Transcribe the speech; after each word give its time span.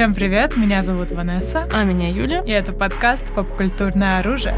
Всем 0.00 0.14
привет, 0.14 0.56
меня 0.56 0.80
зовут 0.80 1.10
Ванесса. 1.10 1.68
А 1.70 1.84
меня 1.84 2.08
Юля. 2.08 2.40
И 2.46 2.50
это 2.50 2.72
подкаст 2.72 3.34
«Попкультурное 3.34 4.20
оружие». 4.20 4.54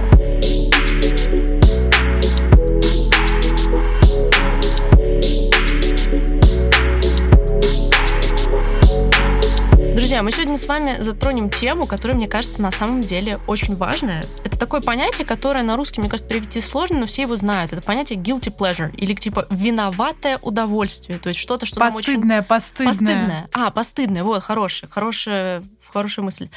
Друзья, 10.12 10.24
мы 10.24 10.30
сегодня 10.30 10.58
с 10.58 10.66
вами 10.66 10.98
затронем 11.00 11.48
тему, 11.48 11.86
которая, 11.86 12.14
мне 12.14 12.28
кажется, 12.28 12.60
на 12.60 12.70
самом 12.70 13.00
деле 13.00 13.40
очень 13.46 13.76
важная. 13.76 14.22
Это 14.44 14.58
такое 14.58 14.82
понятие, 14.82 15.24
которое 15.24 15.62
на 15.62 15.74
русский, 15.74 16.02
мне 16.02 16.10
кажется, 16.10 16.28
перевести 16.28 16.60
сложно, 16.60 16.98
но 16.98 17.06
все 17.06 17.22
его 17.22 17.34
знают. 17.34 17.72
Это 17.72 17.80
понятие 17.80 18.18
guilty 18.18 18.54
pleasure, 18.54 18.94
или 18.94 19.14
типа 19.14 19.46
виноватое 19.48 20.36
удовольствие. 20.42 21.18
То 21.18 21.30
есть 21.30 21.40
что-то, 21.40 21.64
что 21.64 21.80
постыдное, 21.80 22.42
нам 22.42 22.44
очень... 22.44 22.44
Постыдное, 22.46 22.92
постыдное. 22.92 23.48
А, 23.54 23.70
постыдное, 23.70 24.22
вот, 24.22 24.42
хорошая, 24.42 24.90
хорошая, 24.90 25.64
хорошая 25.88 26.26
мысль. 26.26 26.50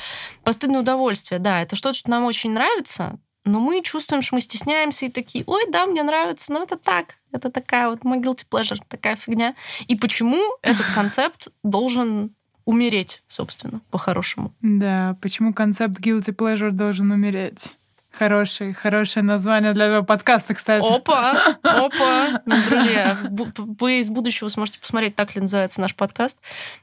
Постыдное 0.44 0.82
удовольствие, 0.82 1.40
да, 1.40 1.62
это 1.62 1.78
что-то, 1.78 1.96
что 1.96 2.12
нам 2.12 2.26
очень 2.26 2.52
нравится, 2.52 3.20
но 3.46 3.62
мы 3.62 3.82
чувствуем, 3.84 4.22
что 4.22 4.36
мы 4.36 4.42
стесняемся 4.42 5.06
и 5.06 5.10
такие, 5.10 5.46
ой, 5.48 5.64
да, 5.70 5.86
мне 5.86 6.04
нравится, 6.04 6.52
но 6.52 6.62
это 6.62 6.76
так, 6.76 7.16
это 7.32 7.50
такая 7.50 7.88
вот 7.88 8.04
мой 8.04 8.18
guilty 8.20 8.44
pleasure, 8.52 8.80
такая 8.90 9.16
фигня. 9.16 9.56
И 9.88 9.96
почему 9.96 10.42
этот 10.62 10.88
концепт 10.94 11.48
должен 11.64 12.36
умереть, 12.66 13.24
собственно, 13.28 13.82
по-хорошему. 13.92 14.54
Да, 14.62 15.18
почему 15.22 15.54
концепт 15.54 16.00
guilty 16.00 16.36
pleasure 16.36 16.72
должен 16.72 17.12
умереть? 17.12 17.76
Хороший, 18.12 18.74
хорошее 18.74 19.24
название 19.26 19.74
для 19.74 19.88
этого 19.88 20.04
подкаста, 20.04 20.54
кстати. 20.54 20.86
Опа, 20.90 21.58
опа. 21.64 22.42
Друзья, 22.46 23.18
вы 23.30 24.00
из 24.00 24.10
будущего 24.10 24.48
сможете 24.48 24.80
посмотреть, 24.80 25.16
так 25.16 25.36
ли 25.36 25.42
называется 25.42 25.82
наш 25.82 25.94
подкаст. 25.96 26.38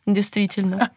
Действительно. 0.05 0.91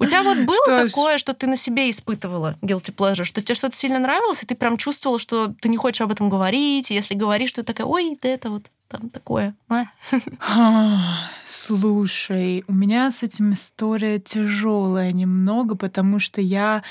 У 0.00 0.06
тебя 0.06 0.24
вот 0.24 0.38
было 0.38 0.56
что 0.64 0.88
такое, 0.88 1.18
ж... 1.18 1.20
что 1.20 1.34
ты 1.34 1.46
на 1.46 1.54
себе 1.54 1.88
испытывала 1.88 2.56
guilty 2.62 2.92
pleasure, 2.92 3.22
что 3.22 3.40
тебе 3.40 3.54
что-то 3.54 3.76
сильно 3.76 4.00
нравилось, 4.00 4.42
и 4.42 4.46
ты 4.46 4.56
прям 4.56 4.76
чувствовала, 4.76 5.20
что 5.20 5.54
ты 5.60 5.68
не 5.68 5.76
хочешь 5.76 6.00
об 6.00 6.10
этом 6.10 6.28
говорить, 6.28 6.90
и 6.90 6.94
если 6.94 7.14
говоришь, 7.14 7.52
то 7.52 7.62
ты 7.62 7.72
такая, 7.72 7.86
ой, 7.86 8.18
да 8.20 8.28
это 8.28 8.50
вот 8.50 8.64
там 8.88 9.10
такое. 9.10 9.54
А? 10.40 11.18
Слушай, 11.44 12.64
у 12.66 12.72
меня 12.72 13.10
с 13.10 13.22
этим 13.22 13.52
история 13.52 14.18
тяжелая 14.18 15.12
немного, 15.12 15.76
потому 15.76 16.18
что 16.18 16.40
я 16.40 16.82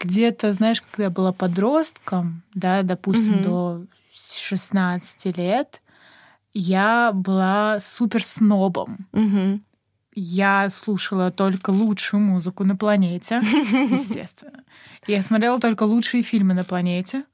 где-то, 0.00 0.52
знаешь, 0.52 0.82
когда 0.82 1.04
я 1.04 1.10
была 1.10 1.32
подростком, 1.32 2.42
да, 2.54 2.82
допустим, 2.82 3.42
до 3.42 3.84
16 4.12 5.36
лет, 5.36 5.80
я 6.54 7.12
была 7.12 7.80
супер 7.80 8.24
снобом. 8.24 9.06
Я 10.14 10.68
слушала 10.70 11.30
только 11.30 11.70
лучшую 11.70 12.20
музыку 12.20 12.64
на 12.64 12.76
планете, 12.76 13.36
естественно. 13.42 14.64
Я 15.06 15.22
смотрела 15.22 15.60
только 15.60 15.84
лучшие 15.84 16.24
фильмы 16.24 16.54
на 16.54 16.64
планете. 16.64 17.24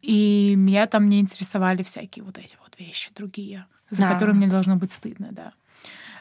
И 0.00 0.54
меня 0.56 0.86
там 0.86 1.08
не 1.08 1.20
интересовали 1.20 1.82
всякие 1.82 2.24
вот 2.24 2.38
эти 2.38 2.56
вот 2.72 2.80
вещи 2.80 3.10
другие, 3.14 3.66
за 3.90 4.04
да. 4.04 4.12
которые 4.12 4.34
мне 4.34 4.48
должно 4.48 4.76
быть 4.76 4.92
стыдно, 4.92 5.28
да. 5.30 5.52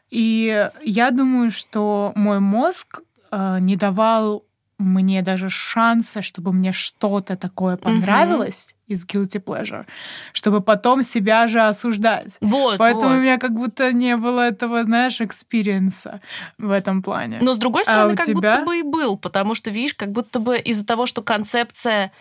И 0.09 0.69
я 0.83 1.11
думаю, 1.11 1.51
что 1.51 2.11
мой 2.15 2.39
мозг 2.39 2.99
э, 3.31 3.57
не 3.59 3.77
давал 3.77 4.43
мне 4.77 5.21
даже 5.21 5.49
шанса, 5.49 6.21
чтобы 6.21 6.51
мне 6.51 6.71
что-то 6.71 7.37
такое 7.37 7.77
понравилось 7.77 8.73
mm-hmm. 8.89 8.93
из 8.93 9.05
guilty 9.05 9.43
pleasure, 9.43 9.85
чтобы 10.33 10.61
потом 10.61 11.03
себя 11.03 11.47
же 11.47 11.61
осуждать. 11.61 12.37
Вот, 12.41 12.77
Поэтому 12.79 13.09
вот. 13.09 13.17
у 13.17 13.21
меня 13.21 13.37
как 13.37 13.53
будто 13.53 13.93
не 13.93 14.17
было 14.17 14.41
этого, 14.41 14.83
знаешь, 14.83 15.21
experience 15.21 16.10
а 16.10 16.19
в 16.57 16.71
этом 16.71 17.03
плане. 17.03 17.39
Но 17.41 17.53
с 17.53 17.57
другой 17.57 17.83
стороны, 17.83 18.13
а 18.13 18.15
как 18.15 18.25
тебя? 18.25 18.55
будто 18.55 18.65
бы 18.65 18.79
и 18.79 18.83
был, 18.83 19.17
потому 19.17 19.55
что, 19.55 19.69
видишь, 19.69 19.93
как 19.93 20.11
будто 20.11 20.39
бы 20.39 20.57
из-за 20.57 20.85
того, 20.85 21.05
что 21.05 21.21
концепция 21.21 22.11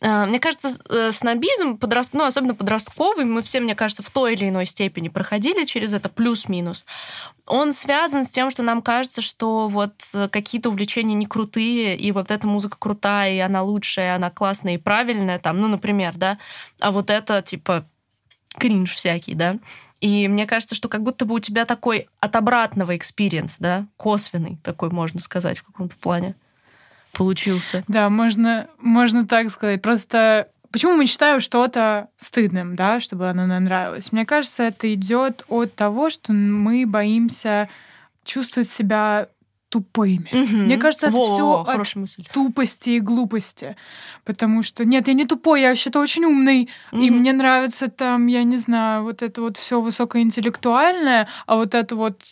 мне 0.00 0.38
кажется, 0.38 0.70
э, 0.88 1.10
снобизм, 1.10 1.76
подраст... 1.76 2.14
ну, 2.14 2.24
особенно 2.24 2.54
подростковый, 2.54 3.24
мы 3.24 3.42
все, 3.42 3.60
мне 3.60 3.74
кажется, 3.74 4.02
в 4.02 4.10
той 4.10 4.34
или 4.34 4.48
иной 4.48 4.64
степени 4.66 5.08
проходили 5.08 5.64
через 5.64 5.92
это 5.92 6.08
плюс-минус. 6.08 6.84
Он 7.46 7.72
связан 7.72 8.24
с 8.24 8.30
тем, 8.30 8.50
что 8.50 8.62
нам 8.62 8.80
кажется, 8.80 9.22
что 9.22 9.68
вот 9.68 9.94
э, 10.14 10.28
какие-то 10.28 10.68
увлечения 10.68 11.14
не 11.14 11.26
крутые, 11.26 11.96
и 11.96 12.12
вот 12.12 12.30
эта 12.30 12.46
музыка 12.46 12.76
крутая, 12.78 13.32
и 13.32 13.38
она 13.38 13.62
лучшая, 13.62 14.12
и 14.12 14.16
она 14.16 14.30
классная 14.30 14.74
и 14.74 14.78
правильная, 14.78 15.40
там, 15.40 15.58
ну, 15.58 15.66
например, 15.66 16.12
да, 16.16 16.38
а 16.78 16.92
вот 16.92 17.10
это, 17.10 17.42
типа, 17.42 17.84
кринж 18.56 18.94
всякий, 18.94 19.34
да. 19.34 19.56
И 20.00 20.28
мне 20.28 20.46
кажется, 20.46 20.76
что 20.76 20.88
как 20.88 21.02
будто 21.02 21.24
бы 21.24 21.34
у 21.34 21.40
тебя 21.40 21.64
такой 21.64 22.08
от 22.20 22.36
обратного 22.36 22.96
experience, 22.96 23.58
да, 23.58 23.86
косвенный 23.96 24.58
такой, 24.62 24.90
можно 24.90 25.18
сказать, 25.18 25.58
в 25.58 25.64
каком-то 25.64 25.96
плане 25.96 26.36
получился. 27.18 27.84
Да, 27.88 28.08
можно, 28.08 28.68
можно 28.80 29.26
так 29.26 29.50
сказать. 29.50 29.82
Просто 29.82 30.48
почему 30.70 30.94
мы 30.94 31.06
считаем 31.06 31.40
что-то 31.40 32.08
стыдным, 32.16 32.76
да, 32.76 33.00
чтобы 33.00 33.28
оно 33.28 33.46
нам 33.46 33.64
нравилось? 33.64 34.12
Мне 34.12 34.24
кажется, 34.24 34.62
это 34.62 34.92
идет 34.94 35.44
от 35.48 35.74
того, 35.74 36.10
что 36.10 36.32
мы 36.32 36.86
боимся 36.86 37.68
чувствовать 38.24 38.70
себя 38.70 39.28
тупыми. 39.68 40.28
Угу. 40.32 40.56
Мне 40.64 40.78
кажется, 40.78 41.08
это 41.08 41.16
все 41.16 41.64
от 41.66 41.96
мысль. 41.96 42.24
тупости 42.32 42.90
и 42.90 43.00
глупости. 43.00 43.76
Потому 44.24 44.62
что 44.62 44.84
нет, 44.84 45.08
я 45.08 45.14
не 45.14 45.26
тупой, 45.26 45.60
я 45.60 45.68
вообще-то 45.68 46.00
очень 46.00 46.24
умный. 46.24 46.70
Угу. 46.92 47.02
И 47.02 47.10
мне 47.10 47.32
нравится 47.32 47.88
там, 47.88 48.28
я 48.28 48.44
не 48.44 48.56
знаю, 48.56 49.02
вот 49.02 49.22
это 49.22 49.42
вот 49.42 49.56
все 49.58 49.80
высокоинтеллектуальное, 49.80 51.28
а 51.46 51.56
вот 51.56 51.74
это 51.74 51.96
вот 51.96 52.22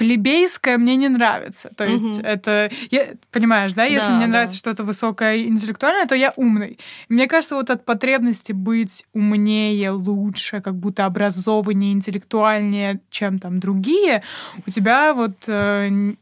плебейское 0.00 0.78
мне 0.78 0.96
не 0.96 1.10
нравится. 1.10 1.68
То 1.76 1.84
есть 1.84 2.18
угу. 2.18 2.26
это... 2.26 2.70
Я, 2.90 3.08
понимаешь, 3.30 3.74
да? 3.74 3.84
Если 3.84 4.06
да, 4.06 4.16
мне 4.16 4.24
да. 4.24 4.32
нравится 4.32 4.56
что-то 4.56 4.82
высокое 4.82 5.40
интеллектуальное, 5.40 6.06
то 6.06 6.14
я 6.14 6.32
умный. 6.36 6.78
мне 7.10 7.26
кажется, 7.26 7.54
вот 7.54 7.68
от 7.68 7.84
потребности 7.84 8.52
быть 8.52 9.04
умнее, 9.12 9.90
лучше, 9.90 10.62
как 10.62 10.74
будто 10.74 11.04
образованнее, 11.04 11.92
интеллектуальнее, 11.92 13.00
чем 13.10 13.38
там 13.38 13.60
другие, 13.60 14.22
у 14.66 14.70
тебя 14.70 15.12
вот 15.12 15.44
э, 15.48 16.14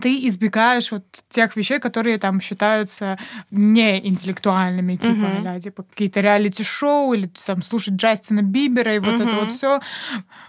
ты 0.00 0.26
избегаешь 0.28 0.92
вот 0.92 1.04
тех 1.28 1.56
вещей, 1.56 1.78
которые 1.78 2.18
там 2.18 2.40
считаются 2.40 3.18
неинтеллектуальными, 3.50 4.96
типа, 4.96 5.14
uh-huh. 5.14 5.42
да, 5.42 5.60
типа 5.60 5.82
какие-то 5.82 6.20
реалити-шоу 6.20 7.12
или 7.12 7.30
там 7.46 7.62
слушать 7.62 7.94
Джастина 7.94 8.42
Бибера 8.42 8.94
и 8.94 8.98
вот 8.98 9.20
uh-huh. 9.20 9.28
это 9.28 9.36
вот 9.36 9.50
все. 9.50 9.80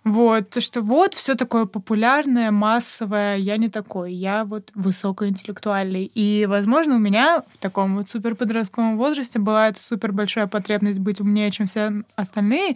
Вот, 0.03 0.49
то, 0.49 0.61
что 0.61 0.81
вот 0.81 1.13
все 1.13 1.35
такое 1.35 1.65
популярное, 1.65 2.51
массовое, 2.51 3.37
я 3.37 3.57
не 3.57 3.69
такой, 3.69 4.13
я 4.13 4.45
вот 4.45 4.69
высокоинтеллектуальный. 4.75 6.05
И, 6.13 6.45
возможно, 6.45 6.95
у 6.95 6.99
меня 6.99 7.43
в 7.49 7.57
таком 7.57 7.97
вот 7.97 8.09
супер 8.09 8.35
подростковом 8.35 8.97
возрасте 8.97 9.39
была 9.39 9.69
эта 9.69 9.81
супер 9.81 10.11
большая 10.11 10.47
потребность 10.47 10.99
быть 10.99 11.19
умнее, 11.19 11.51
чем 11.51 11.65
все 11.65 12.03
остальные, 12.15 12.75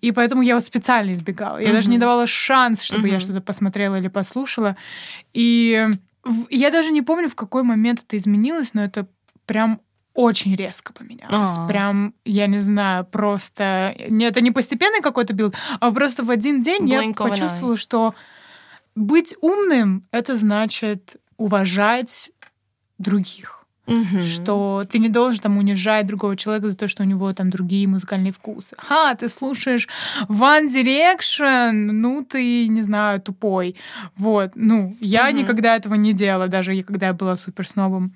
и 0.00 0.12
поэтому 0.12 0.42
я 0.42 0.54
вот 0.54 0.64
специально 0.64 1.12
избегала. 1.12 1.58
Я 1.58 1.68
uh-huh. 1.68 1.72
даже 1.72 1.90
не 1.90 1.98
давала 1.98 2.26
шанс, 2.26 2.82
чтобы 2.82 3.08
uh-huh. 3.08 3.12
я 3.12 3.20
что-то 3.20 3.40
посмотрела 3.40 3.96
или 3.96 4.08
послушала. 4.08 4.76
И 5.36 5.86
я 6.48 6.70
даже 6.70 6.92
не 6.92 7.02
помню, 7.02 7.28
в 7.28 7.34
какой 7.34 7.62
момент 7.62 8.02
это 8.02 8.16
изменилось, 8.16 8.72
но 8.72 8.82
это 8.82 9.06
прям 9.44 9.82
очень 10.14 10.56
резко 10.56 10.94
поменялось. 10.94 11.58
А-а-а. 11.58 11.68
Прям, 11.68 12.14
я 12.24 12.46
не 12.46 12.60
знаю, 12.60 13.04
просто... 13.04 13.94
Это 13.98 14.40
не 14.40 14.50
постепенный 14.50 15.02
какой-то 15.02 15.34
build, 15.34 15.54
а 15.78 15.92
просто 15.92 16.24
в 16.24 16.30
один 16.30 16.62
день 16.62 16.86
blink 16.86 17.16
я 17.18 17.28
почувствовала, 17.28 17.76
что 17.76 18.14
быть 18.94 19.36
умным— 19.42 20.04
это 20.10 20.36
значит 20.36 21.16
уважать 21.36 22.30
других 22.96 23.55
угу. 23.86 24.22
что 24.22 24.84
ты 24.88 24.98
не 24.98 25.08
должен 25.08 25.40
там 25.40 25.58
унижать 25.58 26.06
другого 26.06 26.36
человека 26.36 26.70
за 26.70 26.76
то, 26.76 26.88
что 26.88 27.02
у 27.02 27.06
него 27.06 27.32
там 27.32 27.50
другие 27.50 27.86
музыкальные 27.88 28.32
вкусы. 28.32 28.76
Ха, 28.78 29.14
ты 29.14 29.28
слушаешь 29.28 29.88
One 30.28 30.68
Direction, 30.68 31.72
ну 31.72 32.24
ты, 32.24 32.68
не 32.68 32.82
знаю, 32.82 33.20
тупой. 33.20 33.76
Вот, 34.16 34.52
ну, 34.54 34.96
я 35.00 35.28
угу. 35.28 35.36
никогда 35.36 35.76
этого 35.76 35.94
не 35.94 36.12
делала, 36.12 36.48
даже 36.48 36.80
когда 36.82 37.08
я 37.08 37.12
была 37.12 37.36
супер 37.36 37.68
снобом. 37.68 38.14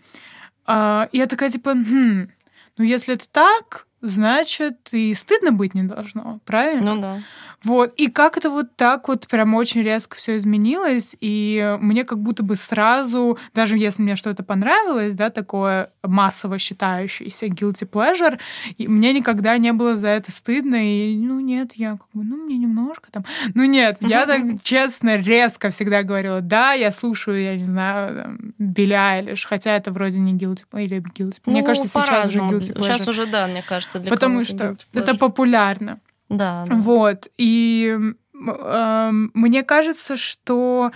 А, 0.66 1.08
я 1.12 1.26
такая, 1.26 1.50
типа, 1.50 1.72
хм, 1.72 2.28
ну 2.76 2.84
если 2.84 3.14
это 3.14 3.28
так, 3.28 3.86
значит, 4.00 4.92
и 4.92 5.14
стыдно 5.14 5.52
быть 5.52 5.74
не 5.74 5.82
должно, 5.82 6.40
правильно? 6.44 6.94
Ну 6.94 7.00
да. 7.00 7.20
Вот. 7.64 7.92
И 7.96 8.08
как 8.08 8.36
это 8.36 8.50
вот 8.50 8.74
так 8.76 9.08
вот 9.08 9.26
прям 9.28 9.54
очень 9.54 9.82
резко 9.82 10.16
все 10.16 10.36
изменилось, 10.36 11.16
и 11.20 11.76
мне 11.80 12.04
как 12.04 12.18
будто 12.18 12.42
бы 12.42 12.56
сразу, 12.56 13.38
даже 13.54 13.76
если 13.76 14.02
мне 14.02 14.16
что-то 14.16 14.42
понравилось, 14.42 15.14
да, 15.14 15.30
такое 15.30 15.90
массово 16.02 16.58
считающееся 16.58 17.46
guilty 17.46 17.88
pleasure, 17.88 18.38
и 18.78 18.88
мне 18.88 19.12
никогда 19.12 19.58
не 19.58 19.72
было 19.72 19.96
за 19.96 20.08
это 20.08 20.32
стыдно, 20.32 20.76
и, 20.76 21.16
ну, 21.16 21.40
нет, 21.40 21.72
я 21.74 21.92
как 21.92 22.06
бы, 22.14 22.24
ну, 22.24 22.36
мне 22.36 22.56
немножко 22.56 23.10
там... 23.10 23.24
Ну, 23.54 23.64
нет, 23.64 23.98
я 24.00 24.26
так 24.30 24.62
честно, 24.62 25.16
резко 25.16 25.70
всегда 25.70 26.02
говорила, 26.02 26.40
да, 26.40 26.72
я 26.72 26.90
слушаю, 26.90 27.42
я 27.42 27.56
не 27.56 27.64
знаю, 27.64 28.22
там, 28.22 28.38
Билли 28.58 28.94
Айлиш, 28.94 29.44
хотя 29.44 29.76
это 29.76 29.92
вроде 29.92 30.18
не 30.18 30.32
guilty 30.34 30.64
или 30.82 30.98
guilty 31.00 31.40
Мне 31.46 31.60
ну, 31.60 31.66
кажется, 31.66 31.88
сейчас 31.88 32.26
уже 32.26 32.40
guilty 32.40 32.74
pleasure. 32.74 32.82
Сейчас 32.82 33.08
уже, 33.08 33.26
да, 33.26 33.46
мне 33.46 33.62
кажется, 33.62 33.98
для 33.98 34.10
Потому 34.10 34.44
что 34.44 34.76
это 34.94 35.14
популярно. 35.14 36.00
Да, 36.30 36.64
да. 36.66 36.74
Вот. 36.76 37.28
И 37.36 37.98
э, 38.32 39.10
мне 39.12 39.62
кажется, 39.62 40.16
что 40.16 40.92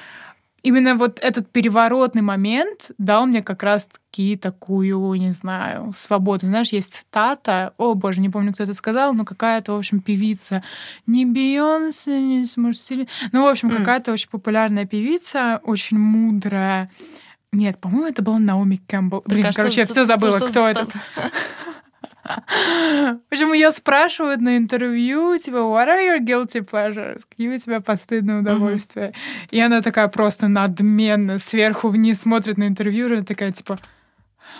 именно 0.62 0.94
вот 0.94 1.18
этот 1.20 1.50
переворотный 1.50 2.22
момент 2.22 2.92
дал 2.96 3.26
мне 3.26 3.42
как 3.42 3.62
раз-таки 3.62 4.36
такую, 4.36 5.12
не 5.14 5.30
знаю, 5.32 5.92
свободу. 5.92 6.46
Знаешь, 6.46 6.72
есть 6.72 7.06
Тата, 7.10 7.74
о 7.76 7.94
боже, 7.94 8.20
не 8.20 8.30
помню, 8.30 8.54
кто 8.54 8.62
это 8.62 8.74
сказал, 8.74 9.12
но 9.12 9.24
какая-то, 9.24 9.74
в 9.74 9.78
общем, 9.78 10.00
певица. 10.00 10.62
Не 11.06 11.26
Бейонсе, 11.26 12.18
не 12.20 12.46
может, 12.56 12.82
Ну, 13.32 13.42
в 13.42 13.46
общем, 13.46 13.68
mm. 13.70 13.76
какая-то 13.76 14.12
очень 14.12 14.30
популярная 14.30 14.86
певица, 14.86 15.60
очень 15.64 15.98
мудрая. 15.98 16.90
Нет, 17.52 17.78
по-моему, 17.78 18.08
это 18.08 18.22
была 18.22 18.38
Наоми 18.38 18.80
Кэмпбелл. 18.88 19.22
Блин, 19.26 19.46
а 19.46 19.52
короче, 19.52 19.82
я 19.82 19.86
все 19.86 20.04
забыла, 20.04 20.38
кто 20.38 20.66
это. 20.66 20.86
Почему 23.28 23.52
ее 23.52 23.70
спрашивают 23.70 24.40
на 24.40 24.56
интервью, 24.56 25.38
типа, 25.38 25.56
what 25.56 25.88
are 25.88 26.00
your 26.00 26.20
guilty 26.20 26.60
pleasures? 26.64 27.22
Какие 27.28 27.54
у 27.54 27.58
тебя 27.58 27.80
постыдные 27.80 28.38
удовольствия? 28.40 29.08
Mm-hmm. 29.08 29.48
И 29.50 29.60
она 29.60 29.82
такая 29.82 30.08
просто 30.08 30.48
надменно 30.48 31.38
сверху 31.38 31.88
вниз 31.88 32.22
смотрит 32.22 32.58
на 32.58 32.66
интервью, 32.66 33.12
и 33.12 33.22
такая, 33.22 33.52
типа, 33.52 33.78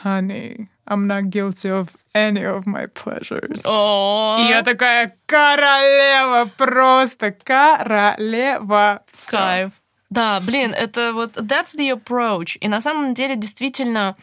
honey, 0.03 0.69
I'm 0.87 1.07
not 1.07 1.31
guilty 1.31 1.71
of 1.71 1.89
any 2.15 2.45
of 2.45 2.65
my 2.67 2.87
pleasures. 2.87 3.65
И 3.65 4.49
я 4.49 4.63
такая, 4.63 5.17
королева, 5.27 6.51
просто 6.57 7.33
королева. 7.33 9.03
Кайф. 9.31 9.73
Да, 10.11 10.41
блин, 10.41 10.75
это 10.75 11.13
вот 11.13 11.37
that's 11.37 11.77
the 11.77 11.91
approach. 11.91 12.57
И 12.61 12.69
на 12.69 12.81
самом 12.81 13.15
деле 13.15 13.37
действительно 13.37 14.17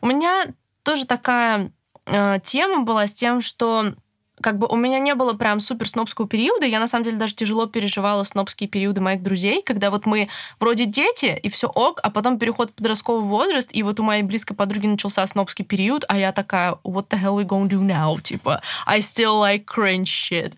у 0.00 0.06
меня 0.06 0.44
тоже 0.82 1.06
такая 1.06 1.70
э, 2.06 2.38
тема 2.42 2.84
была 2.84 3.06
с 3.06 3.12
тем, 3.12 3.40
что 3.40 3.94
как 4.40 4.58
бы 4.58 4.66
у 4.66 4.76
меня 4.76 4.98
не 4.98 5.14
было 5.14 5.32
прям 5.32 5.60
супер 5.60 5.88
снобского 5.88 6.28
периода. 6.28 6.66
Я 6.66 6.80
на 6.80 6.86
самом 6.86 7.04
деле 7.04 7.16
даже 7.16 7.34
тяжело 7.34 7.66
переживала 7.66 8.24
снобские 8.24 8.68
периоды 8.68 9.00
моих 9.00 9.22
друзей, 9.22 9.62
когда 9.62 9.90
вот 9.90 10.06
мы 10.06 10.28
вроде 10.60 10.84
дети, 10.84 11.38
и 11.42 11.48
все 11.48 11.68
ок, 11.68 12.00
а 12.02 12.10
потом 12.10 12.38
переход 12.38 12.70
в 12.70 12.74
подростковый 12.74 13.24
возраст, 13.24 13.70
и 13.72 13.82
вот 13.82 13.98
у 13.98 14.02
моей 14.02 14.22
близкой 14.22 14.54
подруги 14.54 14.86
начался 14.86 15.26
снобский 15.26 15.64
период, 15.64 16.04
а 16.08 16.18
я 16.18 16.32
такая, 16.32 16.72
what 16.84 17.08
the 17.08 17.20
hell 17.20 17.36
we 17.36 17.44
gonna 17.44 17.68
do 17.68 17.80
now? 17.80 18.20
Типа, 18.26 18.60
I 18.86 19.00
still 19.00 19.40
like 19.40 19.64
cringe 19.64 20.04
shit. 20.04 20.54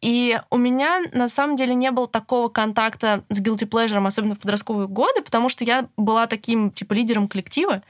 И 0.00 0.40
у 0.50 0.56
меня 0.56 1.00
на 1.12 1.28
самом 1.28 1.56
деле 1.56 1.74
не 1.74 1.90
было 1.90 2.08
такого 2.08 2.48
контакта 2.48 3.24
с 3.28 3.40
guilty 3.40 3.68
pleasure, 3.68 4.04
особенно 4.04 4.34
в 4.34 4.40
подростковые 4.40 4.88
годы, 4.88 5.22
потому 5.22 5.48
что 5.48 5.64
я 5.64 5.86
была 5.96 6.26
таким, 6.26 6.70
типа, 6.70 6.94
лидером 6.94 7.28
коллектива. 7.28 7.82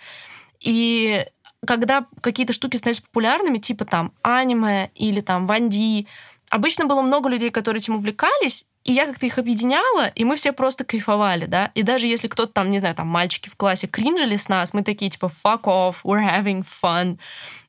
И 0.60 1.24
когда 1.66 2.06
какие-то 2.20 2.52
штуки 2.52 2.76
становились 2.76 3.00
популярными, 3.00 3.58
типа 3.58 3.84
там 3.84 4.12
аниме 4.22 4.90
или 4.94 5.20
там 5.20 5.46
ванди, 5.46 6.06
обычно 6.50 6.86
было 6.86 7.02
много 7.02 7.28
людей, 7.28 7.50
которые 7.50 7.80
этим 7.80 7.96
увлекались, 7.96 8.66
и 8.84 8.92
я 8.92 9.06
как-то 9.06 9.26
их 9.26 9.38
объединяла, 9.38 10.08
и 10.08 10.24
мы 10.24 10.34
все 10.34 10.52
просто 10.52 10.84
кайфовали, 10.84 11.46
да. 11.46 11.70
И 11.74 11.82
даже 11.82 12.08
если 12.08 12.26
кто-то 12.26 12.52
там, 12.52 12.68
не 12.68 12.80
знаю, 12.80 12.96
там 12.96 13.06
мальчики 13.06 13.48
в 13.48 13.54
классе 13.54 13.86
кринжили 13.86 14.34
с 14.34 14.48
нас, 14.48 14.74
мы 14.74 14.82
такие 14.82 15.10
типа 15.10 15.30
fuck 15.44 15.62
off, 15.62 15.96
we're 16.02 16.22
having 16.22 16.64
fun. 16.64 17.18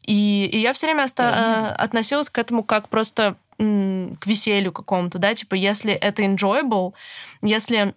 И, 0.02 0.50
и 0.52 0.58
я 0.60 0.74
все 0.74 0.88
время 0.88 1.04
оста- 1.04 1.24
mm-hmm. 1.24 1.84
относилась 1.84 2.30
к 2.30 2.38
этому 2.38 2.64
как 2.64 2.90
просто 2.90 3.38
к 3.58 4.26
веселью 4.26 4.72
какому-то, 4.72 5.20
да, 5.20 5.36
типа 5.36 5.54
если 5.54 5.94
это 5.94 6.24
enjoyable, 6.24 6.94
если 7.44 7.94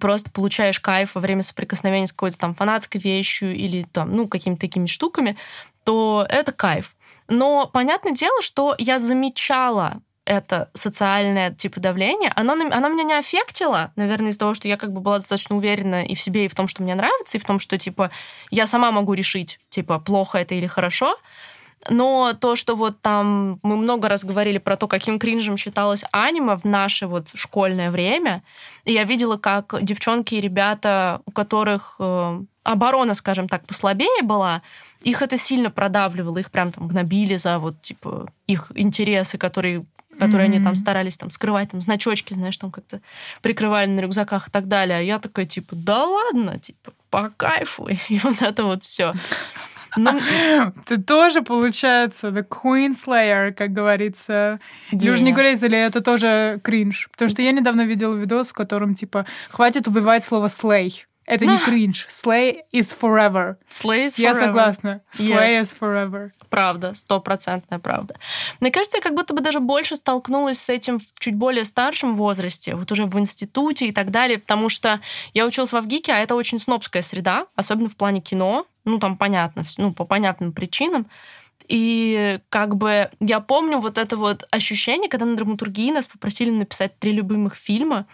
просто 0.00 0.30
получаешь 0.30 0.80
кайф 0.80 1.14
во 1.14 1.20
время 1.20 1.42
соприкосновения 1.42 2.06
с 2.06 2.12
какой-то 2.12 2.38
там 2.38 2.54
фанатской 2.54 3.00
вещью 3.00 3.54
или 3.54 3.86
там, 3.92 4.14
ну, 4.14 4.28
какими-то 4.28 4.60
такими 4.60 4.86
штуками, 4.86 5.36
то 5.84 6.26
это 6.28 6.52
кайф. 6.52 6.94
Но 7.28 7.70
понятное 7.72 8.12
дело, 8.12 8.42
что 8.42 8.74
я 8.78 8.98
замечала 8.98 10.02
это 10.24 10.70
социальное 10.72 11.50
типа 11.50 11.80
давление, 11.80 12.32
оно, 12.34 12.52
оно 12.52 12.88
меня 12.88 13.02
не 13.02 13.18
аффектило, 13.18 13.92
наверное, 13.96 14.30
из-за 14.30 14.40
того, 14.40 14.54
что 14.54 14.68
я 14.68 14.76
как 14.76 14.92
бы 14.92 15.00
была 15.00 15.18
достаточно 15.18 15.56
уверена 15.56 16.04
и 16.04 16.14
в 16.14 16.20
себе, 16.20 16.46
и 16.46 16.48
в 16.48 16.54
том, 16.54 16.66
что 16.66 16.82
мне 16.82 16.94
нравится, 16.94 17.36
и 17.36 17.40
в 17.40 17.44
том, 17.44 17.58
что 17.58 17.78
типа 17.78 18.10
я 18.50 18.66
сама 18.66 18.90
могу 18.90 19.12
решить, 19.14 19.60
типа, 19.68 19.98
плохо 19.98 20.38
это 20.38 20.54
или 20.54 20.66
хорошо. 20.66 21.16
Но 21.88 22.32
то, 22.38 22.56
что 22.56 22.76
вот 22.76 23.00
там 23.00 23.58
мы 23.62 23.76
много 23.76 24.08
раз 24.08 24.24
говорили 24.24 24.58
про 24.58 24.76
то, 24.76 24.88
каким 24.88 25.18
кринжем 25.18 25.56
считалось 25.56 26.04
аниме 26.12 26.56
в 26.56 26.64
наше 26.64 27.06
вот 27.06 27.28
школьное 27.34 27.90
время, 27.90 28.42
и 28.84 28.92
я 28.92 29.04
видела, 29.04 29.36
как 29.36 29.76
девчонки 29.82 30.34
и 30.34 30.40
ребята, 30.40 31.20
у 31.26 31.30
которых 31.30 31.96
э, 31.98 32.40
оборона, 32.62 33.14
скажем 33.14 33.48
так, 33.48 33.66
послабее 33.66 34.22
была, 34.22 34.62
их 35.02 35.22
это 35.22 35.36
сильно 35.36 35.70
продавливало, 35.70 36.38
их 36.38 36.50
прям 36.50 36.72
там 36.72 36.88
гнобили 36.88 37.36
за 37.36 37.58
вот, 37.58 37.80
типа, 37.82 38.28
их 38.46 38.72
интересы, 38.74 39.38
которые 39.38 39.84
которые 40.18 40.48
mm-hmm. 40.48 40.54
они 40.54 40.64
там 40.64 40.76
старались 40.76 41.16
там 41.16 41.30
скрывать, 41.30 41.70
там 41.72 41.80
значочки, 41.80 42.34
знаешь, 42.34 42.56
там 42.56 42.70
как-то 42.70 43.00
прикрывали 43.42 43.90
на 43.90 43.98
рюкзаках 44.00 44.46
и 44.46 44.50
так 44.50 44.68
далее. 44.68 44.98
А 44.98 45.00
я 45.00 45.18
такая, 45.18 45.44
типа, 45.44 45.74
да 45.74 46.04
ладно, 46.04 46.58
типа, 46.60 46.92
по 47.10 47.30
кайфу. 47.30 47.88
И 48.08 48.18
вот 48.20 48.42
это 48.42 48.64
вот 48.64 48.84
все. 48.84 49.12
Ну, 49.96 50.20
ты 50.86 50.98
тоже, 50.98 51.42
получается, 51.42 52.28
the 52.28 52.46
Queen 52.46 52.92
Slayer, 52.92 53.52
как 53.52 53.72
говорится. 53.72 54.60
Yeah. 54.92 55.06
Южный 55.06 55.32
Грейз, 55.32 55.62
или 55.62 55.78
это 55.78 56.00
тоже 56.00 56.60
кринж? 56.62 57.08
Потому 57.12 57.28
что 57.28 57.42
я 57.42 57.52
недавно 57.52 57.82
видела 57.82 58.14
видос, 58.14 58.50
в 58.50 58.54
котором, 58.54 58.94
типа, 58.94 59.26
хватит 59.50 59.88
убивать 59.88 60.24
слово 60.24 60.46
slay. 60.46 61.04
Это 61.26 61.46
не 61.46 61.58
кринж. 61.64 62.06
Slay 62.08 62.58
is 62.72 62.94
forever. 62.98 63.56
Slay 63.68 64.06
is 64.06 64.16
forever. 64.16 64.22
Я 64.22 64.34
согласна. 64.34 65.00
Slay 65.12 65.60
yes. 65.60 65.62
is 65.62 65.76
forever. 65.78 66.30
Правда, 66.50 66.94
стопроцентная 66.94 67.78
правда. 67.78 68.16
Мне 68.60 68.70
кажется, 68.70 68.98
я 68.98 69.02
как 69.02 69.14
будто 69.14 69.34
бы 69.34 69.40
даже 69.40 69.60
больше 69.60 69.96
столкнулась 69.96 70.58
с 70.58 70.68
этим 70.68 71.00
в 71.00 71.20
чуть 71.20 71.34
более 71.34 71.64
старшем 71.64 72.14
возрасте, 72.14 72.74
вот 72.74 72.92
уже 72.92 73.06
в 73.06 73.18
институте 73.18 73.88
и 73.88 73.92
так 73.92 74.10
далее, 74.10 74.38
потому 74.38 74.68
что 74.68 75.00
я 75.32 75.46
училась 75.46 75.72
в 75.72 75.76
Авгике, 75.76 76.12
а 76.12 76.18
это 76.18 76.34
очень 76.34 76.58
снобская 76.58 77.02
среда, 77.02 77.46
особенно 77.56 77.88
в 77.88 77.96
плане 77.96 78.20
кино. 78.20 78.66
Ну, 78.84 78.98
там 78.98 79.16
понятно, 79.16 79.62
ну, 79.78 79.92
по 79.92 80.04
понятным 80.04 80.52
причинам. 80.52 81.06
И 81.68 82.40
как 82.50 82.76
бы 82.76 83.10
я 83.20 83.40
помню 83.40 83.78
вот 83.78 83.96
это 83.96 84.16
вот 84.16 84.44
ощущение, 84.50 85.08
когда 85.08 85.24
на 85.24 85.36
драматургии 85.36 85.90
нас 85.90 86.06
попросили 86.06 86.50
написать 86.50 86.98
три 86.98 87.12
любимых 87.12 87.54
фильма, 87.54 88.06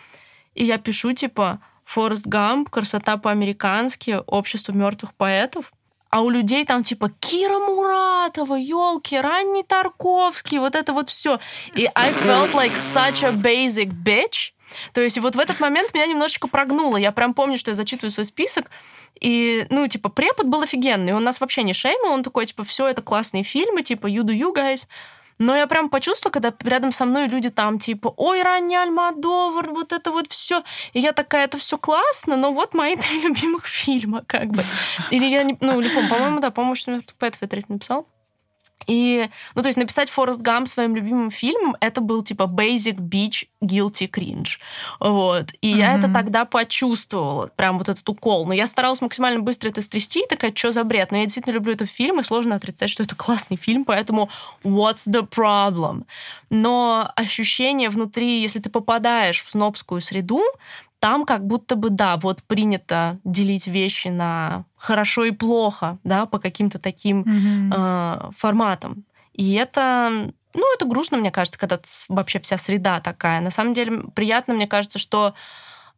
и 0.54 0.64
я 0.64 0.78
пишу 0.78 1.12
типа 1.12 1.60
Форест 1.84 2.26
Гамп, 2.26 2.70
Красота 2.70 3.16
по-американски, 3.16 4.20
Общество 4.26 4.72
мертвых 4.72 5.14
поэтов. 5.14 5.72
А 6.10 6.22
у 6.22 6.30
людей 6.30 6.64
там 6.64 6.82
типа 6.82 7.10
Кира 7.20 7.58
Муратова, 7.58 8.56
елки, 8.56 9.16
ранний 9.16 9.62
Тарковский, 9.62 10.58
вот 10.58 10.74
это 10.74 10.92
вот 10.92 11.08
все. 11.08 11.38
И 11.74 11.88
I 11.94 12.12
felt 12.12 12.52
like 12.52 12.72
such 12.94 13.24
a 13.24 13.32
basic 13.32 13.92
bitch. 13.92 14.52
То 14.92 15.00
есть 15.00 15.18
вот 15.18 15.34
в 15.34 15.38
этот 15.38 15.60
момент 15.60 15.94
меня 15.94 16.06
немножечко 16.06 16.48
прогнуло. 16.48 16.96
Я 16.96 17.12
прям 17.12 17.34
помню, 17.34 17.58
что 17.58 17.70
я 17.70 17.74
зачитываю 17.74 18.10
свой 18.10 18.24
список, 18.24 18.66
и, 19.20 19.66
ну, 19.70 19.86
типа, 19.86 20.08
препод 20.08 20.46
был 20.46 20.62
офигенный. 20.62 21.12
Он 21.12 21.22
нас 21.22 21.40
вообще 21.40 21.62
не 21.62 21.74
шеймил, 21.74 22.12
он 22.12 22.22
такой, 22.22 22.46
типа, 22.46 22.62
все 22.64 22.88
это 22.88 23.02
классные 23.02 23.42
фильмы, 23.42 23.82
типа, 23.82 24.06
you 24.06 24.22
do 24.22 24.32
you 24.32 24.54
guys. 24.54 24.86
Но 25.40 25.56
я 25.56 25.66
прям 25.66 25.88
почувствовала, 25.88 26.32
когда 26.32 26.52
рядом 26.68 26.92
со 26.92 27.06
мной 27.06 27.26
люди 27.26 27.48
там 27.48 27.78
типа, 27.78 28.12
ой, 28.18 28.42
ранний 28.42 28.76
Альмадовар, 28.76 29.70
вот 29.70 29.90
это 29.92 30.10
вот 30.10 30.28
все. 30.28 30.62
И 30.92 31.00
я 31.00 31.12
такая, 31.12 31.46
это 31.46 31.56
все 31.56 31.78
классно, 31.78 32.36
но 32.36 32.52
вот 32.52 32.74
мои 32.74 32.94
три 32.96 33.22
любимых 33.22 33.66
фильма, 33.66 34.22
как 34.26 34.48
бы. 34.48 34.62
Или 35.10 35.24
я 35.24 35.42
не, 35.42 35.56
ну, 35.60 35.80
или 35.80 35.88
по-моему, 35.88 36.40
да, 36.40 36.50
по-моему, 36.50 36.74
что 36.74 37.00
Пэт 37.18 37.38
третий 37.38 37.64
написал. 37.68 38.06
И, 38.90 39.30
ну, 39.54 39.62
то 39.62 39.68
есть 39.68 39.78
написать 39.78 40.10
Форест 40.10 40.40
Гамп 40.40 40.66
своим 40.66 40.96
любимым 40.96 41.30
фильмом, 41.30 41.76
это 41.80 42.00
был 42.00 42.24
типа 42.24 42.42
basic 42.42 42.96
beach 42.96 43.46
guilty 43.62 44.10
cringe. 44.10 44.58
Вот. 44.98 45.52
И 45.60 45.72
mm-hmm. 45.72 45.78
я 45.78 45.94
это 45.94 46.12
тогда 46.12 46.44
почувствовала, 46.44 47.52
прям 47.54 47.78
вот 47.78 47.88
этот 47.88 48.08
укол. 48.08 48.46
Но 48.46 48.52
я 48.52 48.66
старалась 48.66 49.00
максимально 49.00 49.40
быстро 49.40 49.68
это 49.68 49.80
стрясти, 49.80 50.24
такая, 50.28 50.52
что 50.52 50.72
за 50.72 50.82
бред? 50.82 51.12
Но 51.12 51.18
я 51.18 51.24
действительно 51.24 51.54
люблю 51.54 51.72
этот 51.72 51.88
фильм, 51.88 52.18
и 52.18 52.24
сложно 52.24 52.56
отрицать, 52.56 52.90
что 52.90 53.04
это 53.04 53.14
классный 53.14 53.56
фильм, 53.56 53.84
поэтому 53.84 54.28
what's 54.64 55.08
the 55.08 55.24
problem? 55.28 56.02
Но 56.50 57.12
ощущение 57.14 57.90
внутри, 57.90 58.42
если 58.42 58.58
ты 58.58 58.70
попадаешь 58.70 59.40
в 59.40 59.50
снобскую 59.52 60.00
среду, 60.00 60.42
там 61.00 61.24
как 61.24 61.46
будто 61.46 61.76
бы, 61.76 61.90
да, 61.90 62.16
вот 62.18 62.42
принято 62.42 63.18
делить 63.24 63.66
вещи 63.66 64.08
на 64.08 64.66
хорошо 64.76 65.24
и 65.24 65.30
плохо, 65.30 65.98
да, 66.04 66.26
по 66.26 66.38
каким-то 66.38 66.78
таким 66.78 67.22
mm-hmm. 67.22 67.72
э, 67.74 68.30
форматам. 68.36 69.04
И 69.32 69.54
это, 69.54 70.30
ну, 70.54 70.74
это 70.74 70.84
грустно, 70.84 71.16
мне 71.16 71.30
кажется, 71.30 71.58
когда 71.58 71.80
вообще 72.08 72.38
вся 72.38 72.58
среда 72.58 73.00
такая. 73.00 73.40
На 73.40 73.50
самом 73.50 73.72
деле 73.72 74.02
приятно, 74.14 74.52
мне 74.52 74.66
кажется, 74.66 74.98
что 74.98 75.34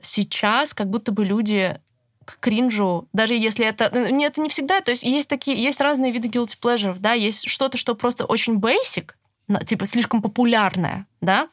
сейчас 0.01 0.73
как 0.73 0.89
будто 0.89 1.11
бы 1.11 1.25
люди 1.25 1.81
к 2.25 2.39
кринжу, 2.39 3.09
даже 3.13 3.35
если 3.35 3.67
это... 3.67 3.91
Ну, 3.93 4.09
не, 4.09 4.25
это 4.25 4.41
не 4.41 4.49
всегда, 4.49 4.81
то 4.81 4.93
есть 4.93 5.03
есть 5.03 5.29
такие, 5.29 5.61
есть 5.61 5.81
разные 5.81 6.13
виды 6.13 6.29
guilty 6.29 6.57
pleasure, 6.61 6.97
да, 6.97 7.13
есть 7.15 7.49
что-то, 7.49 7.77
что 7.77 7.97
просто 7.97 8.25
очень 8.25 8.59
basic, 8.59 9.11
типа 9.67 9.87
слишком 9.87 10.23
популярное, 10.23 11.07
да, 11.21 11.49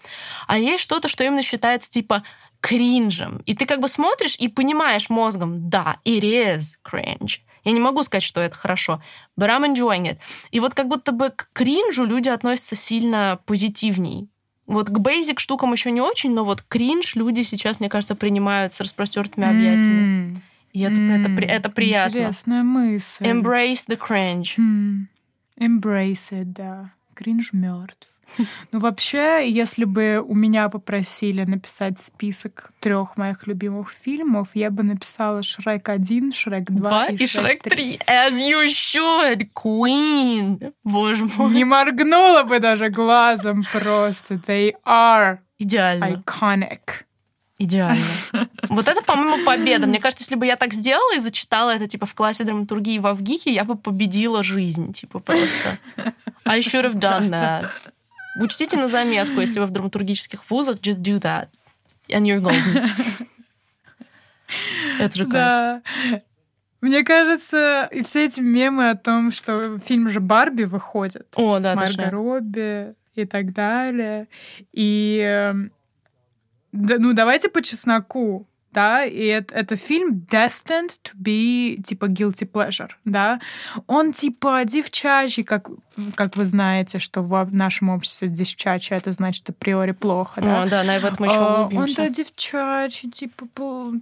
а 0.45 0.59
есть 0.59 0.83
что-то, 0.83 1.07
что 1.07 1.23
именно 1.23 1.41
считается 1.41 1.89
типа 1.89 2.23
кринжем. 2.61 3.41
И 3.45 3.55
ты 3.55 3.65
как 3.65 3.79
бы 3.79 3.87
смотришь 3.87 4.35
и 4.37 4.47
понимаешь 4.47 5.09
мозгом, 5.09 5.69
да, 5.69 5.97
it 6.05 6.21
is 6.21 6.77
cringe. 6.83 7.39
Я 7.63 7.71
не 7.73 7.79
могу 7.79 8.03
сказать, 8.03 8.23
что 8.23 8.41
это 8.41 8.55
хорошо, 8.55 9.01
but 9.37 9.49
I'm 9.49 9.65
enjoying 9.65 10.05
it. 10.05 10.17
И 10.51 10.59
вот 10.59 10.73
как 10.73 10.87
будто 10.87 11.11
бы 11.11 11.29
к 11.29 11.49
кринжу 11.53 12.05
люди 12.05 12.29
относятся 12.29 12.75
сильно 12.75 13.39
позитивней. 13.45 14.29
Вот 14.65 14.89
к 14.89 14.99
бейзик 14.99 15.39
штукам 15.39 15.73
еще 15.73 15.89
не 15.89 15.99
очень, 15.99 16.31
но 16.31 16.45
вот 16.45 16.61
кринж 16.61 17.15
люди 17.15 17.41
сейчас, 17.41 17.79
мне 17.79 17.89
кажется, 17.89 18.15
принимают 18.15 18.73
с 18.73 18.81
распростертыми 18.81 19.47
объятиями. 19.47 20.35
Mm. 20.35 20.41
И 20.73 20.81
это, 20.81 20.95
mm. 20.95 21.25
это, 21.25 21.45
это 21.45 21.69
приятно. 21.69 22.17
Интересная 22.17 22.63
мысль. 22.63 23.23
Embrace 23.23 23.87
the 23.87 23.99
cringe. 23.99 24.55
Mm. 24.57 25.07
Embrace 25.59 26.31
it, 26.31 26.45
да. 26.45 26.91
Кринж 27.15 27.51
мертв. 27.51 28.07
Ну, 28.71 28.79
вообще, 28.79 29.49
если 29.49 29.83
бы 29.85 30.23
у 30.25 30.35
меня 30.35 30.69
попросили 30.69 31.43
написать 31.43 31.99
список 31.99 32.71
трех 32.79 33.17
моих 33.17 33.47
любимых 33.47 33.89
фильмов, 33.91 34.49
я 34.53 34.69
бы 34.71 34.83
написала 34.83 35.43
Шрек 35.43 35.89
1, 35.89 36.31
Шрек 36.33 36.69
2 36.71 37.07
и, 37.07 37.15
и 37.15 37.27
Шрек 37.27 37.63
3. 37.63 37.99
As 38.07 38.31
you 38.31 38.67
should, 38.67 39.49
Queen. 39.53 40.73
Боже 40.83 41.25
мой. 41.25 41.53
Не 41.53 41.65
моргнула 41.65 42.43
бы 42.43 42.59
даже 42.59 42.89
глазом 42.89 43.65
просто. 43.71 44.35
They 44.35 44.73
are 44.85 45.39
Идеально. 45.57 46.23
iconic. 46.25 47.05
Идеально. 47.57 48.03
Вот 48.69 48.87
это, 48.87 49.01
по-моему, 49.01 49.43
победа. 49.45 49.87
Мне 49.87 49.99
кажется, 49.99 50.23
если 50.23 50.35
бы 50.35 50.45
я 50.45 50.55
так 50.55 50.73
сделала 50.73 51.15
и 51.15 51.19
зачитала 51.19 51.71
это, 51.71 51.87
типа, 51.87 52.05
в 52.05 52.13
классе 52.13 52.43
драматургии 52.43 52.99
в 52.99 53.07
Авгике, 53.07 53.51
я 53.51 53.65
бы 53.65 53.75
победила 53.75 54.43
жизнь, 54.43 54.93
типа, 54.93 55.19
просто. 55.19 55.77
I 56.45 56.59
should 56.59 56.85
have 56.85 56.93
done 56.95 57.29
that. 57.31 57.69
Учтите 58.39 58.77
на 58.77 58.87
заметку, 58.87 59.39
если 59.39 59.59
вы 59.59 59.65
в 59.65 59.71
драматургических 59.71 60.49
вузах, 60.49 60.77
just 60.77 60.99
do 60.99 61.19
that. 61.19 61.49
And 62.09 62.25
you're 62.25 62.39
golden. 62.39 62.89
Это 64.99 65.15
же 65.15 65.25
как? 65.25 65.33
Да. 65.33 65.81
Мне 66.81 67.03
кажется, 67.03 67.89
и 67.91 68.03
все 68.03 68.25
эти 68.25 68.39
мемы 68.39 68.89
о 68.89 68.95
том, 68.95 69.31
что 69.31 69.77
фильм 69.79 70.09
же 70.09 70.21
Барби 70.21 70.63
выходит 70.63 71.27
о, 71.35 71.59
да, 71.59 71.73
с 71.73 71.75
Марго 71.75 72.09
Робби 72.09 72.95
и 73.15 73.25
так 73.25 73.51
далее. 73.51 74.27
И 74.71 75.19
эм, 75.19 75.73
да, 76.71 76.95
ну 76.97 77.13
давайте 77.13 77.49
по 77.49 77.61
чесноку 77.61 78.47
да, 78.71 79.03
и 79.03 79.25
это, 79.25 79.55
это 79.55 79.75
фильм 79.75 80.25
destined 80.29 80.91
to 81.03 81.11
be, 81.15 81.81
типа, 81.81 82.05
guilty 82.05 82.49
pleasure, 82.49 82.91
да. 83.03 83.39
Он, 83.87 84.13
типа, 84.13 84.63
девчачий, 84.65 85.43
как, 85.43 85.69
как 86.15 86.35
вы 86.35 86.45
знаете, 86.45 86.99
что 86.99 87.21
в 87.21 87.53
нашем 87.53 87.89
обществе 87.89 88.27
девчачий, 88.27 88.95
это 88.95 89.11
значит 89.11 89.49
априори 89.49 89.91
плохо, 89.91 90.41
да. 90.41 90.63
О, 90.63 90.69
да, 90.69 90.83
на 90.83 90.99
вот 90.99 91.19
мы 91.19 91.27
еще 91.27 91.37
а, 91.37 91.69
Он, 91.73 91.87
да, 91.95 92.09
девчачий, 92.09 93.09
типа, 93.09 93.47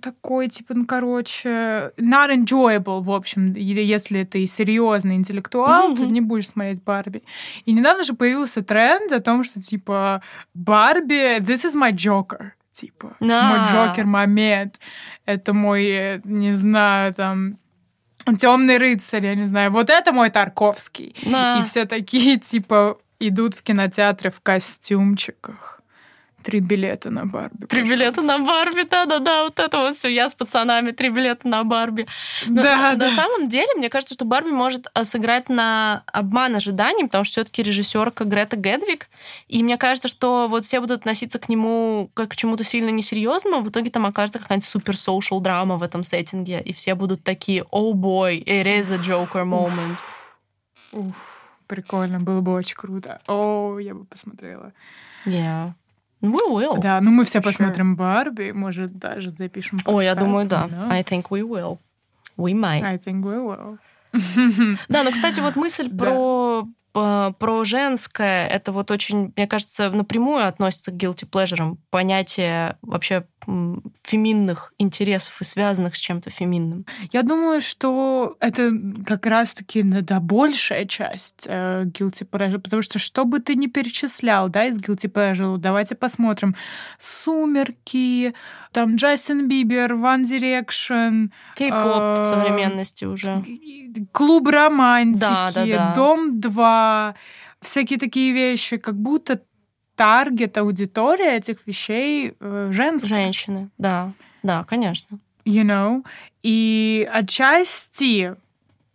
такой, 0.02 0.50
типа, 0.50 0.74
ну, 0.74 0.86
короче, 0.86 1.92
not 1.98 2.36
enjoyable, 2.36 3.02
в 3.02 3.12
общем, 3.12 3.54
если 3.54 4.24
ты 4.26 4.46
серьезный 4.48 5.16
интеллектуал, 5.16 5.94
mm-hmm. 5.94 5.98
ты 5.98 6.06
не 6.08 6.22
будешь 6.22 6.50
смотреть 6.50 6.84
Барби. 6.84 7.24
И 7.66 7.72
недавно 7.72 8.04
же 8.04 8.14
появился 8.14 8.64
тренд 8.64 9.12
о 9.12 9.22
том, 9.22 9.44
что, 9.44 9.62
типа, 9.62 10.22
Барби, 10.54 11.40
this 11.40 11.66
is 11.66 11.76
my 11.76 11.92
Joker 11.92 12.52
типа. 12.80 13.16
Да. 13.20 13.26
Это 13.26 13.60
мой 13.60 13.68
Джокер-момент. 13.68 14.80
Это 15.26 15.54
мой, 15.54 16.22
не 16.24 16.54
знаю, 16.54 17.14
там, 17.14 17.58
темный 18.38 18.78
рыцарь, 18.78 19.26
я 19.26 19.36
не 19.36 19.46
знаю. 19.46 19.72
Вот 19.72 19.90
это 19.90 20.12
мой 20.12 20.30
Тарковский. 20.30 21.16
И 21.62 21.64
все 21.64 21.86
такие, 21.86 22.38
типа, 22.52 22.98
идут 23.20 23.56
в 23.56 23.64
кинотеатры 23.64 24.30
в 24.30 24.42
костюмчиках. 24.42 25.77
Три 26.44 26.60
билета 26.60 27.10
на 27.10 27.26
Барби. 27.26 27.66
Три 27.66 27.82
пожалуйста. 27.82 27.96
билета 27.96 28.22
на 28.22 28.40
Барби, 28.40 28.84
да-да-да, 28.84 29.44
вот 29.44 29.60
это 29.60 29.78
вот 29.80 29.96
все. 29.96 30.08
Я 30.08 30.30
с 30.30 30.34
пацанами, 30.34 30.92
три 30.92 31.10
билета 31.10 31.48
на 31.48 31.64
Барби. 31.64 32.08
Но, 32.46 32.64
да, 32.64 32.78
на, 32.78 32.96
да. 32.96 33.10
на 33.10 33.16
самом 33.16 33.50
деле, 33.50 33.68
мне 33.76 33.90
кажется, 33.90 34.14
что 34.14 34.24
Барби 34.24 34.52
может 34.52 34.88
а, 34.94 35.04
сыграть 35.04 35.50
на 35.50 36.04
обман 36.06 36.56
ожиданий, 36.56 37.04
потому 37.04 37.26
что 37.26 37.34
все-таки 37.34 37.64
режиссерка 37.64 38.24
Грета 38.24 38.56
Гедвик. 38.56 39.10
И 39.48 39.62
мне 39.62 39.78
кажется, 39.78 40.08
что 40.08 40.48
вот 40.48 40.64
все 40.64 40.80
будут 40.80 41.00
относиться 41.00 41.40
к 41.40 41.50
нему 41.50 42.10
как 42.14 42.30
к 42.30 42.36
чему-то 42.36 42.64
сильно 42.64 42.90
несерьезному, 42.90 43.62
в 43.62 43.70
итоге 43.70 43.90
там 43.90 44.06
окажется 44.06 44.40
какая-нибудь 44.40 44.70
супер 44.70 44.94
social 44.94 45.42
драма 45.42 45.78
в 45.78 45.84
этом 45.84 46.04
сеттинге, 46.04 46.62
и 46.62 46.72
все 46.72 46.96
будут 46.96 47.24
такие, 47.24 47.66
oh 47.72 47.92
boy, 47.94 48.44
it 48.44 48.66
is 48.66 48.94
a 48.94 48.98
Joker 48.98 49.44
moment. 49.44 49.98
Уф, 50.94 51.10
Уф 51.10 51.50
прикольно, 51.68 52.20
было 52.20 52.42
бы 52.42 52.54
очень 52.54 52.76
круто. 52.76 53.22
О, 53.28 53.80
я 53.80 53.94
бы 53.94 54.06
посмотрела. 54.06 54.74
Yeah. 55.26 55.74
We 56.22 56.40
will. 56.50 56.80
Да, 56.80 57.00
ну 57.02 57.12
мы 57.12 57.26
все 57.26 57.40
sure. 57.40 57.44
посмотрим 57.44 57.96
Барби, 57.96 58.52
может, 58.52 58.98
даже 58.98 59.30
запишем 59.30 59.78
подкаст. 59.78 59.98
О, 59.98 60.02
я 60.02 60.16
думаю, 60.16 60.48
да. 60.48 60.70
I 60.90 61.04
think 61.04 61.26
we 61.30 61.42
will. 61.42 61.78
We 62.38 62.54
might. 62.54 62.84
I 62.84 62.98
think 62.98 63.24
we 63.24 63.38
will. 63.38 63.78
Да, 64.90 65.04
но, 65.04 65.12
кстати, 65.12 65.40
вот 65.40 65.56
мысль 65.56 65.90
про 65.90 66.68
про 67.40 67.64
женское, 67.64 68.48
это 68.48 68.72
вот 68.72 68.92
очень, 68.92 69.34
мне 69.36 69.48
кажется, 69.48 69.90
напрямую 69.90 70.48
относится 70.48 70.92
к 70.92 70.96
guilty 70.96 71.30
pleasure, 71.30 71.78
понятие 71.90 72.78
вообще 72.82 73.26
феминных 74.04 74.74
интересов 74.78 75.40
и 75.40 75.46
связанных 75.46 75.96
с 75.96 76.00
чем-то 76.00 76.30
феминным. 76.30 76.86
Я 77.14 77.24
думаю, 77.24 77.62
что 77.62 78.36
это 78.42 78.72
как 79.06 79.26
раз-таки 79.26 79.84
да, 79.84 80.20
большая 80.20 80.86
часть 80.86 81.48
э, 81.48 81.84
guilty 81.86 82.28
pleasure, 82.30 82.60
потому 82.60 82.82
что 82.82 83.00
что 83.00 83.24
бы 83.24 83.40
ты 83.40 83.56
ни 83.56 83.68
перечислял, 83.68 84.50
да, 84.50 84.66
из 84.66 84.80
guilty 84.80 85.10
pleasure, 85.10 85.58
давайте 85.58 85.96
посмотрим. 85.96 86.56
«Сумерки», 86.98 88.34
там 88.78 88.96
Джастин 88.96 89.48
Бибер, 89.48 89.94
One 89.94 90.22
Direction. 90.22 91.32
Кей-поп 91.56 92.20
э, 92.20 92.22
в 92.22 92.26
современности 92.26 93.06
уже. 93.06 93.44
Клуб 94.12 94.48
романтики, 94.50 95.20
да, 95.20 95.52
да, 95.52 95.66
да. 95.66 95.94
Дом 95.96 96.40
2, 96.40 96.87
всякие 97.62 98.00
такие 98.00 98.34
вещи, 98.34 98.78
как 98.78 98.96
будто 98.96 99.42
таргет, 99.96 100.58
аудитория 100.58 101.38
этих 101.38 101.66
вещей 101.68 102.34
э, 102.40 102.70
женская. 102.72 103.10
Женщины, 103.10 103.70
да, 103.78 104.14
да, 104.44 104.64
конечно. 104.64 105.20
You 105.46 105.64
know? 105.64 106.06
И 106.44 107.08
отчасти 107.12 108.36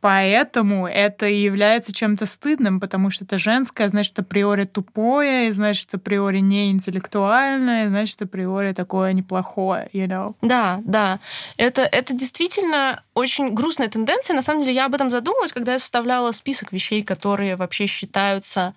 Поэтому 0.03 0.89
это 0.89 1.27
и 1.27 1.41
является 1.41 1.93
чем-то 1.93 2.27
стыдным, 2.27 2.81
потому 2.81 3.11
что 3.11 3.25
это 3.25 3.39
женское, 3.39 3.87
значит, 3.87 4.19
априори 4.19 4.65
тупое, 4.65 5.47
и 5.47 5.53
значит, 5.53 5.95
априори 5.95 6.41
не 6.41 6.73
интеллектуальное, 6.73 7.87
и 7.87 7.89
значит, 7.89 8.21
априори 8.21 8.73
такое 8.73 9.13
неплохое, 9.13 9.89
you 9.93 10.09
know? 10.09 10.35
Да, 10.43 10.81
да. 10.85 11.21
Это, 11.57 11.83
это 11.83 12.15
действительно 12.15 13.05
очень 13.15 13.55
грустная 13.55 13.89
тенденция. 13.89 14.35
На 14.35 14.43
самом 14.43 14.63
деле, 14.63 14.75
я 14.75 14.87
об 14.87 14.95
этом 14.97 15.09
задумалась, 15.09 15.53
когда 15.53 15.75
я 15.75 15.79
составляла 15.79 16.33
список 16.33 16.73
вещей, 16.73 17.05
которые 17.05 17.55
вообще 17.55 17.87
считаются 17.87 18.75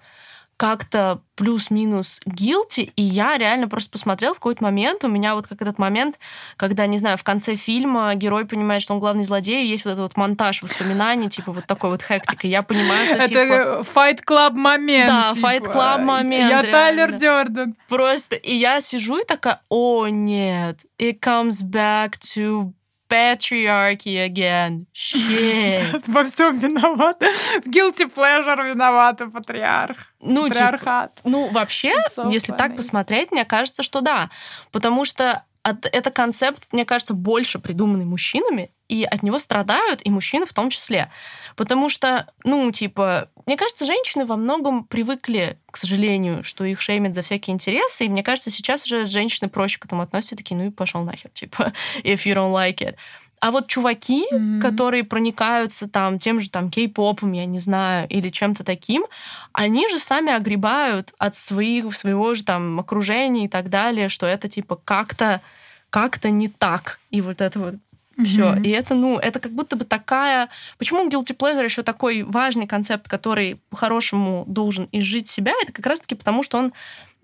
как-то 0.57 1.21
плюс-минус 1.35 2.21
guilty, 2.25 2.91
и 2.95 3.01
я 3.01 3.37
реально 3.37 3.67
просто 3.67 3.91
посмотрел 3.91 4.33
в 4.33 4.37
какой-то 4.37 4.63
момент, 4.63 5.03
у 5.03 5.09
меня 5.09 5.35
вот 5.35 5.47
как 5.47 5.61
этот 5.61 5.77
момент, 5.77 6.17
когда, 6.55 6.85
не 6.87 6.97
знаю, 6.97 7.17
в 7.17 7.23
конце 7.23 7.55
фильма 7.55 8.15
герой 8.15 8.45
понимает, 8.45 8.81
что 8.81 8.93
он 8.93 9.01
главный 9.01 9.25
злодей, 9.25 9.65
и 9.65 9.67
есть 9.67 9.83
вот 9.83 9.91
этот 9.91 10.03
вот 10.03 10.17
монтаж 10.17 10.61
воспоминаний, 10.61 11.29
типа 11.29 11.51
вот 11.51 11.65
такой 11.65 11.89
вот 11.89 12.01
хектик, 12.01 12.45
и 12.45 12.47
я 12.47 12.63
понимаю, 12.63 13.05
что 13.05 13.15
Это 13.15 13.27
типа... 13.27 13.99
Fight 13.99 14.19
Club 14.25 14.53
момент. 14.53 15.09
Да, 15.09 15.33
типа. 15.33 15.45
Fight 15.45 15.73
Club 15.73 16.03
момент. 16.03 16.49
Я 16.49 16.61
реально. 16.61 16.71
Тайлер 16.71 17.11
Дёрден. 17.11 17.75
Просто, 17.89 18.35
и 18.37 18.55
я 18.55 18.79
сижу 18.79 19.17
и 19.17 19.25
такая, 19.25 19.61
о, 19.67 20.07
нет, 20.07 20.79
it 20.97 21.19
comes 21.19 21.63
back 21.63 22.13
to 22.33 22.71
patriarchy 23.09 24.17
again. 24.17 24.85
Shit. 24.93 26.03
Во 26.07 26.23
всем 26.23 26.57
виноват. 26.59 27.21
В 27.21 27.67
guilty 27.69 28.11
pleasure 28.13 28.69
виноват 28.69 29.21
патриарх. 29.33 30.13
Ну, 30.19 30.43
типа, 30.43 30.49
Патриархат. 30.49 31.15
Типа, 31.15 31.29
ну, 31.29 31.47
вообще, 31.51 31.93
so 32.09 32.31
если 32.31 32.53
funny. 32.53 32.57
так 32.57 32.75
посмотреть, 32.75 33.31
мне 33.31 33.45
кажется, 33.45 33.83
что 33.83 34.01
да. 34.01 34.29
Потому 34.71 35.05
что 35.05 35.43
от, 35.63 35.85
это 35.85 36.11
концепт, 36.11 36.67
мне 36.71 36.85
кажется, 36.85 37.13
больше 37.13 37.59
придуманный 37.59 38.05
мужчинами, 38.05 38.71
и 38.87 39.03
от 39.03 39.23
него 39.23 39.39
страдают 39.39 40.01
и 40.03 40.09
мужчины 40.09 40.45
в 40.45 40.53
том 40.53 40.69
числе. 40.69 41.09
Потому 41.55 41.89
что, 41.89 42.27
ну, 42.43 42.71
типа, 42.71 43.29
мне 43.45 43.57
кажется, 43.57 43.85
женщины 43.85 44.25
во 44.25 44.37
многом 44.37 44.83
привыкли, 44.83 45.57
к 45.71 45.77
сожалению, 45.77 46.43
что 46.43 46.63
их 46.65 46.81
шеймят 46.81 47.15
за 47.15 47.21
всякие 47.21 47.53
интересы, 47.53 48.05
и 48.05 48.09
мне 48.09 48.23
кажется, 48.23 48.49
сейчас 48.49 48.83
уже 48.83 49.05
женщины 49.05 49.49
проще 49.49 49.79
к 49.79 49.85
этому 49.85 50.01
относятся, 50.01 50.35
такие, 50.35 50.55
ну 50.55 50.67
и 50.67 50.69
пошел 50.69 51.03
нахер, 51.03 51.29
типа, 51.33 51.73
if 52.03 52.25
you 52.25 52.33
don't 52.35 52.53
like 52.53 52.77
it. 52.77 52.95
А 53.41 53.51
вот 53.51 53.67
чуваки, 53.67 54.25
mm-hmm. 54.31 54.61
которые 54.61 55.03
проникаются 55.03 55.87
там 55.87 56.19
тем 56.19 56.39
же 56.39 56.49
там 56.49 56.71
кей-попом, 56.71 57.31
я 57.33 57.45
не 57.45 57.59
знаю, 57.59 58.07
или 58.07 58.29
чем-то 58.29 58.63
таким, 58.63 59.05
они 59.51 59.87
же 59.89 59.99
сами 59.99 60.33
огребают 60.33 61.13
от 61.17 61.35
своих, 61.35 61.93
своего 61.95 62.33
же 62.33 62.43
там 62.43 62.79
окружения 62.79 63.45
и 63.45 63.47
так 63.47 63.69
далее, 63.69 64.09
что 64.09 64.25
это 64.25 64.47
типа 64.47 64.77
как-то 64.77 65.41
как-то 65.89 66.29
не 66.29 66.47
так. 66.47 66.99
И 67.09 67.21
вот 67.21 67.39
это 67.39 67.59
вот 67.59 67.75
все. 68.23 68.53
Mm-hmm. 68.53 68.63
И 68.63 68.69
это, 68.69 68.95
ну, 68.95 69.17
это 69.17 69.39
как 69.39 69.51
будто 69.51 69.75
бы 69.75 69.85
такая... 69.85 70.49
Почему 70.77 71.07
guilty 71.09 71.35
pleasure 71.35 71.63
еще 71.63 71.83
такой 71.83 72.23
важный 72.23 72.67
концепт, 72.67 73.07
который 73.07 73.61
по-хорошему 73.69 74.45
должен 74.47 74.87
изжить 74.91 75.27
себя? 75.27 75.53
Это 75.61 75.73
как 75.73 75.85
раз-таки 75.85 76.15
потому, 76.15 76.43
что 76.43 76.57
он 76.57 76.73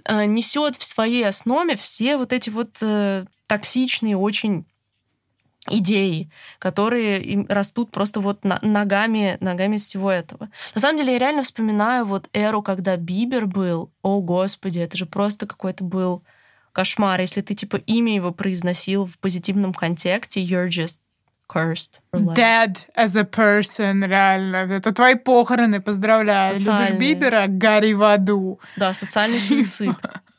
э, 0.06 0.26
несет 0.26 0.76
в 0.76 0.84
своей 0.84 1.28
основе 1.28 1.76
все 1.76 2.18
вот 2.18 2.34
эти 2.34 2.50
вот 2.50 2.78
э, 2.82 3.26
токсичные, 3.48 4.18
очень 4.18 4.66
идеи, 5.70 6.30
которые 6.60 7.46
растут 7.48 7.92
просто 7.92 8.20
вот 8.20 8.44
ногами, 8.44 9.38
ногами 9.42 9.78
всего 9.78 10.12
этого. 10.12 10.50
На 10.74 10.82
самом 10.82 10.98
деле 10.98 11.14
я 11.14 11.20
реально 11.20 11.44
вспоминаю 11.44 12.06
вот 12.06 12.30
эру, 12.34 12.62
когда 12.62 12.98
Бибер 12.98 13.46
был. 13.46 13.92
О, 14.02 14.22
господи, 14.22 14.80
это 14.80 14.98
же 14.98 15.06
просто 15.06 15.46
какой-то 15.46 15.84
был 15.84 16.24
кошмар. 16.72 17.20
Если 17.22 17.42
ты 17.42 17.54
типа 17.54 17.78
имя 17.78 18.16
его 18.16 18.32
произносил 18.32 19.06
в 19.06 19.18
позитивном 19.20 19.74
контексте, 19.74 20.44
you're 20.44 20.68
just 20.68 20.98
cursed. 21.50 22.00
Dead 22.14 22.78
as 22.96 23.16
a 23.16 23.24
person, 23.24 24.06
реально. 24.08 24.58
Это 24.72 24.94
твои 24.94 25.16
похороны, 25.16 25.82
поздравляю. 25.82 26.58
Социальный. 26.58 26.86
Любишь 26.86 27.00
Бибера? 27.00 27.46
Гори 27.48 27.94
в 27.94 28.04
аду. 28.04 28.60
Да, 28.78 28.94
социальный 28.94 29.40
суицид. 29.40 29.96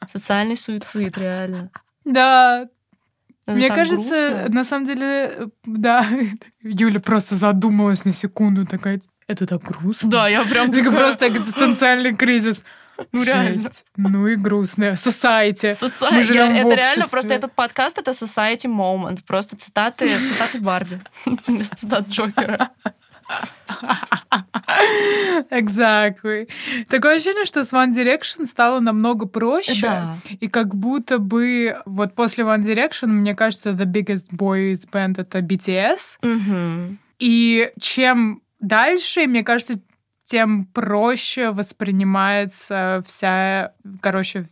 Социальный 0.07 0.57
суицид, 0.57 1.17
реально. 1.19 1.71
Да, 2.05 2.69
это 3.47 3.57
Мне 3.57 3.69
кажется, 3.69 4.31
грустно. 4.31 4.49
на 4.49 4.65
самом 4.65 4.87
деле, 4.87 5.49
да, 5.65 6.07
Юля 6.63 7.01
просто 7.01 7.35
задумалась 7.35 8.05
на 8.05 8.13
секунду, 8.13 8.67
такая, 8.67 9.01
это 9.27 9.47
так 9.47 9.63
грустно. 9.63 10.11
Да, 10.11 10.29
я 10.29 10.45
прям 10.45 10.73
такая... 10.73 10.93
просто 10.93 11.29
экзистенциальный 11.29 12.15
кризис. 12.15 12.65
Ну, 13.13 13.23
реально. 13.23 13.61
Жесть. 13.61 13.85
Ну 13.97 14.27
и 14.27 14.37
грустная. 14.37 14.95
Society. 14.95 15.73
Society. 15.73 16.13
Мы 16.13 16.23
живем 16.25 16.55
я, 16.55 16.65
в 16.65 16.67
это 16.67 16.77
реально 16.77 17.05
просто 17.11 17.35
этот 17.35 17.53
подкаст 17.53 17.99
это 17.99 18.13
society 18.13 18.67
moment. 18.67 19.21
Просто 19.27 19.57
цитаты, 19.57 20.07
цитаты 20.07 20.61
Барби. 20.61 21.01
Цитат 21.77 22.09
Джокера. 22.09 22.71
Exactly. 25.51 26.49
Такое 26.89 27.17
ощущение, 27.17 27.45
что 27.45 27.65
с 27.65 27.73
One 27.73 27.93
Direction 27.93 28.47
стало 28.47 28.81
намного 28.81 29.27
проще. 29.27 29.83
Да. 29.83 30.17
И 30.41 30.49
как 30.49 30.75
будто 30.75 31.19
бы 31.19 31.77
вот 31.85 32.15
после 32.15 32.45
One 32.45 32.63
Direction, 32.63 33.09
мне 33.09 33.35
кажется, 33.35 33.71
the 33.71 33.87
biggest 33.87 34.31
boys 34.33 34.89
band 34.91 35.19
это 35.19 35.41
BTS. 35.41 36.19
Угу. 36.23 36.97
И 37.19 37.71
чем 37.81 38.43
дальше, 38.61 39.27
мне 39.27 39.43
кажется, 39.43 39.81
тем 40.33 40.65
проще 40.65 41.51
воспринимается 41.51 43.03
вся, 43.07 43.75
короче, 44.01 44.47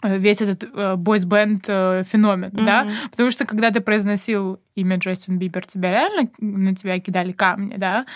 весь 0.00 0.40
этот 0.40 0.64
бойс-бенд 0.96 1.64
э, 1.66 2.04
феномен, 2.06 2.50
mm-hmm. 2.50 2.64
да, 2.64 2.86
потому 3.10 3.32
что 3.32 3.44
когда 3.44 3.72
ты 3.72 3.80
произносил 3.80 4.60
имя 4.80 4.96
Джастин 4.96 5.38
Бибер, 5.38 5.66
тебя 5.66 5.90
реально 5.90 6.30
на 6.38 6.74
тебя 6.74 6.98
кидали 7.00 7.32
камни, 7.32 7.76
да, 7.76 8.06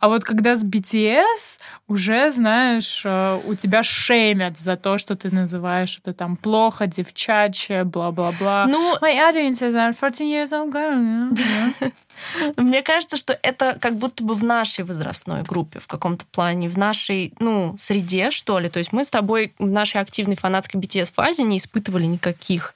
а 0.00 0.08
вот 0.08 0.24
когда 0.24 0.56
с 0.56 0.64
BTS 0.64 1.60
уже, 1.88 2.30
знаешь, 2.30 3.02
э, 3.04 3.40
у 3.44 3.54
тебя 3.54 3.82
шеймят 3.82 4.58
за 4.58 4.76
то, 4.76 4.98
что 4.98 5.16
ты 5.16 5.30
называешь 5.30 5.98
это 5.98 6.12
там 6.12 6.36
плохо, 6.36 6.86
девчачье, 6.86 7.84
бла-бла-бла. 7.84 8.66
Ну, 8.68 8.96
my 9.00 9.16
audience 9.18 9.62
is 9.62 9.74
14 9.74 10.20
years 10.20 10.52
old 10.52 10.72
girl. 10.72 11.92
Мне 12.56 12.82
кажется, 12.82 13.16
что 13.16 13.38
это 13.42 13.76
как 13.80 13.96
будто 13.96 14.22
бы 14.22 14.34
в 14.34 14.44
нашей 14.44 14.84
возрастной 14.84 15.42
группе 15.42 15.80
в 15.80 15.86
каком-то 15.86 16.24
плане, 16.26 16.68
в 16.68 16.78
нашей, 16.78 17.34
ну, 17.38 17.76
среде, 17.80 18.30
что 18.30 18.58
ли. 18.58 18.68
То 18.68 18.78
есть 18.78 18.92
мы 18.92 19.04
с 19.04 19.10
тобой 19.10 19.54
в 19.58 19.66
нашей 19.66 20.00
активной 20.00 20.36
фанатской 20.36 20.80
BTS-фазе 20.80 21.42
не 21.42 21.58
испытывали 21.58 22.04
никаких 22.04 22.74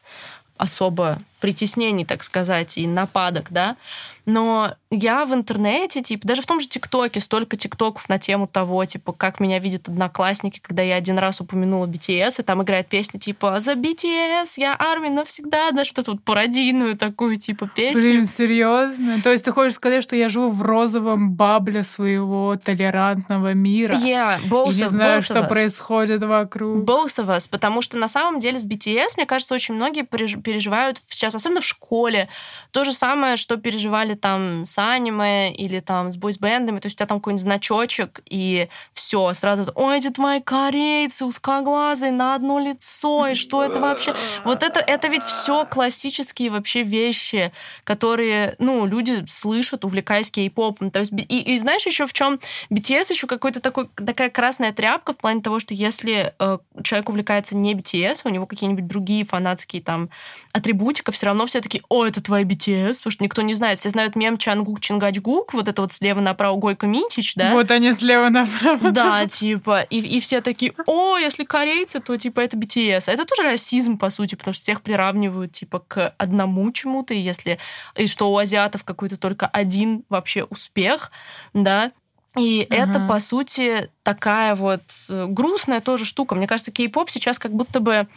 особо 0.59 1.19
притеснений, 1.41 2.05
так 2.05 2.23
сказать, 2.23 2.79
и 2.79 2.87
нападок, 2.87 3.47
да. 3.51 3.77
Но 4.25 4.75
я 4.91 5.27
в 5.27 5.35
интернете, 5.35 6.01
типа, 6.01 6.29
даже 6.29 6.43
в 6.43 6.47
том 6.47 6.61
же 6.61 6.69
ТикТоке 6.69 7.19
столько 7.21 7.57
ТикТоков 7.57 8.09
на 8.09 8.19
тему 8.19 8.47
того, 8.47 8.85
типа, 8.85 9.13
как 9.13 9.41
меня 9.41 9.59
видят 9.59 9.89
одноклассники, 9.89 10.61
когда 10.61 10.83
я 10.83 10.95
один 10.95 11.19
раз 11.19 11.41
упомянула 11.41 11.87
BTS, 11.87 12.37
и 12.39 12.43
там 12.43 12.63
играет 12.63 12.87
песня, 12.87 13.19
типа, 13.19 13.59
«За 13.61 13.73
BTS 13.73 14.51
я 14.59 14.77
армия 14.79 15.11
навсегда», 15.11 15.73
да, 15.73 15.85
что-то 15.85 16.13
вот 16.13 16.23
пародийную 16.23 16.97
такую, 16.97 17.37
типа, 17.37 17.69
песню. 17.69 18.01
Блин, 18.01 18.27
серьезно? 18.27 19.21
То 19.23 19.33
есть 19.33 19.45
ты 19.45 19.51
хочешь 19.51 19.75
сказать, 19.75 20.05
что 20.05 20.15
я 20.15 20.29
живу 20.29 20.51
в 20.51 20.63
розовом 20.63 21.33
бабле 21.33 21.83
своего 21.83 22.57
толерантного 22.57 23.55
мира? 23.55 23.95
Yeah, 23.95 24.41
both 24.49 24.71
и 24.71 24.77
не 24.77 24.83
of, 24.83 24.89
знаю, 24.89 25.21
both 25.21 25.25
что 25.25 25.43
происходит 25.43 26.23
вокруг. 26.23 26.85
Both 26.85 27.17
of 27.17 27.27
us, 27.27 27.49
потому 27.51 27.83
что 27.83 27.97
на 27.97 28.09
самом 28.09 28.39
деле 28.39 28.61
с 28.61 28.67
BTS, 28.67 29.15
мне 29.17 29.27
кажется, 29.27 29.55
очень 29.55 29.75
многие 29.75 30.03
переживают 30.03 31.01
сейчас, 31.09 31.35
особенно 31.35 31.61
в 31.61 31.67
школе, 31.67 32.29
то 32.71 32.85
же 32.85 32.93
самое, 32.93 33.37
что 33.37 33.57
переживали 33.57 34.15
там 34.15 34.65
с 34.65 34.77
аниме 34.95 35.53
или 35.53 35.81
там 35.81 36.11
с 36.11 36.17
бойсбендами, 36.17 36.79
то 36.79 36.87
есть 36.87 36.97
у 36.97 36.99
тебя 36.99 37.07
там 37.07 37.21
какой-нибудь 37.21 37.43
значочек, 37.43 38.21
и 38.29 38.69
все, 38.93 39.33
сразу, 39.35 39.71
ой, 39.75 39.99
эти 39.99 40.11
твои 40.11 40.41
корейцы, 40.41 41.25
узкоглазые, 41.25 42.13
на 42.13 42.35
одно 42.35 42.59
лицо, 42.59 43.29
и 43.29 43.35
что 43.35 43.63
это 43.63 43.81
вообще? 43.81 44.15
Вот 44.45 44.63
это, 44.63 44.81
это 44.81 45.09
ведь 45.09 45.23
все 45.25 45.67
классические 45.67 46.51
вообще 46.51 46.83
вещи, 46.83 47.53
которые, 47.85 48.57
ну, 48.59 48.87
люди 48.87 49.25
слышат, 49.29 49.85
увлекаясь 49.85 50.31
кей-попом. 50.31 50.91
То 50.91 51.01
есть, 51.01 51.13
и, 51.13 51.55
и 51.55 51.59
знаешь 51.59 51.87
еще 51.87 52.07
в 52.07 52.13
чем 52.13 52.41
BTS 52.71 53.11
еще 53.11 53.27
какой-то 53.27 53.61
такой, 53.61 53.89
такая 53.95 54.31
красная 54.31 54.73
тряпка 54.73 55.13
в 55.13 55.19
плане 55.19 55.43
того, 55.43 55.61
что 55.61 55.75
если 55.75 56.35
э, 56.39 56.59
человек 56.83 57.09
увлекается 57.09 57.57
не 57.57 57.75
BTS, 57.75 58.23
у 58.25 58.29
него 58.29 58.47
какие-нибудь 58.47 58.87
другие 58.87 59.25
фанатские 59.25 59.83
там 59.83 60.11
атрибутика, 60.53 61.13
все 61.13 61.27
равно 61.27 61.47
все 61.47 61.61
таки 61.61 61.83
о, 61.89 62.05
это 62.05 62.23
твои 62.23 62.45
BTS, 62.45 62.99
потому 62.99 63.13
что 63.13 63.25
никто 63.25 63.43
не 63.43 63.55
знает. 63.55 63.79
Все 63.79 63.91
знают 63.91 64.17
мем 64.17 64.39
Чангук 64.67 64.81
Чингачгук, 64.81 65.55
вот 65.55 65.69
это 65.69 65.83
вот 65.83 65.93
слева 65.93 66.21
направо 66.21 66.57
Гойко 66.57 66.87
Митич, 66.87 67.35
да? 67.37 67.53
Вот 67.53 67.71
они 67.71 67.93
слева 67.93 68.29
направо. 68.29 68.91
Да, 68.91 69.27
типа, 69.27 69.83
и, 69.83 70.01
и 70.01 70.21
все 70.21 70.41
такие, 70.41 70.73
о, 70.87 71.17
если 71.17 71.45
корейцы, 71.45 72.01
то 72.01 72.17
типа 72.17 72.41
это 72.41 72.57
BTS. 72.57 73.05
А 73.09 73.13
это 73.13 73.25
тоже 73.25 73.43
расизм, 73.43 73.97
по 73.97 74.11
сути, 74.11 74.35
потому 74.35 74.55
что 74.55 74.63
всех 74.63 74.83
приравнивают 74.83 75.53
типа 75.53 75.81
к 75.87 76.15
одному 76.19 76.71
чему-то, 76.73 77.15
и 77.15 77.21
если 77.21 77.59
и 77.97 78.07
что 78.07 78.33
у 78.33 78.37
азиатов 78.37 78.85
какой-то 78.85 79.17
только 79.17 79.47
один 79.47 80.05
вообще 80.09 80.45
успех, 80.45 81.13
да, 81.55 81.93
и 82.37 82.67
uh-huh. 82.69 82.75
это, 82.75 83.07
по 83.09 83.19
сути, 83.21 83.91
такая 84.03 84.55
вот 84.57 84.83
э, 85.09 85.27
грустная 85.27 85.81
тоже 85.81 86.05
штука. 86.05 86.35
Мне 86.35 86.47
кажется, 86.47 86.71
кей-поп 86.71 87.09
сейчас 87.09 87.39
как 87.39 87.53
будто 87.53 87.81
бы 87.81 88.09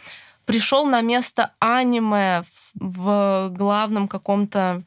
пришел 0.44 0.84
на 0.84 1.00
место 1.00 1.52
аниме 1.58 2.42
в, 2.74 3.48
в 3.48 3.50
главном 3.56 4.08
каком-то 4.08 4.82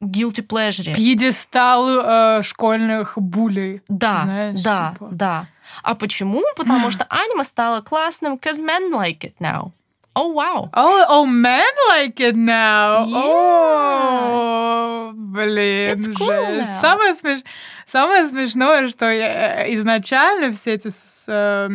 guilty 0.00 0.46
pleasure. 0.46 0.94
Пьедестал 0.94 1.88
э, 1.88 2.42
школьных 2.42 3.14
булей. 3.16 3.82
Да, 3.88 4.20
знаешь, 4.24 4.62
да, 4.62 4.92
типа. 4.94 5.08
да. 5.12 5.46
А 5.82 5.94
почему? 5.94 6.42
Потому 6.56 6.90
что 6.90 7.04
аниме 7.08 7.44
стало 7.44 7.80
классным, 7.82 8.34
because 8.38 8.58
men 8.60 8.90
like 8.92 9.20
it 9.20 9.34
now. 9.40 9.72
Oh, 10.14 10.32
wow. 10.32 10.68
Oh, 10.74 11.04
oh, 11.08 11.26
men 11.26 11.62
like 11.90 12.18
it 12.18 12.34
now. 12.34 13.06
Yeah. 13.06 13.22
Oh, 13.24 15.12
блин, 15.14 15.92
It's 15.96 16.08
cool 16.08 16.26
жесть. 16.26 16.68
now. 16.68 16.80
Самое, 16.80 17.14
смеш... 17.14 17.40
Самое 17.86 18.26
смешное, 18.26 18.88
что 18.88 19.10
я 19.10 19.64
э, 19.66 19.74
изначально 19.74 20.52
все 20.52 20.74
эти 20.74 20.88
с, 20.88 21.24
э, 21.28 21.68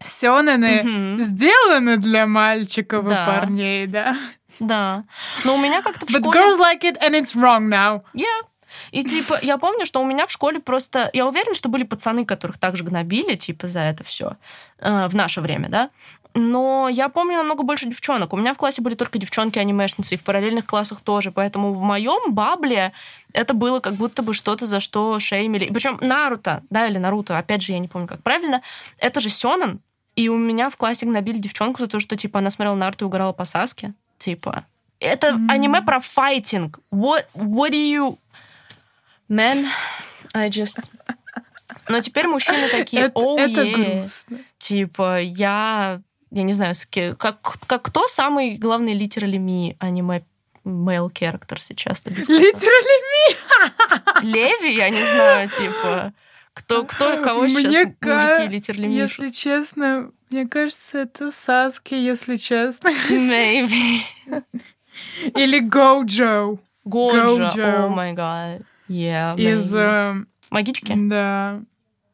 сёнэны 0.00 0.82
Мгм. 0.84 1.18
сделаны 1.20 1.96
для 1.96 2.26
мальчиков 2.26 3.08
Да. 3.08 3.22
и 3.24 3.26
парней, 3.26 3.86
да. 3.86 4.16
Да. 4.60 5.04
Но 5.44 5.54
у 5.54 5.58
меня 5.58 5.82
как-то 5.82 6.06
в 6.06 6.10
But 6.10 6.20
школе... 6.20 6.40
girls 6.40 6.58
like 6.58 6.82
it 6.82 6.98
and 7.00 7.12
it's 7.12 7.34
wrong 7.34 7.68
now. 7.68 8.02
Yeah. 8.14 8.26
И 8.90 9.04
типа, 9.04 9.38
я 9.42 9.58
помню, 9.58 9.86
что 9.86 10.00
у 10.00 10.04
меня 10.04 10.26
в 10.26 10.32
школе 10.32 10.60
просто... 10.60 11.08
Я 11.12 11.26
уверена, 11.26 11.54
что 11.54 11.68
были 11.68 11.84
пацаны, 11.84 12.26
которых 12.26 12.58
также 12.58 12.84
гнобили, 12.84 13.36
типа, 13.36 13.68
за 13.68 13.80
это 13.80 14.04
все 14.04 14.36
в 14.80 15.14
наше 15.14 15.40
время, 15.40 15.68
да. 15.68 15.90
Но 16.34 16.88
я 16.90 17.08
помню 17.08 17.38
намного 17.38 17.62
больше 17.62 17.86
девчонок. 17.86 18.34
У 18.34 18.36
меня 18.36 18.52
в 18.52 18.58
классе 18.58 18.82
были 18.82 18.94
только 18.94 19.18
девчонки-анимешницы, 19.18 20.14
и 20.14 20.16
в 20.18 20.24
параллельных 20.24 20.66
классах 20.66 21.00
тоже. 21.00 21.32
Поэтому 21.32 21.72
в 21.72 21.80
моем 21.80 22.34
бабле 22.34 22.92
это 23.32 23.54
было 23.54 23.80
как 23.80 23.94
будто 23.94 24.22
бы 24.22 24.34
что-то, 24.34 24.66
за 24.66 24.80
что 24.80 25.18
шеймили. 25.18 25.72
Причем 25.72 25.96
Наруто, 26.02 26.62
да, 26.68 26.88
или 26.88 26.98
Наруто, 26.98 27.38
опять 27.38 27.62
же, 27.62 27.72
я 27.72 27.78
не 27.78 27.88
помню, 27.88 28.06
как 28.06 28.22
правильно. 28.22 28.60
Это 28.98 29.20
же 29.20 29.30
Сёнэн. 29.30 29.80
И 30.14 30.28
у 30.28 30.36
меня 30.36 30.68
в 30.68 30.76
классе 30.76 31.06
гнобили 31.06 31.38
девчонку 31.38 31.80
за 31.80 31.88
то, 31.88 32.00
что, 32.00 32.16
типа, 32.16 32.40
она 32.40 32.50
смотрела 32.50 32.74
Наруто 32.74 33.04
и 33.04 33.06
угорала 33.06 33.32
по 33.32 33.46
Саске. 33.46 33.94
Типа, 34.18 34.66
это 35.00 35.28
М. 35.28 35.48
аниме 35.50 35.82
про 35.82 36.00
файтинг. 36.00 36.78
What, 36.92 37.26
what 37.34 37.70
do 37.70 37.76
you... 37.76 38.18
Man, 39.28 39.66
I 40.34 40.48
just... 40.48 40.88
Но 41.88 42.00
теперь 42.00 42.26
мужчины 42.26 42.68
такие, 42.68 43.02
Это, 43.04 43.18
oh, 43.20 43.38
это 43.38 43.62
yeah». 43.62 43.72
грустно. 44.00 44.38
Типа, 44.58 45.20
я... 45.20 46.00
Я 46.30 46.42
не 46.42 46.52
знаю, 46.52 46.74
как, 47.18 47.40
как 47.66 47.82
кто 47.82 48.08
самый 48.08 48.56
главный 48.58 48.94
literally 48.94 49.38
me 49.38 49.76
аниме 49.78 50.24
male 50.64 51.10
character 51.12 51.58
сейчас? 51.60 52.02
дискуссии? 52.02 52.52
Literally 52.52 54.22
Леви, 54.22 54.74
я 54.74 54.90
не 54.90 55.02
знаю, 55.02 55.48
типа... 55.48 56.12
Кто, 56.54 56.84
кто 56.84 57.22
кого 57.22 57.46
сейчас 57.48 57.64
Мне 57.64 57.84
мужики 57.84 57.96
ка- 58.00 58.46
literally 58.46 58.86
me? 58.86 58.92
Если 58.96 59.28
честно, 59.28 60.10
мне 60.30 60.46
кажется, 60.46 60.98
это 60.98 61.30
Саски, 61.30 61.94
если 61.94 62.36
честно. 62.36 62.90
Maybe. 63.10 64.00
Или 65.36 65.60
Годжо 65.60 66.58
Годжо. 66.84 67.84
о 67.84 67.88
май 67.88 68.12
гад. 68.12 68.62
Yeah, 68.88 69.36
из... 69.38 69.74
э, 69.74 70.14
Магички? 70.50 70.94
Да. 70.96 71.62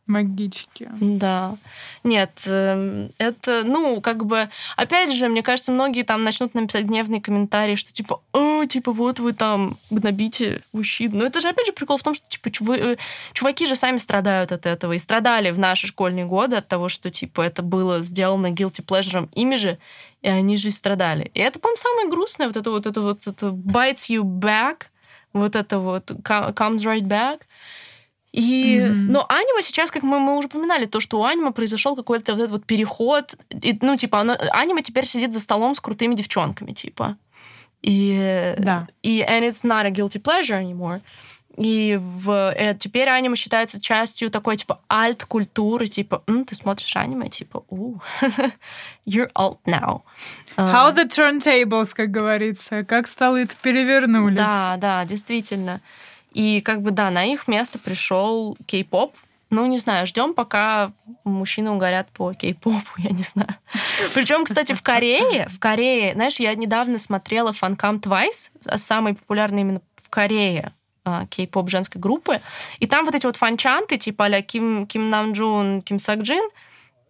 Магички. 0.07 0.91
Да. 1.01 1.57
Нет, 2.03 2.33
эм, 2.47 3.11
это, 3.19 3.63
ну, 3.65 4.01
как 4.01 4.27
бы, 4.27 4.49
опять 4.77 5.15
же, 5.15 5.29
мне 5.29 5.43
кажется, 5.43 5.71
многие 5.71 6.03
там 6.03 6.25
начнут 6.25 6.55
написать 6.55 6.87
гневные 6.87 7.21
комментарии, 7.21 7.77
что 7.77 7.93
типа, 7.93 8.21
о, 8.33 8.65
типа, 8.65 8.91
вот 8.91 9.21
вы 9.21 9.33
там 9.33 9.79
гнобите 9.91 10.63
мужчин. 10.73 11.13
Но 11.15 11.25
это 11.25 11.41
же, 11.41 11.49
опять 11.49 11.67
же, 11.67 11.73
прикол 11.73 11.99
в 11.99 12.03
том, 12.03 12.15
что, 12.15 12.27
типа, 12.29 12.51
чув... 12.51 12.71
Э, 12.71 12.97
чуваки 13.33 13.65
же 13.67 13.77
сами 13.77 13.99
страдают 13.99 14.51
от 14.51 14.67
этого 14.67 14.93
и 14.93 14.99
страдали 14.99 15.53
в 15.53 15.59
наши 15.61 15.87
школьные 15.87 16.25
годы 16.25 16.57
от 16.57 16.67
того, 16.67 16.89
что, 16.89 17.11
типа, 17.11 17.43
это 17.43 17.63
было 17.63 18.01
сделано 18.01 18.49
guilty 18.49 18.85
pleasure 18.85 19.29
ими 19.35 19.55
же, 19.55 19.79
и 20.23 20.29
они 20.29 20.57
же 20.57 20.69
и 20.69 20.73
страдали. 20.73 21.31
И 21.33 21.39
это, 21.39 21.61
по-моему, 21.61 21.77
самое 21.77 22.09
грустное, 22.09 22.49
вот 22.49 22.57
это 22.57 22.71
вот 22.71 22.87
это 22.87 23.01
вот 23.01 23.27
это 23.29 23.47
bites 23.47 24.11
you 24.11 24.23
back, 24.23 24.87
вот 25.33 25.55
это 25.55 25.79
вот 25.79 26.11
comes 26.11 26.79
right 26.79 27.07
back. 27.07 27.43
И, 28.33 28.79
mm-hmm. 28.79 28.93
но 28.93 29.27
аниме 29.29 29.63
сейчас, 29.63 29.91
как 29.91 30.03
мы, 30.03 30.19
мы 30.19 30.39
уже 30.39 30.47
упоминали, 30.47 30.87
то, 30.87 31.01
что 31.01 31.21
у 31.21 31.25
аниме 31.25 31.51
произошел 31.51 31.95
какой-то 31.95 32.33
вот 32.33 32.39
этот 32.41 32.51
вот 32.51 32.65
переход, 32.65 33.35
и, 33.51 33.79
ну, 33.83 33.97
типа, 33.97 34.21
оно, 34.21 34.37
аниме 34.53 34.83
теперь 34.83 35.05
сидит 35.05 35.35
за 35.35 35.41
столом 35.41 35.75
с 35.75 35.81
крутыми 35.81 36.15
девчонками, 36.15 36.73
типа. 36.73 37.19
И, 37.83 38.55
да. 38.59 38.89
и 39.03 39.21
and 39.21 39.43
it's 39.43 39.65
not 39.65 39.85
a 39.85 39.91
guilty 39.91 40.23
pleasure 40.23 40.59
anymore. 40.59 41.03
И 41.59 41.99
в, 42.01 42.55
э, 42.57 42.75
теперь 42.79 43.09
аниме 43.11 43.37
считается 43.37 43.81
частью 43.81 44.31
такой, 44.31 44.57
типа, 44.57 44.81
альт-культуры, 44.91 45.87
типа, 45.87 46.23
М, 46.27 46.47
ты 46.47 46.55
смотришь 46.55 46.97
аниме, 46.97 47.29
типа, 47.29 47.63
у, 47.69 47.97
you're 49.07 49.31
alt 49.35 49.59
now. 49.67 50.03
How 50.57 50.91
uh, 50.91 50.95
the 50.95 51.07
turntables, 51.07 51.93
как 51.95 52.11
говорится, 52.11 52.85
как 52.85 53.07
столы 53.07 53.47
перевернулись. 53.63 54.39
Да, 54.39 54.77
да, 54.79 55.05
действительно. 55.05 55.83
И 56.35 56.61
как 56.61 56.83
бы 56.83 56.91
да, 56.91 57.11
на 57.11 57.25
их 57.25 57.49
место 57.49 57.79
пришел 57.79 58.57
кей-поп. 58.67 59.15
Ну, 59.51 59.67
не 59.67 59.79
знаю, 59.79 60.07
ждем, 60.07 60.33
пока 60.33 60.93
мужчины 61.25 61.71
угорят 61.71 62.09
по 62.09 62.33
кей-попу, 62.33 62.81
я 62.97 63.11
не 63.11 63.23
знаю. 63.23 63.55
Причем, 64.15 64.45
кстати, 64.45 64.73
в 64.73 64.83
Корее, 64.83 65.47
в 65.51 65.59
Корее, 65.59 66.15
знаешь, 66.15 66.41
я 66.41 66.55
недавно 66.55 66.99
смотрела 66.99 67.53
фанкам 67.53 67.97
Twice, 67.97 68.51
самый 68.77 69.15
популярный 69.15 69.61
именно 69.61 69.83
в 69.97 70.09
Корее 70.09 70.73
а, 71.05 71.27
кей-поп 71.27 71.69
женской 71.69 72.01
группы, 72.01 72.41
и 72.79 72.87
там 72.87 73.05
вот 73.05 73.15
эти 73.15 73.27
вот 73.27 73.37
фанчанты, 73.37 73.99
типа 73.99 74.25
а 74.27 74.43
Ким, 74.43 74.87
Ким 74.87 75.11
Нам 75.11 75.33
Джун, 75.33 75.83
Ким 75.83 75.99
Сак 75.99 76.21
Джин, 76.21 76.49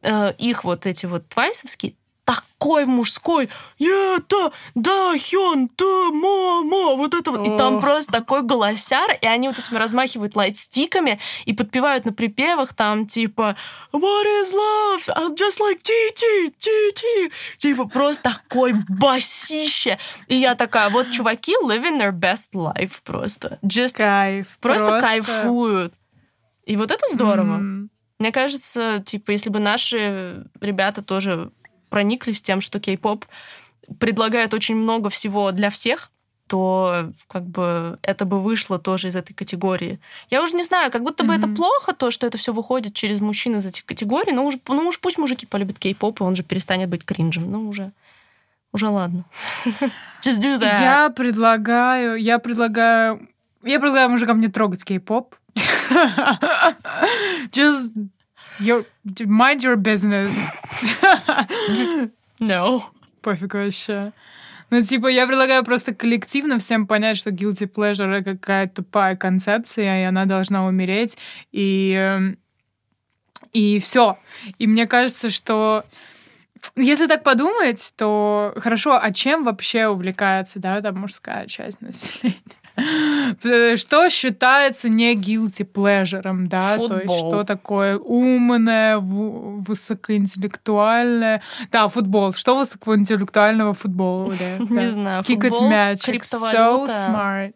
э, 0.02 0.32
их 0.38 0.64
вот 0.64 0.86
эти 0.86 1.06
вот 1.06 1.28
твайсовские, 1.28 1.94
такой 2.24 2.86
мужской, 2.86 3.48
это, 3.78 4.52
да, 4.74 5.14
Хён, 5.18 5.68
ты, 5.68 5.84
мама, 6.12 6.94
вот 6.94 7.14
это 7.14 7.30
вот. 7.32 7.46
И 7.46 7.56
там 7.56 7.80
просто 7.80 8.12
такой 8.12 8.42
голосяр, 8.42 9.10
и 9.20 9.26
они 9.26 9.48
вот 9.48 9.58
этими 9.58 9.78
размахивают 9.78 10.36
лайтстиками 10.36 11.18
и 11.44 11.52
подпевают 11.52 12.04
на 12.04 12.12
припевах 12.12 12.72
там 12.74 13.06
типа 13.06 13.56
What 13.92 14.24
is 14.24 14.52
love? 14.52 15.34
Just 15.34 15.58
like 15.60 15.82
TT, 15.82 16.54
TT. 16.58 17.32
Типа 17.58 17.86
просто 17.86 18.34
такой 18.34 18.74
басище. 18.88 19.98
И 20.28 20.36
я 20.36 20.54
такая, 20.54 20.90
вот 20.90 21.10
чуваки 21.10 21.54
living 21.64 22.00
their 22.00 22.12
best 22.12 22.52
life 22.54 23.00
просто. 23.04 23.58
Just 23.62 23.96
Кайф. 23.96 24.58
Просто, 24.60 24.88
просто... 24.88 25.10
кайфуют. 25.10 25.94
И 26.64 26.76
вот 26.76 26.90
это 26.90 27.04
здорово. 27.12 27.58
Mm. 27.58 27.88
Мне 28.18 28.30
кажется, 28.30 29.02
типа, 29.04 29.32
если 29.32 29.50
бы 29.50 29.58
наши 29.58 30.46
ребята 30.60 31.02
тоже 31.02 31.50
прониклись 31.92 32.40
тем, 32.40 32.62
что 32.62 32.80
кей-поп 32.80 33.26
предлагает 34.00 34.54
очень 34.54 34.74
много 34.74 35.10
всего 35.10 35.52
для 35.52 35.68
всех, 35.68 36.10
то 36.48 37.12
как 37.28 37.44
бы 37.44 37.98
это 38.02 38.24
бы 38.24 38.40
вышло 38.40 38.78
тоже 38.78 39.08
из 39.08 39.16
этой 39.16 39.34
категории. 39.34 40.00
Я 40.30 40.42
уже 40.42 40.54
не 40.54 40.64
знаю, 40.64 40.90
как 40.90 41.02
будто 41.02 41.22
бы 41.22 41.34
mm-hmm. 41.34 41.38
это 41.38 41.48
плохо, 41.48 41.92
то, 41.92 42.10
что 42.10 42.26
это 42.26 42.38
все 42.38 42.54
выходит 42.54 42.94
через 42.94 43.20
мужчин 43.20 43.56
из 43.56 43.66
этих 43.66 43.84
категорий, 43.84 44.32
но 44.32 44.46
уж, 44.46 44.54
ну 44.68 44.88
уж 44.88 44.98
пусть 45.00 45.18
мужики 45.18 45.44
полюбят 45.44 45.78
кей-поп, 45.78 46.20
и 46.20 46.24
он 46.24 46.34
же 46.34 46.42
перестанет 46.42 46.88
быть 46.88 47.04
кринжем. 47.04 47.50
Ну 47.50 47.68
уже, 47.68 47.92
уже 48.72 48.88
ладно. 48.88 49.26
Just 50.24 50.40
do 50.40 50.58
that. 50.58 50.80
Я 50.80 51.10
предлагаю, 51.14 52.16
я 52.16 52.38
предлагаю, 52.38 53.28
я 53.62 53.78
предлагаю 53.78 54.08
мужикам 54.08 54.40
не 54.40 54.48
трогать 54.48 54.82
кей-поп. 54.82 55.34
Just 57.50 57.90
Your, 58.62 58.86
mind 59.26 59.62
your 59.62 59.76
business. 59.76 60.34
Just, 61.68 62.10
no. 62.38 62.84
Пофиг 63.22 63.54
вообще. 63.54 64.12
Ну, 64.70 64.82
типа, 64.82 65.08
я 65.08 65.26
предлагаю 65.26 65.64
просто 65.64 65.94
коллективно 65.94 66.58
всем 66.58 66.86
понять, 66.86 67.18
что 67.18 67.30
guilty 67.30 67.70
pleasure— 67.70 68.10
это 68.20 68.32
какая-то 68.32 68.76
тупая 68.76 69.16
концепция, 69.16 70.02
и 70.02 70.04
она 70.04 70.24
должна 70.24 70.64
умереть, 70.64 71.18
и, 71.52 71.92
эм, 71.92 72.38
и 73.52 73.78
все. 73.80 74.18
И 74.58 74.66
мне 74.66 74.86
кажется, 74.86 75.28
что 75.28 75.84
если 76.76 77.06
так 77.06 77.22
подумать, 77.22 77.92
то 77.96 78.54
хорошо, 78.56 78.98
а 79.00 79.12
чем 79.12 79.44
вообще 79.44 79.88
увлекается, 79.88 80.58
да, 80.58 80.80
там 80.80 81.00
мужская 81.00 81.46
часть 81.46 81.82
населения? 81.82 82.40
Что 83.76 84.08
считается 84.08 84.88
не 84.88 85.14
guilty 85.14 85.70
pleasure, 85.70 86.22
да? 86.48 86.76
Футбол. 86.76 86.88
То 86.88 87.00
есть 87.00 87.18
что 87.18 87.44
такое 87.44 87.98
умное, 87.98 88.96
высокоинтеллектуальное. 88.98 91.42
Да, 91.70 91.88
футбол. 91.88 92.32
Что 92.32 92.56
высокоинтеллектуального 92.56 93.74
футбола? 93.74 94.32
Не 94.58 94.92
знаю. 94.92 95.22
It 95.22 95.60
magic. 95.60 96.22
So 96.22 96.86
smart. 96.86 97.52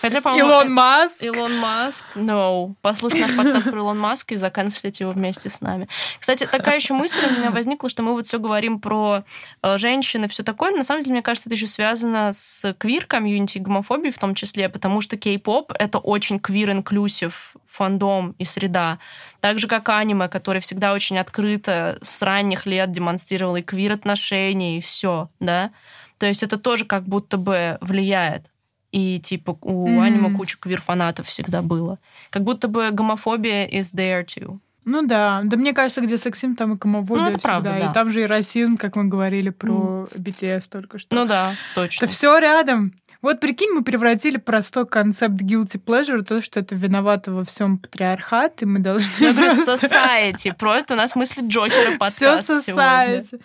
Хотя, 0.00 0.20
по 0.20 0.36
Илон 0.36 0.72
Маск. 0.72 1.22
Илон 1.22 1.56
Маск. 1.58 2.04
No. 2.14 2.74
Послушай 2.80 3.20
наш 3.20 3.36
подкаст 3.36 3.70
про 3.70 3.78
Илон 3.78 3.98
Маска 3.98 4.34
и 4.34 4.36
заканчивать 4.36 5.00
его 5.00 5.10
вместе 5.10 5.50
с 5.50 5.60
нами. 5.60 5.88
Кстати, 6.18 6.46
такая 6.46 6.76
еще 6.76 6.94
мысль 6.94 7.20
у 7.26 7.38
меня 7.38 7.50
возникла, 7.50 7.88
что 7.88 8.02
мы 8.02 8.12
вот 8.12 8.26
все 8.26 8.38
говорим 8.38 8.80
про 8.80 9.24
э, 9.62 9.78
женщин 9.78 10.24
и 10.24 10.28
все 10.28 10.42
такое. 10.42 10.72
На 10.72 10.84
самом 10.84 11.02
деле, 11.02 11.14
мне 11.14 11.22
кажется, 11.22 11.48
это 11.48 11.56
еще 11.56 11.66
связано 11.66 12.32
с 12.32 12.74
квир-комьюнити, 12.78 13.58
гомофобией 13.58 14.12
в 14.12 14.18
том 14.18 14.34
числе, 14.34 14.68
потому 14.68 15.00
что 15.00 15.16
кей-поп— 15.16 15.72
это 15.78 15.98
очень 15.98 16.38
квир-инклюсив 16.38 17.56
фандом 17.66 18.34
и 18.38 18.44
среда. 18.44 18.98
Так 19.40 19.58
же, 19.58 19.68
как 19.68 19.88
аниме, 19.88 20.28
который 20.28 20.60
всегда 20.60 20.92
очень 20.92 21.18
открыто 21.18 21.98
с 22.02 22.22
ранних 22.22 22.66
лет 22.66 22.92
демонстрировал 22.92 23.56
и 23.56 23.62
квир-отношения, 23.62 24.78
и 24.78 24.80
все, 24.80 25.30
да? 25.40 25.70
То 26.18 26.26
есть 26.26 26.42
это 26.42 26.58
тоже 26.58 26.84
как 26.84 27.04
будто 27.04 27.38
бы 27.38 27.78
влияет. 27.80 28.49
И 28.92 29.20
типа 29.20 29.56
у 29.62 29.86
mm-hmm. 29.86 30.02
аниме 30.02 30.36
куча 30.36 30.58
квир-фанатов 30.58 31.26
всегда 31.26 31.62
было. 31.62 31.98
Как 32.30 32.42
будто 32.42 32.68
бы 32.68 32.90
гомофобия 32.90 33.68
is 33.68 33.94
there 33.94 34.24
too. 34.24 34.58
Ну 34.84 35.06
да, 35.06 35.42
да 35.44 35.56
мне 35.56 35.72
кажется, 35.72 36.00
где 36.00 36.16
сексизм, 36.18 36.56
там 36.56 36.72
и 36.72 36.76
гомофобия 36.76 37.24
ну, 37.24 37.28
это 37.30 37.38
всегда. 37.38 37.60
Правда, 37.60 37.70
да. 37.70 37.90
И 37.90 37.94
там 37.94 38.10
же 38.10 38.22
и 38.22 38.26
расизм, 38.26 38.76
как 38.76 38.96
мы 38.96 39.04
говорили 39.04 39.50
про 39.50 40.08
mm. 40.10 40.16
BTS 40.16 40.68
только 40.70 40.98
что. 40.98 41.14
Ну 41.14 41.26
да, 41.26 41.54
точно. 41.74 42.04
Это 42.04 42.12
все 42.12 42.38
рядом. 42.38 42.94
Вот 43.22 43.38
прикинь, 43.38 43.70
мы 43.72 43.84
превратили 43.84 44.38
простой 44.38 44.86
концепт 44.86 45.42
guilty 45.42 45.78
pleasure, 45.78 46.22
то, 46.22 46.40
что 46.40 46.60
это 46.60 46.74
виновато 46.74 47.32
во 47.32 47.44
всем 47.44 47.78
патриархат, 47.78 48.62
и 48.62 48.66
мы 48.66 48.78
должны... 48.78 49.06
Я 49.22 49.34
говорю, 49.34 49.62
society. 49.62 50.56
Просто 50.56 50.94
у 50.94 50.96
нас 50.96 51.14
мысли 51.14 51.46
Джокера 51.46 51.98
подкаст 51.98 52.44
Все 52.44 52.72
society. 52.72 53.40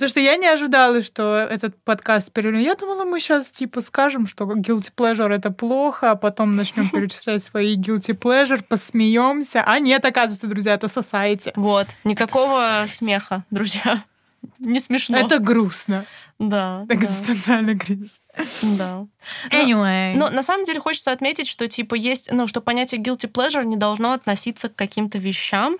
Потому 0.00 0.12
что 0.12 0.20
я 0.20 0.36
не 0.36 0.46
ожидала, 0.46 1.02
что 1.02 1.36
этот 1.36 1.76
подкаст 1.84 2.32
перевернет. 2.32 2.64
Я 2.64 2.74
думала, 2.74 3.04
мы 3.04 3.20
сейчас 3.20 3.50
типа 3.50 3.82
скажем, 3.82 4.26
что 4.26 4.46
guilty 4.46 4.90
pleasure 4.96 5.30
это 5.30 5.50
плохо, 5.50 6.12
а 6.12 6.16
потом 6.16 6.56
начнем 6.56 6.88
перечислять 6.90 7.42
свои 7.42 7.76
guilty 7.76 8.18
pleasure, 8.18 8.64
посмеемся. 8.66 9.62
А 9.62 9.78
нет, 9.78 10.02
оказывается, 10.06 10.46
друзья, 10.46 10.72
это 10.72 10.86
society. 10.86 11.52
Вот, 11.54 11.88
никакого 12.04 12.86
смеха, 12.88 13.44
друзья. 13.50 14.02
Не 14.58 14.80
смешно. 14.80 15.18
Это 15.18 15.38
грустно. 15.38 16.06
Да. 16.38 16.86
Экзистенциальный 16.88 17.74
да. 17.74 17.84
кризис. 17.84 18.22
Да. 18.62 19.06
Anyway. 19.50 20.14
Но, 20.14 20.30
но 20.30 20.36
на 20.36 20.42
самом 20.42 20.64
деле 20.64 20.80
хочется 20.80 21.12
отметить, 21.12 21.46
что 21.46 21.68
типа 21.68 21.94
есть, 21.94 22.32
ну, 22.32 22.46
что 22.46 22.62
понятие 22.62 23.02
guilty 23.02 23.30
pleasure 23.30 23.66
не 23.66 23.76
должно 23.76 24.12
относиться 24.12 24.70
к 24.70 24.74
каким-то 24.76 25.18
вещам, 25.18 25.76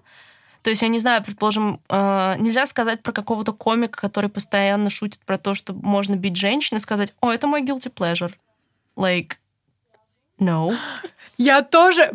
то 0.62 0.70
есть, 0.70 0.82
я 0.82 0.88
не 0.88 0.98
знаю, 0.98 1.22
предположим, 1.24 1.80
э, 1.88 2.34
нельзя 2.38 2.66
сказать 2.66 3.02
про 3.02 3.12
какого-то 3.12 3.52
комика, 3.52 3.98
который 4.00 4.28
постоянно 4.28 4.90
шутит 4.90 5.20
про 5.24 5.38
то, 5.38 5.54
что 5.54 5.72
можно 5.72 6.16
бить 6.16 6.36
женщин, 6.36 6.76
и 6.76 6.80
сказать, 6.80 7.14
о, 7.20 7.30
это 7.30 7.46
мой 7.46 7.62
guilty 7.62 7.92
pleasure. 7.92 8.32
Like, 8.96 9.32
no. 10.38 10.74
Я 11.38 11.62
тоже, 11.62 12.12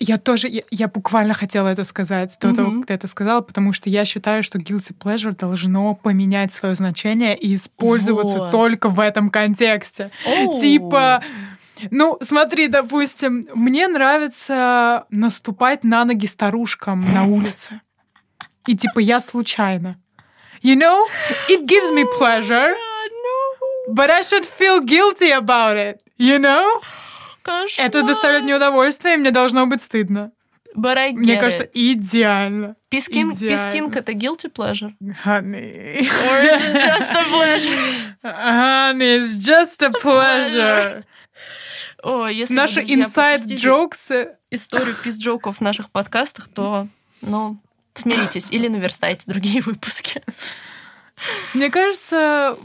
я 0.00 0.16
тоже, 0.16 0.48
я, 0.48 0.62
я 0.70 0.88
буквально 0.88 1.34
хотела 1.34 1.68
это 1.68 1.84
сказать 1.84 2.34
до 2.40 2.48
mm-hmm. 2.48 2.54
того, 2.54 2.70
как 2.78 2.86
ты 2.86 2.94
это 2.94 3.06
сказала, 3.06 3.42
потому 3.42 3.74
что 3.74 3.90
я 3.90 4.06
считаю, 4.06 4.42
что 4.42 4.58
guilty 4.58 4.96
pleasure 4.98 5.36
должно 5.36 5.92
поменять 5.92 6.54
свое 6.54 6.74
значение 6.74 7.36
и 7.36 7.54
использоваться 7.54 8.38
вот. 8.38 8.50
только 8.50 8.88
в 8.88 9.00
этом 9.00 9.28
контексте. 9.28 10.10
Oh. 10.26 10.58
Типа, 10.58 11.22
ну, 11.90 12.18
смотри, 12.20 12.68
допустим, 12.68 13.48
мне 13.54 13.88
нравится 13.88 15.06
наступать 15.10 15.84
на 15.84 16.04
ноги 16.04 16.26
старушкам 16.26 17.00
на 17.12 17.26
улице. 17.26 17.80
И 18.66 18.76
типа 18.76 18.98
я 18.98 19.20
случайно. 19.20 19.96
You 20.62 20.76
know, 20.76 21.06
it 21.48 21.66
gives 21.66 21.92
me 21.92 22.04
pleasure, 22.18 22.74
but 23.88 24.10
I 24.10 24.22
should 24.22 24.44
feel 24.44 24.80
guilty 24.80 25.30
about 25.30 25.76
it. 25.76 26.00
You 26.18 26.38
know? 26.38 26.82
Кошмар. 27.42 27.86
Это 27.86 28.02
доставляет 28.02 28.44
мне 28.44 28.56
удовольствие, 28.56 29.14
и 29.14 29.16
мне 29.18 29.30
должно 29.30 29.66
быть 29.66 29.80
стыдно. 29.80 30.32
But 30.76 30.96
I 30.98 31.12
get 31.12 31.16
Мне 31.16 31.36
кажется, 31.40 31.68
идеально. 31.72 32.76
Пискин, 32.90 33.32
идеально. 33.32 33.72
пискинг 33.72 33.96
это 33.96 34.12
guilty 34.12 34.52
pleasure? 34.52 34.92
Honey. 35.24 36.06
Or 36.06 36.42
is 36.44 36.62
it 36.62 36.74
just 36.74 37.14
a 37.14 37.24
pleasure? 37.24 38.16
Honey, 38.22 39.18
it's 39.18 39.36
just 39.38 39.82
a 39.82 39.90
pleasure. 40.02 41.04
О, 42.02 42.26
если 42.26 42.54
Наши 42.54 42.80
inside 42.82 43.46
jokes 43.46 44.28
историю 44.50 44.94
пиз-джоков 45.02 45.58
в 45.58 45.60
наших 45.60 45.90
подкастах, 45.90 46.48
то, 46.48 46.86
ну, 47.22 47.58
смиритесь 47.94 48.50
или 48.50 48.68
наверстайте 48.68 49.24
другие 49.26 49.60
выпуски. 49.62 50.22
Мне 51.52 51.70
кажется, 51.70 52.56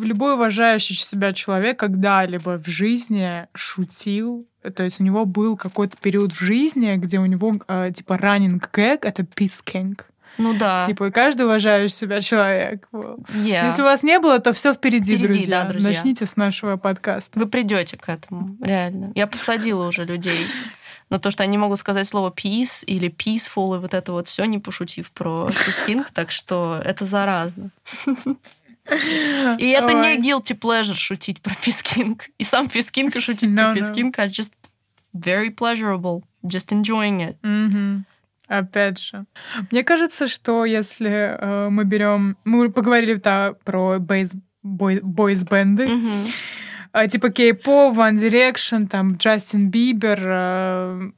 любой 0.00 0.34
уважающий 0.34 0.94
себя 0.94 1.32
человек 1.32 1.78
когда-либо 1.78 2.58
в 2.58 2.66
жизни 2.66 3.46
шутил. 3.54 4.46
То 4.74 4.82
есть 4.84 5.00
у 5.00 5.04
него 5.04 5.26
был 5.26 5.56
какой-то 5.56 5.96
период 5.98 6.32
в 6.32 6.40
жизни, 6.40 6.94
где 6.96 7.18
у 7.18 7.26
него 7.26 7.54
э, 7.68 7.92
типа 7.94 8.14
running 8.14 8.62
gag— 8.72 9.00
это 9.02 9.22
pissking. 9.22 10.00
Ну 10.38 10.54
да. 10.54 10.86
Типа, 10.86 11.10
каждый 11.10 11.46
уважающий 11.46 11.94
себя 11.94 12.20
человек. 12.20 12.88
Yeah. 12.92 13.66
Если 13.66 13.82
у 13.82 13.84
вас 13.84 14.02
не 14.02 14.18
было, 14.18 14.38
то 14.38 14.52
все 14.52 14.72
впереди, 14.72 15.16
Впереди, 15.16 15.32
друзья. 15.34 15.62
да, 15.62 15.70
друзья. 15.70 15.90
Начните 15.90 16.26
с 16.26 16.36
нашего 16.36 16.76
подкаста. 16.76 17.38
Вы 17.38 17.46
придете 17.46 17.96
к 17.96 18.08
этому, 18.08 18.56
реально. 18.60 19.12
Я 19.14 19.26
посадила 19.26 19.86
уже 19.86 20.04
людей 20.04 20.38
на 21.10 21.18
то, 21.18 21.30
что 21.30 21.42
они 21.42 21.58
могут 21.58 21.78
сказать 21.78 22.08
слово 22.08 22.30
peace 22.30 22.84
или 22.86 23.10
peaceful, 23.10 23.76
и 23.76 23.78
вот 23.78 23.92
это 23.92 24.12
вот 24.12 24.28
все, 24.28 24.44
не 24.46 24.58
пошутив 24.58 25.10
про 25.10 25.50
пискинг, 25.50 26.10
так 26.10 26.30
что 26.30 26.80
это 26.82 27.04
заразно. 27.04 27.70
И 29.58 29.68
это 29.68 29.92
не 29.92 30.16
guilty 30.18 30.58
pleasure 30.58 30.94
шутить 30.94 31.40
про 31.40 31.54
пискинг. 31.54 32.28
И 32.38 32.44
сам 32.44 32.68
пискинг 32.68 33.14
шутить 33.20 33.54
про 33.54 33.72
no. 33.72 33.74
пискинг 33.74 34.18
are 34.18 34.28
just 34.28 34.54
very 35.14 35.50
pleasurable, 35.50 36.22
just 36.42 36.72
enjoying 36.72 37.20
it. 37.20 37.36
Опять 38.48 38.98
же. 38.98 39.24
Мне 39.70 39.82
кажется, 39.84 40.26
что 40.26 40.64
если 40.64 41.10
э, 41.38 41.68
мы 41.70 41.84
берем... 41.84 42.36
Мы 42.44 42.70
поговорили 42.70 43.14
да, 43.14 43.54
про 43.64 43.98
бейс, 43.98 44.32
бой, 44.62 45.00
бойс-бенды, 45.02 45.88
Мгм. 45.88 46.26
а, 46.92 47.06
типа 47.08 47.30
Кей-поп, 47.30 47.96
One 47.96 48.16
Direction, 48.16 48.88
там 48.88 49.16
Джастин 49.16 49.70
Бибер. 49.70 50.20
э, 50.24 51.10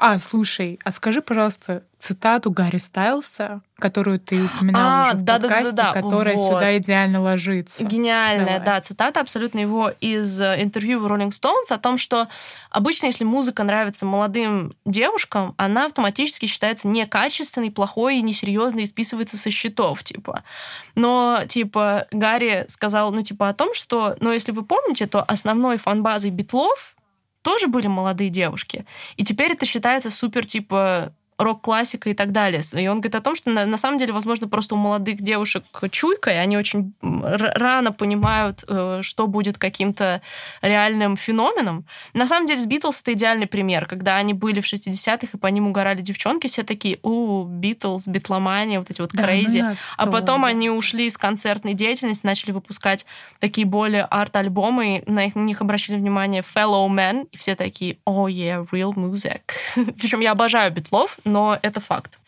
А, 0.00 0.18
слушай, 0.18 0.80
а 0.82 0.90
скажи, 0.92 1.20
пожалуйста, 1.20 1.82
цитату 1.98 2.50
Гарри 2.50 2.78
Стайлса, 2.78 3.60
которую 3.78 4.18
ты 4.18 4.42
упоминала 4.42 5.02
А, 5.02 5.08
уже 5.08 5.18
в 5.18 5.22
да-да-да-да-да, 5.24 5.84
подкасте, 5.92 6.00
которая 6.00 6.36
вот. 6.38 6.46
сюда 6.46 6.78
идеально 6.78 7.20
ложится. 7.20 7.84
Гениальная, 7.84 8.60
Давай. 8.60 8.64
да, 8.64 8.80
цитата 8.80 9.20
абсолютно 9.20 9.58
его 9.58 9.90
из 10.00 10.40
э, 10.40 10.62
интервью 10.62 11.00
в 11.00 11.06
Rolling 11.06 11.32
Stones 11.32 11.66
о 11.68 11.76
том, 11.76 11.98
что 11.98 12.28
обычно, 12.70 13.06
если 13.06 13.24
музыка 13.24 13.62
нравится 13.62 14.06
молодым 14.06 14.74
девушкам, 14.86 15.54
она 15.58 15.84
автоматически 15.84 16.46
считается 16.46 16.88
некачественной, 16.88 17.70
плохой 17.70 18.16
и 18.16 18.22
несерьезной 18.22 18.84
и 18.84 18.86
списывается 18.86 19.36
со 19.36 19.50
счетов, 19.50 20.02
типа. 20.02 20.44
Но, 20.94 21.40
типа, 21.46 22.06
Гарри 22.10 22.64
сказал, 22.68 23.12
ну, 23.12 23.22
типа, 23.22 23.50
о 23.50 23.52
том, 23.52 23.74
что, 23.74 24.16
ну, 24.18 24.32
если 24.32 24.52
вы 24.52 24.64
помните, 24.64 25.06
то 25.06 25.20
основной 25.20 25.76
фан-базой 25.76 26.30
битлов 26.30 26.96
тоже 27.42 27.68
были 27.68 27.86
молодые 27.86 28.30
девушки. 28.30 28.84
И 29.16 29.24
теперь 29.24 29.52
это 29.52 29.66
считается 29.66 30.10
супер, 30.10 30.46
типа, 30.46 31.14
рок-классика 31.42 32.10
и 32.10 32.14
так 32.14 32.32
далее. 32.32 32.60
И 32.76 32.86
он 32.88 33.00
говорит 33.00 33.14
о 33.14 33.20
том, 33.20 33.34
что 33.34 33.50
на, 33.50 33.66
на 33.66 33.76
самом 33.78 33.98
деле, 33.98 34.12
возможно, 34.12 34.46
просто 34.48 34.74
у 34.74 34.78
молодых 34.78 35.20
девушек 35.22 35.64
чуйка, 35.90 36.30
и 36.30 36.34
они 36.34 36.56
очень 36.58 36.92
рано 37.02 37.92
понимают, 37.92 38.64
э, 38.68 39.00
что 39.02 39.26
будет 39.26 39.58
каким-то 39.58 40.20
реальным 40.62 41.16
феноменом. 41.16 41.84
На 42.14 42.26
самом 42.26 42.46
деле, 42.46 42.60
с 42.60 42.66
Битлз 42.66 43.00
это 43.00 43.12
идеальный 43.14 43.46
пример. 43.46 43.86
Когда 43.86 44.16
они 44.16 44.34
были 44.34 44.60
в 44.60 44.64
60-х, 44.72 45.28
и 45.32 45.36
по 45.36 45.46
ним 45.46 45.68
угорали 45.68 46.02
девчонки, 46.02 46.46
все 46.46 46.62
такие, 46.62 46.98
у, 47.02 47.44
Битлз, 47.44 48.06
битломания, 48.06 48.78
вот 48.78 48.90
эти 48.90 49.00
вот 49.00 49.10
Да, 49.12 49.24
crazy. 49.24 49.60
ну 49.62 49.74
А 49.96 50.06
потом 50.06 50.44
они 50.44 50.70
ушли 50.70 51.06
из 51.06 51.16
концертной 51.16 51.74
деятельности, 51.74 52.26
начали 52.26 52.52
выпускать 52.52 53.06
такие 53.38 53.66
более 53.66 54.04
арт-альбомы, 54.04 55.02
на 55.06 55.26
их- 55.26 55.34
на 55.34 55.40
них 55.40 55.60
обращали 55.60 55.96
внимание 55.98 56.42
fellow 56.42 56.86
men, 56.88 57.28
и 57.32 57.36
все 57.36 57.54
такие, 57.54 57.96
oh 58.06 58.26
yeah, 58.26 58.66
real 58.70 58.92
music. 58.94 59.40
Причем 59.98 60.20
я 60.20 60.32
обожаю 60.32 60.72
битлов, 60.72 61.18
но 61.30 61.58
это 61.62 61.80
факт. 61.80 62.18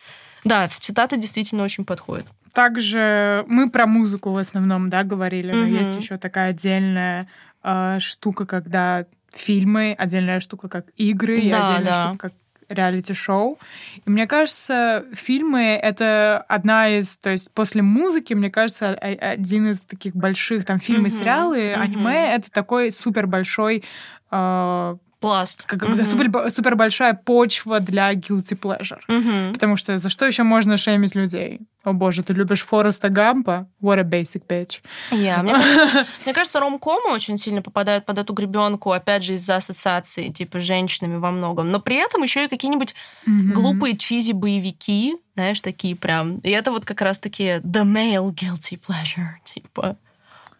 Да, 0.45 0.69
цитата 0.69 1.17
действительно 1.17 1.62
очень 1.65 1.85
подходит. 1.85 2.27
Также 2.53 3.45
мы 3.49 3.71
про 3.71 3.87
музыку 3.87 4.33
в 4.33 4.37
основном, 4.38 4.91
да, 4.91 5.05
говорили, 5.05 5.53
но 5.53 5.65
Мгм. 5.65 5.75
есть 5.79 6.01
еще 6.01 6.19
такая 6.19 6.51
отдельная 6.51 7.29
э, 7.65 7.99
штука, 8.01 8.45
когда 8.45 9.07
фильмы, 9.33 9.95
отдельная 9.99 10.41
штука, 10.41 10.69
как 10.69 10.87
игры, 10.97 11.38
и 11.41 11.51
Да, 11.51 11.69
отдельная 11.75 11.93
да. 11.95 12.09
штука, 12.09 12.29
как 12.29 12.33
реалити-шоу. 12.69 13.59
И 14.05 14.11
мне 14.11 14.27
кажется, 14.27 15.05
фильмы— 15.15 15.79
это 15.83 16.45
одна 16.49 16.88
из... 16.88 17.17
То 17.19 17.31
есть 17.31 17.51
после 17.53 17.83
музыки, 17.83 18.35
мне 18.35 18.51
кажется, 18.51 18.95
один 18.95 19.71
из 19.71 19.81
таких 19.83 20.15
больших... 20.17 20.65
Там 20.65 20.79
фильмы, 20.81 21.11
сериалы, 21.11 21.73
мгм. 21.73 21.83
аниме— 21.83 22.35
это 22.35 22.51
такой 22.51 22.91
супер 22.93 23.27
большой... 23.27 23.85
э, 24.31 24.97
Пласт. 25.23 25.63
как, 25.63 25.83
Мгм. 25.89 26.05
супер, 26.05 26.51
супер 26.51 26.77
большая 26.77 27.15
почва 27.15 27.81
для 27.81 28.13
guilty 28.13 28.59
pleasure. 28.59 28.99
Мгм. 29.09 29.55
Потому 29.55 29.77
что 29.77 29.97
за 29.97 30.11
что 30.11 30.27
еще 30.27 30.43
можно 30.43 30.77
шеймить 30.77 31.15
людей? 31.15 31.61
О 31.85 31.93
боже, 31.95 32.23
ты 32.23 32.33
любишь 32.35 32.63
Фореста 32.63 33.09
Гампа? 33.09 33.67
What 33.81 33.99
a 33.99 34.03
basic 34.03 34.43
bitch. 34.47 34.83
Я. 35.11 35.43
Мне 35.43 35.53
кажется, 35.55 36.07
мне 36.27 36.35
кажется, 36.35 36.61
ромкомы 36.61 37.11
очень 37.13 37.39
сильно 37.39 37.63
попадают 37.63 38.05
под 38.05 38.19
эту 38.19 38.35
гребенку, 38.35 38.93
опять 38.93 39.25
же, 39.25 39.35
из-за 39.35 39.57
ассоциации, 39.57 40.29
типа, 40.29 40.61
с 40.61 40.65
женщинами 40.65 41.17
во 41.17 41.31
многом. 41.31 41.71
Но 41.71 41.81
при 41.81 41.97
этом 41.97 42.23
еще 42.23 42.45
и 42.45 42.49
какие-нибудь 42.49 42.95
Мгм. 43.27 43.53
глупые 43.55 43.97
чизи 43.97 44.33
боевики, 44.33 45.17
знаешь, 45.35 45.61
такие 45.61 45.97
прям. 45.97 46.39
И 46.39 46.51
это 46.51 46.71
вот 46.71 46.85
как 46.85 47.01
раз-таки 47.01 47.45
the 47.65 47.85
male 47.85 48.33
guilty 48.35 48.79
pleasure, 48.79 49.31
типа, 49.45 49.97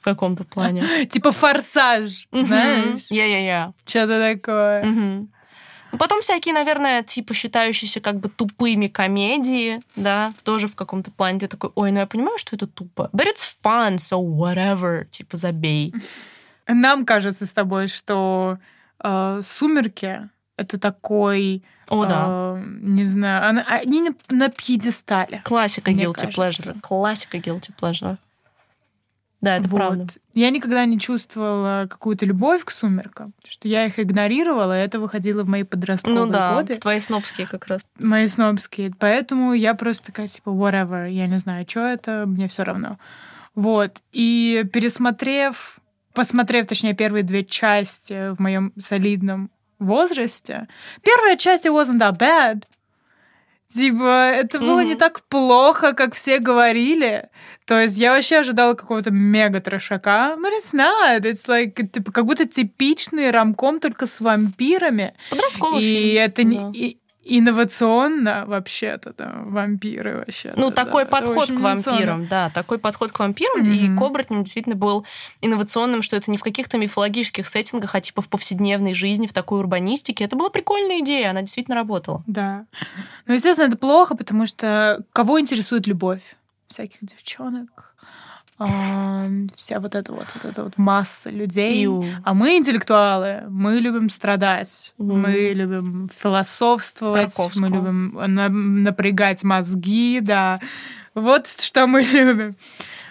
в 0.03 0.05
каком-то 0.05 0.43
плане. 0.43 1.07
Типа 1.11 1.31
форсаж, 1.31 2.27
знаешь? 2.33 3.07
Я-я-я. 3.09 3.73
Что-то 3.87 4.35
такое. 4.35 4.83
Ну, 4.85 5.29
Потом 5.99 6.23
всякие, 6.23 6.55
наверное, 6.55 7.03
типа 7.05 7.35
считающиеся 7.35 8.01
как 8.01 8.19
бы 8.19 8.29
тупыми 8.29 8.89
комедии, 8.89 9.81
да, 9.95 10.33
тоже 10.43 10.67
в 10.67 10.75
каком-то 10.75 11.11
плане 11.11 11.39
ты 11.41 11.49
такой, 11.49 11.71
ой, 11.75 11.93
ну 11.93 12.01
я 12.01 12.07
понимаю, 12.07 12.39
что 12.39 12.57
это 12.57 12.67
тупо. 12.67 13.11
But 13.13 13.27
it's 13.27 13.47
fun, 13.63 13.97
so 13.97 14.19
whatever, 14.19 15.05
типа 15.05 15.37
забей. 15.37 15.95
Нам 16.67 17.05
кажется 17.05 17.47
с 17.47 17.53
тобой, 17.53 17.89
что 17.89 18.59
э, 19.05 19.43
«Сумерки»— 19.45 20.31
это 20.57 20.81
такой... 20.81 21.63
О, 21.89 22.07
да. 22.07 22.25
э, 22.57 22.65
не 22.81 23.05
знаю, 23.05 23.63
они 23.69 24.01
на, 24.01 24.15
на 24.31 24.49
пьедестале. 24.49 25.43
Классика 25.45 25.91
guilty 25.91 26.33
кажется. 26.33 26.41
pleasure. 26.41 26.81
Классика 26.81 27.37
guilty 27.37 27.71
pleasure. 27.79 28.17
Да, 29.43 29.57
это 29.57 29.69
Вот. 29.69 29.77
правда. 29.77 30.07
Я 30.35 30.51
никогда 30.51 30.85
не 30.87 30.99
чувствовала 30.99 31.87
какую-то 31.91 32.25
любовь 32.25 32.65
к 32.65 32.71
«Сумеркам», 32.71 33.35
что 33.45 33.67
я 33.69 33.85
их 33.87 33.99
игнорировала, 33.99 34.81
и 34.81 34.85
это 34.85 35.01
выходило 35.01 35.43
в 35.43 35.49
мои 35.49 35.65
подростковые 35.65 36.25
Ну 36.27 36.33
да, 36.33 36.55
годы. 36.55 36.77
твои 36.77 37.01
снобские 37.01 37.47
как 37.49 37.67
раз. 37.67 37.83
мои 37.99 38.27
снобские. 38.29 38.93
Поэтому 38.99 39.53
я 39.53 39.75
просто 39.75 40.07
такая, 40.07 40.29
типа, 40.29 40.51
whatever, 40.51 41.11
я 41.11 41.27
не 41.27 41.39
знаю, 41.39 41.67
что 41.69 41.81
это, 41.81 42.25
мне 42.27 42.47
все 42.49 42.63
равно. 42.63 42.99
Вот. 43.57 43.99
И 44.13 44.65
пересмотрев, 44.73 45.79
посмотрев, 46.15 46.67
точнее, 46.67 46.95
первые 46.95 47.23
две 47.25 47.45
части 47.45 48.33
в 48.35 48.39
моем 48.39 48.73
солидном 48.79 49.51
возрасте, 49.81 50.69
первая 51.03 51.37
часть 51.37 51.67
it 51.67 51.73
wasn't 51.73 51.99
that 51.99 52.17
bad. 52.17 52.63
Типа, 53.73 54.31
это 54.31 54.59
было 54.59 54.81
не 54.81 54.91
Мгм. 54.91 54.99
так 54.99 55.23
плохо, 55.29 55.93
как 55.95 56.15
все 56.15 56.39
говорили. 56.39 57.31
То 57.67 57.81
есть 57.81 57.97
я 57.97 58.13
вообще 58.13 58.39
ожидала 58.39 58.75
какого-то 58.75 59.11
мега 59.11 59.61
трешака. 59.61 60.37
But 60.37 60.51
it's 60.61 60.75
not. 60.75 61.21
It's 61.21 61.47
like, 61.49 61.89
типа, 61.89 62.13
как 62.13 62.27
будто 62.27 62.47
типичный 62.47 63.31
рамком 63.31 63.81
только 63.81 64.07
с 64.07 64.21
вампирами. 64.21 65.15
Подростковый 65.31 65.83
И 65.83 66.11
фильм. 66.11 66.23
это 66.23 66.45
не 66.45 66.73
и- 66.73 66.99
инновационно 67.25 68.45
вообще-то, 68.47 69.15
да, 69.17 69.33
вампиры 69.45 70.17
вообще. 70.19 70.53
Ну, 70.57 70.71
такой 70.71 71.07
подход 71.07 71.49
к 71.49 71.59
вампирам, 71.59 72.27
да, 72.27 72.51
такой 72.51 72.79
подход 72.79 73.13
к 73.13 73.19
вампирам. 73.19 73.63
И 73.65 73.89
Мгм. 73.89 73.99
к 73.99 74.03
оборотням 74.03 74.45
действительно 74.45 74.77
был 74.77 75.07
инновационным, 75.41 76.03
что 76.03 76.17
это 76.17 76.31
не 76.31 76.37
в 76.39 76.43
каких-то 76.43 76.79
мифологических 76.79 77.47
сеттингах, 77.47 77.95
а 77.95 78.01
типа 78.01 78.23
в 78.23 78.29
повседневной 78.29 78.95
жизни, 78.95 79.27
в 79.27 79.33
такой 79.33 79.61
урбанистике. 79.61 80.25
Это 80.25 80.37
была 80.37 80.51
прикольная 80.51 81.01
идея, 81.01 81.31
она 81.31 81.43
действительно 81.43 81.77
работала. 81.77 82.23
Да. 82.27 82.67
Ну, 83.27 83.35
естественно, 83.35 83.67
это 83.69 83.77
плохо, 83.77 84.17
потому 84.17 84.47
что 84.47 85.05
кого 85.13 85.41
интересует 85.41 85.87
любовь? 85.87 86.23
Всяких 86.69 86.99
девчонок. 87.03 87.92
А, 88.59 89.27
вся 89.57 89.81
вот 89.81 89.95
эта 89.95 90.13
вот, 90.13 90.27
вот 90.35 90.45
эта 90.45 90.65
вот 90.65 90.79
масса 90.79 91.31
людей. 91.31 91.85
Иу. 91.85 92.05
А 92.25 92.35
мы 92.35 92.57
интеллектуалы, 92.59 93.45
мы 93.49 93.81
любим 93.81 94.09
страдать, 94.11 94.95
Мгм. 94.99 95.21
мы 95.23 95.53
любим 95.55 96.09
философствовать, 96.15 97.37
мы 97.57 97.69
любим 97.69 98.15
на- 98.15 98.49
напрягать 98.49 99.43
мозги, 99.43 100.21
да. 100.21 100.61
Вот 101.15 101.47
что 101.49 101.87
мы 101.87 102.03
любим. 102.13 102.57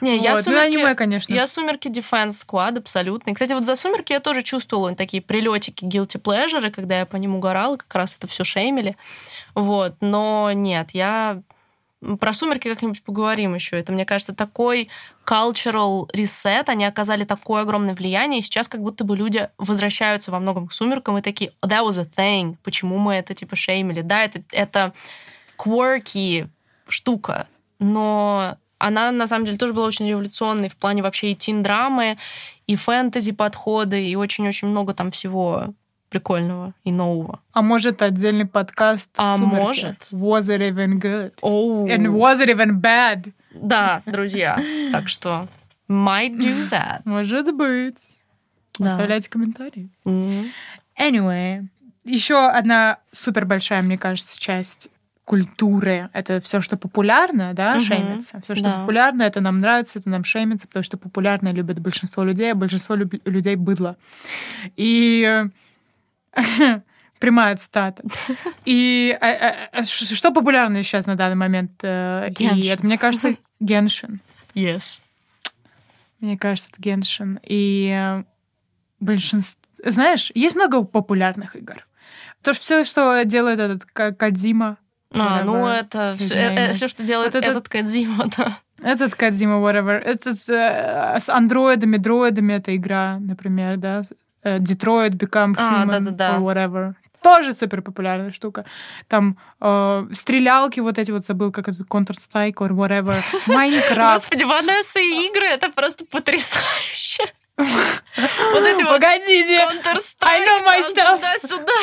Не, 0.01 0.15
вот. 0.15 0.23
я 0.23 0.35
ну, 0.35 0.41
сумерки, 0.41 0.65
аниме, 0.75 0.95
конечно. 0.95 1.33
Я 1.33 1.45
сумерки 1.47 1.87
Defense 1.87 2.43
Squad 2.47 2.79
абсолютно. 2.79 3.29
И, 3.29 3.33
кстати, 3.33 3.53
вот 3.53 3.65
за 3.65 3.75
сумерки 3.75 4.11
я 4.13 4.19
тоже 4.19 4.41
чувствовала 4.41 4.95
такие 4.95 5.21
прилетики 5.21 5.85
guilty 5.85 6.19
pleasure, 6.19 6.71
когда 6.71 6.99
я 6.99 7.05
по 7.05 7.17
ним 7.17 7.35
угорала, 7.35 7.77
как 7.77 7.93
раз 7.93 8.15
это 8.17 8.25
все 8.27 8.43
шеймили. 8.43 8.97
Вот, 9.53 9.95
но 10.01 10.51
нет, 10.53 10.91
я 10.93 11.41
про 12.19 12.33
сумерки 12.33 12.67
как-нибудь 12.67 13.03
поговорим 13.03 13.53
еще. 13.53 13.77
Это, 13.77 13.93
мне 13.93 14.05
кажется, 14.05 14.33
такой 14.33 14.89
cultural 15.25 16.09
reset, 16.13 16.63
они 16.67 16.85
оказали 16.85 17.25
такое 17.25 17.61
огромное 17.61 17.93
влияние, 17.93 18.39
и 18.39 18.41
сейчас 18.41 18.67
как 18.67 18.81
будто 18.81 19.03
бы 19.03 19.15
люди 19.15 19.49
возвращаются 19.57 20.31
во 20.31 20.39
многом 20.39 20.67
к 20.67 20.73
сумеркам 20.73 21.17
и 21.17 21.21
такие, 21.21 21.51
that 21.61 21.87
was 21.87 21.99
a 21.99 22.05
thing, 22.05 22.57
почему 22.63 22.97
мы 22.97 23.15
это 23.15 23.33
типа 23.33 23.55
шеймили? 23.55 24.01
Да, 24.01 24.23
это, 24.23 24.41
это 24.51 24.93
quirky 25.57 26.47
штука, 26.87 27.47
но 27.79 28.57
она 28.79 29.11
на 29.11 29.27
самом 29.27 29.45
деле 29.45 29.57
тоже 29.57 29.73
была 29.73 29.85
очень 29.85 30.07
революционной 30.07 30.69
в 30.69 30.75
плане 30.75 31.03
вообще 31.03 31.31
и 31.31 31.35
тин-драмы, 31.35 32.17
и 32.65 32.75
фэнтези 32.75 33.31
подходы, 33.31 34.07
и 34.07 34.15
очень-очень 34.15 34.67
много 34.67 34.93
там 34.93 35.11
всего 35.11 35.73
прикольного 36.11 36.73
и 36.83 36.91
нового. 36.91 37.39
А 37.53 37.61
может 37.61 38.01
отдельный 38.01 38.45
подкаст 38.45 39.11
А 39.17 39.37
Сумерки? 39.37 39.55
может. 39.55 40.07
Was 40.11 40.49
it 40.49 40.59
even 40.59 40.99
good? 40.99 41.33
Oh. 41.41 41.87
And 41.87 42.05
was 42.07 42.41
it 42.41 42.49
even 42.49 42.81
bad? 42.81 43.31
Да, 43.53 44.03
друзья. 44.05 44.61
Так 44.91 45.07
что 45.07 45.47
might 45.89 46.37
do 46.37 46.69
that. 46.69 47.01
Может 47.05 47.55
быть. 47.55 48.19
Да. 48.77 48.87
Оставляйте 48.87 49.29
комментарии. 49.29 49.89
Mm-hmm. 50.05 50.49
Anyway, 50.99 51.65
еще 52.03 52.47
одна 52.47 52.97
супер 53.11 53.45
большая, 53.45 53.81
мне 53.81 53.97
кажется, 53.97 54.39
часть 54.39 54.89
культуры. 55.23 56.09
Это 56.11 56.41
все, 56.41 56.59
что 56.59 56.75
популярно, 56.75 57.53
да, 57.53 57.75
угу. 57.75 57.81
шеймится. 57.81 58.41
Все, 58.41 58.53
что 58.53 58.65
да. 58.65 58.79
популярно, 58.81 59.23
это 59.23 59.39
нам 59.39 59.61
нравится, 59.61 59.99
это 59.99 60.09
нам 60.09 60.25
шеймится, 60.25 60.67
потому 60.67 60.83
что 60.83 60.97
популярно 60.97 61.53
любит 61.53 61.79
большинство 61.79 62.23
людей, 62.23 62.51
а 62.51 62.55
большинство 62.55 62.95
люб- 62.95 63.21
людей 63.25 63.55
быдло. 63.55 63.95
И 64.75 65.45
Прямая 67.19 67.55
цитата. 67.55 68.03
И 68.65 69.15
а, 69.21 69.27
а, 69.27 69.69
а, 69.73 69.83
что 69.83 70.31
популярно 70.31 70.81
сейчас 70.81 71.05
на 71.05 71.15
данный 71.15 71.35
момент? 71.35 71.71
Э, 71.83 72.29
и 72.39 72.65
это, 72.65 72.83
мне 72.83 72.97
кажется, 72.97 73.35
Геншин. 73.59 74.21
Yes. 74.55 75.01
Мне 76.19 76.35
кажется, 76.37 76.71
это 76.73 76.81
Геншин. 76.81 77.39
И 77.43 77.91
э, 77.95 78.23
большинство... 78.99 79.59
Знаешь, 79.85 80.31
есть 80.33 80.55
много 80.55 80.83
популярных 80.83 81.55
игр. 81.55 81.85
То, 82.41 82.53
что 82.53 82.63
все, 82.63 82.85
что 82.85 83.23
делает 83.23 83.59
этот 83.59 83.85
Кадзима. 83.85 84.77
А, 85.13 85.43
ну 85.43 85.67
это 85.67 86.15
все, 86.17 86.39
э, 86.39 86.73
все, 86.73 86.87
что 86.87 87.03
делает 87.03 87.33
вот 87.33 87.43
этот, 87.43 87.57
этот 87.57 87.69
Кадзима, 87.69 88.31
да. 88.35 88.57
Этот 88.81 89.13
Кадзима, 89.13 89.55
whatever. 89.55 89.91
Это 89.91 90.33
с, 90.33 90.49
с 90.49 91.29
андроидами, 91.29 91.97
дроидами 91.97 92.53
эта 92.53 92.75
игра, 92.75 93.19
например, 93.19 93.77
да. 93.77 94.01
Detroit 94.43 95.11
Become 95.11 95.55
Human 95.55 95.97
а, 95.97 95.99
да, 95.99 95.99
да, 95.99 96.11
да. 96.11 96.37
or 96.37 96.41
whatever. 96.41 96.95
Тоже 97.21 97.53
супер 97.53 97.81
популярная 97.83 98.31
штука. 98.31 98.65
Там 99.07 99.37
э, 99.59 100.07
стрелялки 100.11 100.79
вот 100.79 100.97
эти 100.97 101.11
вот 101.11 101.23
забыл, 101.23 101.51
как 101.51 101.67
это 101.67 101.83
Counter-Strike 101.83 102.55
or 102.55 102.69
whatever. 102.69 103.15
Майнкрафт. 103.47 104.23
Господи, 104.23 104.43
Ванесса 104.43 104.99
и 104.99 105.27
игры, 105.27 105.45
это 105.45 105.69
просто 105.69 106.05
потрясающе. 106.05 107.23
Вот 107.57 108.63
эти 108.63 108.81
вот 108.81 108.93
Погодите. 108.93 109.59
Counter-Strike. 109.59 110.25
I 110.25 110.39
know 110.39 110.65
my 110.65 110.81
stuff. 110.81 111.15
Туда-сюда. 111.17 111.73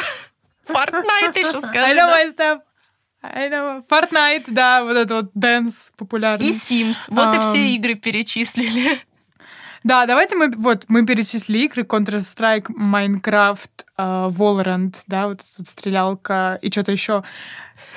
Fortnite 0.67 1.39
еще 1.39 1.61
скажи. 1.61 1.79
I 1.79 1.95
know 1.95 2.11
my 2.11 2.35
stuff. 2.35 2.61
I 3.23 3.49
know. 3.49 3.83
Fortnite, 3.89 4.47
да, 4.49 4.83
вот 4.83 4.97
это 4.97 5.15
вот 5.15 5.31
dance 5.35 5.93
популярный. 5.97 6.49
И 6.49 6.53
Sims. 6.53 7.05
Вот 7.09 7.35
и 7.35 7.39
все 7.39 7.69
игры 7.75 7.95
перечислили. 7.95 8.99
Да, 9.85 10.07
давайте 10.07 10.37
мы 10.37 10.51
вот 10.57 10.85
мы 10.89 11.07
перечислили 11.07 11.65
игры 11.65 11.83
Counter-Strike, 11.83 12.67
Minecraft, 12.69 13.71
э, 13.99 14.31
Valorant, 14.31 14.97
да, 15.07 15.29
вот, 15.29 15.43
вот 15.59 15.69
стрелялка 15.69 16.59
и 16.63 16.71
что-то 16.71 16.93
еще. 16.93 17.25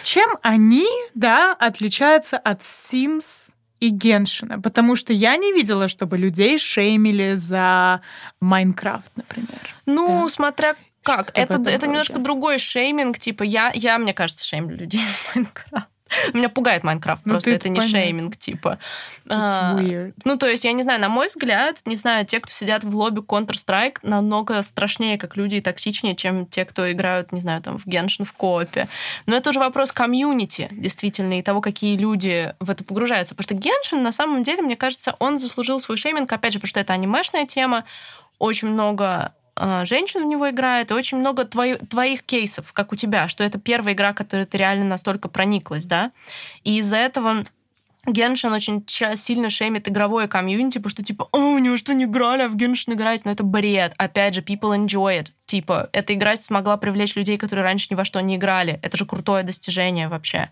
Чем 0.04 0.30
они, 0.42 0.88
да, 1.14 1.54
отличаются 1.54 2.38
от 2.38 2.62
Sims 2.62 3.54
и 3.80 3.90
Геншина? 3.90 4.62
Потому 4.62 4.96
что 4.96 5.14
я 5.14 5.38
не 5.38 5.54
видела, 5.54 5.88
чтобы 5.88 6.18
людей 6.18 6.58
шеймили 6.58 7.34
за 7.36 8.02
Майнкрафт, 8.40 9.12
например. 9.16 9.76
Ну, 9.86 10.24
да? 10.24 10.30
смотря 10.30 10.76
как. 11.04 11.32
это, 11.34 11.62
это 11.68 11.88
немножко 11.88 12.20
другой 12.20 12.60
шейминг. 12.60 13.18
Типа, 13.18 13.44
я, 13.44 13.72
я, 13.74 13.98
мне 13.98 14.14
кажется, 14.14 14.46
шеймлю 14.46 14.78
людей 14.78 15.04
за 15.04 15.18
Майнкрафт. 15.36 15.91
Меня 16.34 16.50
пугает 16.50 16.84
Майнкрафт, 16.84 17.26
ну, 17.26 17.34
просто 17.34 17.52
это 17.52 17.70
не 17.70 17.80
понятно. 17.80 18.00
шейминг, 18.00 18.38
типа. 18.38 18.80
А, 19.28 19.80
ну, 20.26 20.38
то 20.38 20.48
есть, 20.48 20.66
я 20.66 20.72
не 20.74 20.84
знаю, 20.84 21.00
на 21.00 21.10
мой 21.10 21.28
взгляд, 21.28 21.78
не 21.86 21.96
знаю, 21.96 22.26
те, 22.26 22.40
кто 22.40 22.52
сидят 22.52 22.84
в 22.84 22.96
лобби 22.96 23.20
Counter-Strike, 23.20 24.00
намного 24.04 24.62
страшнее 24.62 25.18
как 25.18 25.38
люди 25.38 25.56
и 25.56 25.62
токсичнее, 25.62 26.16
чем 26.16 26.46
те, 26.46 26.66
кто 26.66 26.92
играют, 26.92 27.32
не 27.32 27.42
знаю, 27.42 27.62
там, 27.62 27.78
в 27.78 27.86
Геншин, 27.86 28.26
в 28.26 28.34
коопе. 28.34 28.88
Но 29.26 29.36
это 29.36 29.50
уже 29.50 29.60
вопрос 29.60 29.92
комьюнити, 29.92 30.68
действительно, 30.72 31.40
и 31.40 31.42
того, 31.42 31.62
какие 31.62 31.98
люди 31.98 32.54
в 32.60 32.70
это 32.70 32.84
погружаются. 32.84 33.36
Потому 33.36 33.44
что 33.44 33.56
Геншин, 33.56 34.04
на 34.04 34.12
самом 34.12 34.44
деле, 34.44 34.62
мне 34.62 34.76
кажется, 34.76 35.16
он 35.20 35.40
заслужил 35.40 35.80
свой 35.80 35.98
шейминг, 35.98 36.32
опять 36.32 36.54
же, 36.54 36.60
потому 36.60 36.70
что 36.70 36.80
это 36.80 36.94
анимешная 36.94 37.46
тема, 37.46 37.86
очень 38.40 38.70
много 38.70 39.34
женщин 39.84 40.24
в 40.24 40.28
него 40.28 40.50
играет, 40.50 40.92
и 40.92 40.94
очень 40.94 41.18
много 41.18 41.46
твои, 41.46 41.76
твоих 41.76 42.24
кейсов, 42.24 42.74
как 42.74 42.92
у 42.92 42.96
тебя, 42.96 43.28
что 43.28 43.44
это 43.44 43.60
первая 43.60 43.94
игра, 43.94 44.14
которой 44.14 44.46
ты 44.46 44.58
реально 44.58 44.86
настолько 44.86 45.30
прониклась, 45.30 45.86
да, 45.86 46.12
и 46.64 46.78
из-за 46.78 46.98
этого 46.98 47.46
Геншин 48.08 48.52
очень 48.52 48.84
сильно 48.88 49.50
шеймит 49.52 49.88
игровое 49.88 50.28
комьюнити, 50.28 50.80
потому 50.80 50.90
что 50.90 51.04
типа, 51.04 51.30
о, 51.32 51.54
у 51.54 51.58
него 51.60 51.78
что 51.78 51.94
не 51.94 52.06
играли, 52.06 52.44
а 52.44 52.48
в 52.48 52.56
Геншин 52.56 52.94
играть, 52.94 53.26
но 53.26 53.32
это 53.32 53.44
бред. 53.44 53.94
Опять 53.98 54.34
же, 54.34 54.42
people 54.42 54.76
enjoy 54.76 55.22
it. 55.22 55.28
Типа, 55.46 55.90
эта 55.94 56.16
игра 56.16 56.36
смогла 56.36 56.78
привлечь 56.78 57.16
людей, 57.16 57.38
которые 57.38 57.64
раньше 57.64 57.88
ни 57.92 57.96
во 57.96 58.04
что 58.04 58.20
не 58.22 58.38
играли. 58.38 58.80
Это 58.82 58.98
же 58.98 59.06
крутое 59.06 59.44
достижение 59.44 60.08
вообще. 60.08 60.50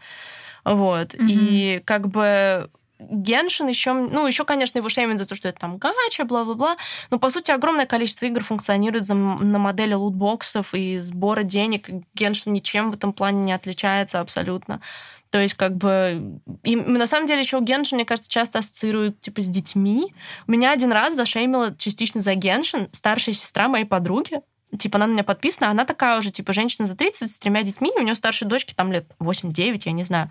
Вот. 0.64 1.16
Mm-hmm. 1.16 1.28
И 1.28 1.82
как 1.86 2.08
бы 2.10 2.70
Геншин 3.00 3.68
еще, 3.68 3.94
ну, 3.94 4.28
еще, 4.28 4.44
конечно, 4.44 4.78
его 4.78 4.90
шеймят 4.90 5.20
за 5.20 5.26
то, 5.26 5.34
что 5.34 5.48
это 5.48 5.60
там 5.60 5.78
гача, 5.78 6.26
бла-бла-бла. 6.26 6.76
Но, 7.10 7.18
по 7.18 7.30
сути, 7.30 7.52
огромное 7.52 7.86
количество 7.86 8.26
игр 8.26 8.44
функционирует 8.44 9.06
за, 9.06 9.16
на 9.16 9.58
модели 9.58 9.94
лутбоксов 9.94 10.74
и 10.74 10.98
сбора 10.98 11.44
денег. 11.44 11.90
Геншин 12.14 12.52
ничем 12.52 12.92
в 12.92 12.96
этом 12.96 13.14
плане 13.14 13.44
не 13.44 13.54
отличается 13.54 14.20
абсолютно. 14.20 14.82
То 15.30 15.40
есть, 15.40 15.54
как 15.54 15.78
бы... 15.78 16.42
И 16.64 16.76
на 16.76 17.08
самом 17.08 17.28
деле 17.28 17.42
еще 17.42 17.60
Геншин, 17.62 17.98
мне 17.98 18.06
кажется, 18.06 18.30
часто 18.30 18.60
ассоциируют, 18.60 19.22
типа, 19.22 19.42
с 19.42 19.48
детьми. 19.48 20.14
Меня 20.48 20.72
один 20.72 20.92
раз 20.92 21.16
зашеймила 21.16 21.76
частично 21.78 22.20
за 22.20 22.36
Геншин 22.36 22.90
старшая 22.92 23.34
сестра 23.34 23.70
моей 23.70 23.86
подруги. 23.86 24.42
Типа, 24.78 24.98
она 24.98 25.08
на 25.08 25.14
меня 25.14 25.24
подписана, 25.24 25.72
она 25.72 25.86
такая 25.86 26.20
уже, 26.20 26.32
типа, 26.32 26.54
женщина 26.54 26.86
за 26.86 26.96
30 26.96 27.32
с 27.32 27.40
тремя 27.40 27.64
детьми, 27.64 27.92
у 27.98 28.02
нее 28.02 28.14
старшей 28.14 28.48
дочки 28.48 28.74
там 28.76 28.92
лет 28.92 29.06
8-9, 29.20 29.82
я 29.86 29.92
не 29.94 30.04
знаю. 30.04 30.30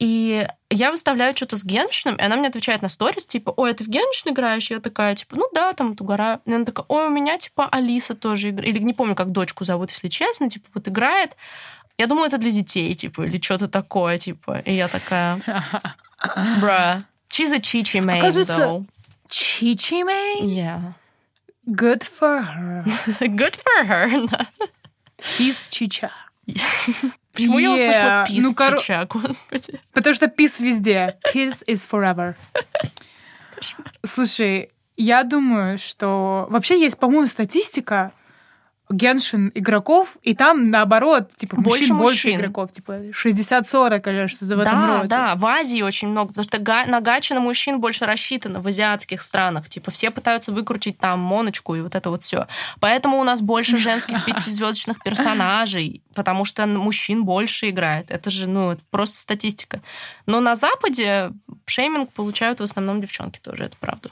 И 0.00 0.48
я 0.70 0.90
выставляю 0.90 1.36
что-то 1.36 1.58
с 1.58 1.64
Геншином, 1.64 2.16
и 2.16 2.22
она 2.22 2.36
мне 2.36 2.48
отвечает 2.48 2.80
на 2.80 2.88
сторис, 2.88 3.26
типа, 3.26 3.52
ой, 3.54 3.74
ты 3.74 3.84
в 3.84 3.88
Геншин 3.88 4.32
играешь? 4.32 4.70
Я 4.70 4.80
такая, 4.80 5.14
типа, 5.14 5.36
ну 5.36 5.46
да, 5.52 5.74
там, 5.74 5.94
угораю. 5.98 6.40
И 6.46 6.52
она 6.52 6.64
такая, 6.64 6.86
ой, 6.88 7.06
у 7.08 7.10
меня, 7.10 7.36
типа, 7.36 7.68
Алиса 7.70 8.14
тоже 8.14 8.48
играет. 8.48 8.74
Или 8.74 8.82
не 8.82 8.94
помню, 8.94 9.14
как 9.14 9.30
дочку 9.30 9.64
зовут, 9.64 9.90
если 9.90 10.08
честно, 10.08 10.48
типа, 10.48 10.66
вот 10.72 10.88
играет. 10.88 11.36
Я 11.98 12.06
думала, 12.06 12.26
это 12.26 12.38
для 12.38 12.50
детей, 12.50 12.94
типа, 12.94 13.26
или 13.26 13.38
что-то 13.38 13.68
такое, 13.68 14.16
типа. 14.16 14.60
И 14.60 14.72
я 14.72 14.88
такая, 14.88 15.38
бра, 16.60 17.04
she's 17.28 17.52
a 17.52 17.60
chichi 17.60 18.00
main, 18.00 18.22
though. 18.22 18.86
Chichi 19.28 20.02
main? 20.02 20.48
Yeah. 20.48 20.94
Good 21.66 22.02
for 22.02 22.40
her. 22.40 22.84
Good 23.20 23.56
for 23.56 23.84
her, 23.84 24.26
да. 24.30 24.46
He's 25.36 25.68
chicha. 25.68 26.10
Почему 27.32 27.58
yeah. 27.58 27.62
я 27.62 27.72
услышала 27.72 28.26
пис 28.26 28.44
ну, 28.44 28.54
кор... 28.54 28.78
чича, 28.78 29.04
господи? 29.10 29.80
Потому 29.92 30.14
что 30.14 30.28
пис 30.28 30.60
везде. 30.60 31.18
Kiss 31.32 31.64
is 31.66 31.88
forever. 31.88 32.34
Слушай, 34.04 34.70
я 34.96 35.22
думаю, 35.22 35.78
что 35.78 36.46
вообще 36.50 36.80
есть, 36.80 36.98
по-моему, 36.98 37.26
статистика, 37.26 38.12
Геншин 38.90 39.52
игроков, 39.54 40.18
и 40.22 40.34
там 40.34 40.70
наоборот, 40.70 41.30
типа, 41.34 41.56
больше 41.56 41.94
мужчин, 41.94 41.96
больше 41.98 42.30
игроков, 42.32 42.72
типа 42.72 42.92
60-40 42.92 44.10
или 44.10 44.26
что-то 44.26 44.56
в 44.56 44.60
этом 44.60 44.72
роде. 44.96 45.08
Да, 45.08 45.34
в 45.36 45.46
Азии 45.46 45.82
очень 45.82 46.08
много, 46.08 46.28
потому 46.28 46.44
что 46.44 46.58
га- 46.58 46.86
на 46.86 47.00
гачи 47.00 47.32
на 47.32 47.40
мужчин 47.40 47.80
больше 47.80 48.04
рассчитано 48.04 48.60
в 48.60 48.66
азиатских 48.66 49.22
странах. 49.22 49.68
Типа, 49.68 49.90
все 49.90 50.10
пытаются 50.10 50.52
выкрутить 50.52 50.98
там 50.98 51.20
моночку 51.20 51.74
и 51.74 51.80
вот 51.80 51.94
это 51.94 52.10
вот 52.10 52.22
все. 52.22 52.46
Поэтому 52.80 53.18
у 53.18 53.24
нас 53.24 53.40
больше 53.40 53.78
женских 53.78 54.24
пятизвездочных 54.26 55.02
персонажей, 55.02 56.02
потому 56.14 56.44
что 56.44 56.66
мужчин 56.66 57.24
больше 57.24 57.70
играет. 57.70 58.10
Это 58.10 58.30
же, 58.30 58.48
ну, 58.48 58.76
просто 58.90 59.18
статистика. 59.18 59.80
Но 60.26 60.40
на 60.40 60.56
Западе 60.56 61.30
шейминг 61.66 62.12
получают 62.12 62.60
в 62.60 62.64
основном 62.64 63.00
девчонки 63.00 63.38
тоже, 63.40 63.64
это 63.64 63.76
правда. 63.78 64.10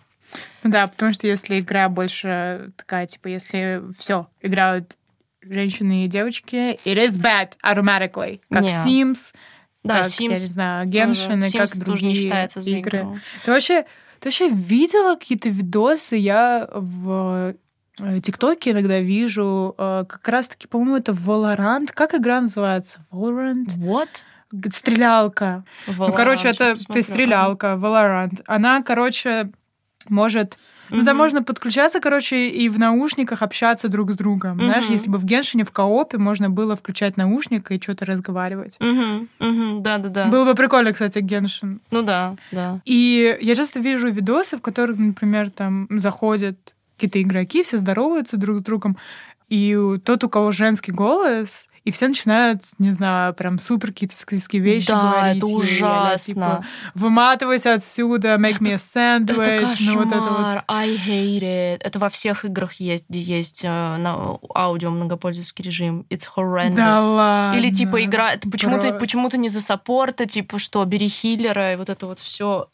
Ну 0.63 0.71
да, 0.71 0.87
потому 0.87 1.13
что 1.13 1.27
если 1.27 1.61
игра 1.61 1.89
больше 1.89 2.73
такая, 2.77 3.07
типа, 3.07 3.29
если 3.29 3.83
все 3.99 4.29
играют 4.43 4.97
женщины 5.43 6.05
и 6.05 6.09
девочки, 6.09 6.79
it 6.85 6.97
is 6.97 7.19
bad 7.19 7.53
automatically. 7.65 8.41
Как 8.51 8.65
yeah. 8.65 8.87
Sims, 8.87 9.35
да, 9.83 10.03
как, 10.03 10.07
Sims 10.07 10.23
я 10.23 10.29
не 10.29 10.37
знаю, 10.37 10.89
Genshin 10.89 11.49
и 11.49 11.57
как 11.57 11.77
другие 11.79 12.13
не 12.13 12.15
считается 12.15 12.61
игры. 12.61 12.99
игру. 12.99 13.19
Это 13.43 13.53
вообще 13.53 13.85
Ты 14.21 14.29
вообще 14.29 14.49
видела 14.49 15.15
какие-то 15.15 15.49
видосы? 15.49 16.17
Я 16.17 16.69
в 16.73 17.55
э, 18.01 18.21
ТикТоке 18.21 18.73
иногда 18.73 18.99
вижу 18.99 19.75
э, 19.79 20.05
как 20.09 20.27
раз-таки, 20.29 20.67
по-моему, 20.67 20.97
это 20.97 21.13
Valorant. 21.13 21.91
Как 21.95 22.15
игра 22.15 22.41
называется? 22.41 23.01
Valorant? 23.13 23.77
What? 23.79 24.09
Стрелялка. 24.73 25.65
Valorant. 25.87 26.09
Ну, 26.09 26.13
короче, 26.15 26.49
это 26.49 26.77
ты 26.77 27.03
стрелялка, 27.03 27.79
Valorant. 27.81 28.43
Она, 28.47 28.83
короче, 28.83 29.51
может 30.11 30.59
ну, 30.91 31.05
там 31.05 31.17
можно 31.17 31.43
подключаться, 31.43 32.01
короче, 32.01 32.49
и 32.49 32.69
в 32.69 32.79
наушниках 32.79 33.43
общаться 33.43 33.89
друг 33.89 34.13
с 34.13 34.17
другом. 34.17 34.59
Знаешь, 34.59 34.87
если 34.87 35.11
бы 35.11 35.19
в 35.19 35.25
Геншине 35.25 35.65
в 35.65 35.71
коопе 35.71 36.19
можно 36.19 36.49
было 36.51 36.77
включать 36.77 37.17
наушник 37.17 37.71
и 37.71 37.81
что-то 37.81 38.07
разговаривать. 38.07 38.79
Да-да-да. 38.79 40.27
Было 40.27 40.45
бы 40.45 40.55
прикольно, 40.55 40.93
кстати, 40.93 41.19
Геншин. 41.19 41.81
Ну 41.91 42.03
да, 42.03 42.37
да. 42.53 42.81
И 42.85 43.39
я 43.41 43.55
часто 43.55 43.81
вижу 43.81 44.09
видосы, 44.09 44.57
в 44.57 44.61
которых, 44.61 44.99
например, 44.99 45.51
там 45.51 45.89
заходят 45.91 46.75
какие-то 46.97 47.23
игроки, 47.23 47.63
все 47.63 47.77
здороваются 47.77 48.37
друг 48.37 48.59
с 48.59 48.63
другом, 48.63 48.97
и 49.49 49.99
тот, 50.05 50.25
у 50.25 50.29
кого 50.29 50.53
женский 50.53 50.93
голос, 50.93 51.69
и 51.85 51.91
все 51.91 52.09
начинают, 52.09 52.63
не 52.79 52.91
знаю, 52.91 53.33
прям 53.33 53.59
супер 53.59 53.89
какие-то 53.89 54.15
сексистские 54.15 54.61
вещи 54.61 54.89
да, 54.89 55.13
говорить. 55.13 55.37
это 55.39 55.47
ужасно. 55.47 56.19
типа, 56.19 56.65
Выматывайся 56.95 57.75
отсюда, 57.75 58.35
make 58.35 58.59
me 58.59 58.73
a 58.73 58.77
sandwich. 58.77 59.39
Это 59.39 59.75
ну, 59.81 59.99
вот 59.99 60.09
это 60.09 60.21
вот. 60.21 60.65
I 60.69 60.91
hate 60.97 61.41
it. 61.41 61.79
Это 61.81 61.99
во 61.99 62.11
всех 62.11 62.45
играх 62.45 62.75
есть, 62.75 63.07
есть 63.09 63.63
э, 63.65 63.69
на 63.69 64.39
аудио 64.55 64.91
многопользовательский 64.91 65.65
режим. 65.65 66.05
It's 66.11 66.27
horrendous. 66.37 66.77
Да 66.77 67.03
ладно. 67.03 67.59
Или 67.59 67.73
типа 67.73 68.05
игра... 68.05 68.33
Почему-то 68.51 68.93
почему 68.93 69.31
не 69.33 69.49
за 69.49 69.63
саппорта, 69.63 70.27
типа 70.27 70.59
что, 70.59 70.85
бери 70.85 71.09
хиллера, 71.09 71.73
и 71.73 71.77
вот 71.77 71.89
это 71.89 72.07
вот 72.07 72.19
все. 72.19 72.69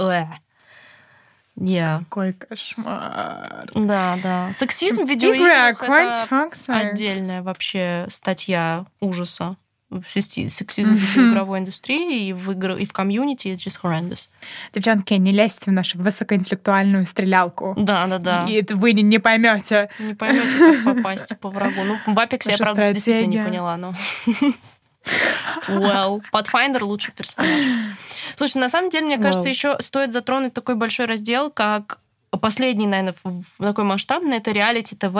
Yeah. 1.56 2.00
Какой 2.00 2.32
кошмар. 2.32 3.70
Да, 3.74 4.18
да. 4.22 4.50
Сексизм 4.54 5.04
в 5.04 5.08
видеоиграх 5.08 5.82
это 5.82 6.38
отдельная 6.66 7.42
вообще 7.42 8.06
статья 8.10 8.86
ужаса. 9.00 9.56
Сексизм 10.08 10.96
в 10.96 10.98
видеоигровой 10.98 11.60
индустрии 11.60 12.26
и 12.26 12.32
в, 12.32 12.50
игр... 12.50 12.72
и 12.72 12.84
в 12.84 12.92
комьюнити 12.92 13.48
it's 13.48 13.58
just 13.58 13.78
horrendous. 13.82 14.28
Девчонки, 14.72 15.14
не 15.14 15.30
лезьте 15.30 15.70
в 15.70 15.74
нашу 15.74 15.98
высокоинтеллектуальную 15.98 17.06
стрелялку. 17.06 17.74
Да, 17.78 18.06
да, 18.08 18.18
да. 18.18 18.46
И 18.48 18.64
вы 18.72 18.92
не, 18.92 19.02
не 19.02 19.20
поймете. 19.20 19.90
Не 20.00 20.14
поймете, 20.14 20.48
как 20.58 20.96
попасть 20.96 21.38
по 21.38 21.50
врагу. 21.50 21.82
Ну, 21.84 22.14
в 22.14 22.18
Апексе 22.18 22.52
я, 22.52 22.56
правда, 22.56 22.74
стратегия. 22.74 22.94
действительно 22.94 23.30
не 23.30 23.44
поняла, 23.44 23.76
но... 23.76 23.94
Well, 25.68 26.22
Pathfinder 26.32 26.82
лучший 26.82 27.12
персонаж. 27.14 27.96
Слушай, 28.36 28.58
на 28.58 28.68
самом 28.68 28.90
деле, 28.90 29.06
мне 29.06 29.18
кажется, 29.18 29.48
еще 29.48 29.76
стоит 29.80 30.12
затронуть 30.12 30.54
такой 30.54 30.74
большой 30.74 31.06
раздел, 31.06 31.50
как 31.50 31.98
последний, 32.40 32.86
наверное, 32.86 33.14
такой 33.58 33.84
масштабный, 33.84 34.38
это 34.38 34.50
реалити 34.50 34.96
ТВ, 34.96 35.16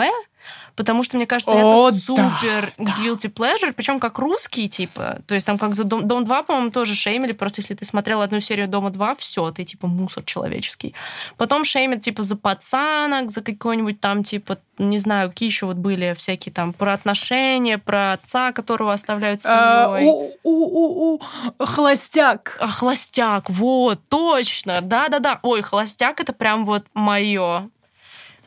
потому 0.75 1.03
что, 1.03 1.17
мне 1.17 1.25
кажется, 1.25 1.53
О, 1.53 1.89
это 1.89 1.97
супер 1.97 2.73
да, 2.77 2.95
guilty 2.99 3.31
pleasure, 3.31 3.73
причем 3.73 3.99
как 3.99 4.19
русский, 4.19 4.67
типа. 4.69 5.19
То 5.27 5.35
есть 5.35 5.47
там 5.47 5.57
как 5.57 5.75
за 5.75 5.83
Дом, 5.83 6.07
Дом 6.07 6.25
2, 6.25 6.43
по-моему, 6.43 6.71
тоже 6.71 6.95
шеймили, 6.95 7.31
просто 7.31 7.61
если 7.61 7.73
ты 7.73 7.85
смотрел 7.85 8.21
одну 8.21 8.39
серию 8.39 8.67
Дома 8.67 8.89
2, 8.89 9.15
все, 9.15 9.51
ты 9.51 9.63
типа 9.63 9.87
мусор 9.87 10.23
человеческий. 10.23 10.93
Потом 11.37 11.63
шеймят 11.63 12.01
типа 12.01 12.23
за 12.23 12.35
пацанок, 12.35 13.31
за 13.31 13.41
какой-нибудь 13.41 13.99
там 13.99 14.23
типа, 14.23 14.57
не 14.77 14.99
знаю, 14.99 15.29
какие 15.29 15.47
еще 15.47 15.65
вот 15.65 15.77
были 15.77 16.13
всякие 16.17 16.51
там 16.51 16.73
про 16.73 16.93
отношения, 16.93 17.77
про 17.77 18.13
отца, 18.13 18.51
которого 18.51 18.93
оставляют 18.93 19.41
а, 19.45 19.97
семьей. 19.97 21.21
Холостяк. 21.59 22.57
А, 22.59 22.67
холостяк, 22.67 23.49
вот, 23.49 23.99
точно, 24.09 24.81
да-да-да. 24.81 25.39
Ой, 25.43 25.61
холостяк 25.61 26.19
это 26.19 26.33
прям 26.33 26.65
вот 26.65 26.85
мое 26.93 27.69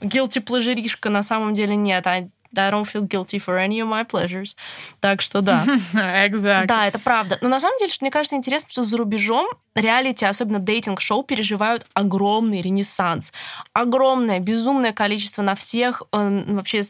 guilty 0.00 0.42
pleasure 0.42 0.74
на 1.08 1.22
самом 1.22 1.54
деле 1.54 1.76
нет. 1.76 2.06
I, 2.06 2.30
I 2.56 2.70
don't 2.70 2.84
feel 2.84 3.06
guilty 3.06 3.38
for 3.38 3.58
any 3.58 3.80
of 3.80 3.88
my 3.88 4.04
pleasures. 4.04 4.56
Так 5.00 5.20
что 5.20 5.40
да. 5.40 5.64
exactly. 6.26 6.66
Да, 6.66 6.86
это 6.86 6.98
правда. 6.98 7.38
Но 7.40 7.48
на 7.48 7.60
самом 7.60 7.78
деле, 7.78 7.90
что 7.90 8.04
мне 8.04 8.10
кажется 8.10 8.36
интересно, 8.36 8.70
что 8.70 8.84
за 8.84 8.96
рубежом 8.96 9.46
реалити, 9.74 10.24
особенно 10.24 10.58
дейтинг-шоу, 10.58 11.22
переживают 11.22 11.86
огромный 11.94 12.60
ренессанс. 12.62 13.32
Огромное, 13.72 14.40
безумное 14.40 14.92
количество 14.92 15.42
на 15.42 15.54
всех 15.54 16.02
э, 16.12 16.44
вообще 16.46 16.82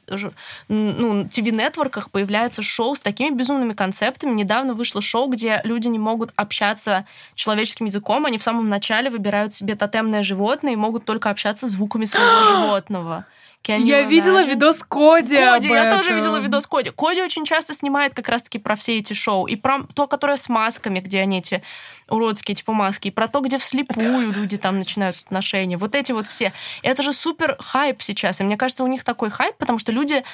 ну, 0.68 1.24
ТВ-нетворках 1.24 2.10
появляются 2.10 2.62
шоу 2.62 2.94
с 2.96 3.02
такими 3.02 3.34
безумными 3.34 3.74
концептами. 3.74 4.32
Недавно 4.32 4.74
вышло 4.74 5.00
шоу, 5.00 5.28
где 5.28 5.60
люди 5.64 5.88
не 5.88 5.98
могут 5.98 6.32
общаться 6.36 7.04
человеческим 7.34 7.86
языком. 7.86 8.26
Они 8.26 8.38
в 8.38 8.42
самом 8.42 8.68
начале 8.68 9.10
выбирают 9.10 9.52
себе 9.52 9.74
тотемное 9.74 10.22
животное 10.22 10.72
и 10.72 10.76
могут 10.76 11.04
только 11.04 11.30
общаться 11.30 11.68
звуками 11.68 12.04
своего 12.04 12.44
животного. 12.48 13.26
Can 13.68 13.82
я 13.82 14.02
видела 14.02 14.42
видос 14.44 14.82
Коди. 14.82 15.36
Коди, 15.36 15.68
я 15.68 15.94
тоже 15.94 16.14
видела 16.14 16.38
видос 16.38 16.66
Коди. 16.66 16.90
Коди 16.90 17.20
очень 17.20 17.44
часто 17.44 17.74
снимает 17.74 18.14
как 18.14 18.28
раз-таки 18.30 18.58
про 18.58 18.76
все 18.76 18.96
эти 18.96 19.12
шоу. 19.12 19.46
И 19.46 19.56
про 19.56 19.80
то, 19.94 20.06
которое 20.06 20.38
с 20.38 20.48
масками, 20.48 21.00
где 21.00 21.20
они 21.20 21.40
эти 21.40 21.62
уродские 22.08 22.54
типа 22.54 22.72
маски, 22.72 23.08
и 23.08 23.10
про 23.10 23.28
то, 23.28 23.40
где 23.40 23.58
вслепую 23.58 24.32
люди 24.32 24.56
там 24.56 24.78
начинают 24.78 25.18
отношения. 25.18 25.76
Вот 25.76 25.94
эти 25.94 26.12
вот 26.12 26.26
все. 26.26 26.54
Это 26.82 27.02
же 27.02 27.12
супер 27.12 27.56
хайп 27.60 28.00
сейчас. 28.00 28.40
И 28.40 28.44
мне 28.44 28.56
кажется, 28.56 28.84
у 28.84 28.86
них 28.86 29.04
такой 29.04 29.28
хайп, 29.28 29.56
потому 29.58 29.78
что 29.78 29.92
люди 29.92 30.24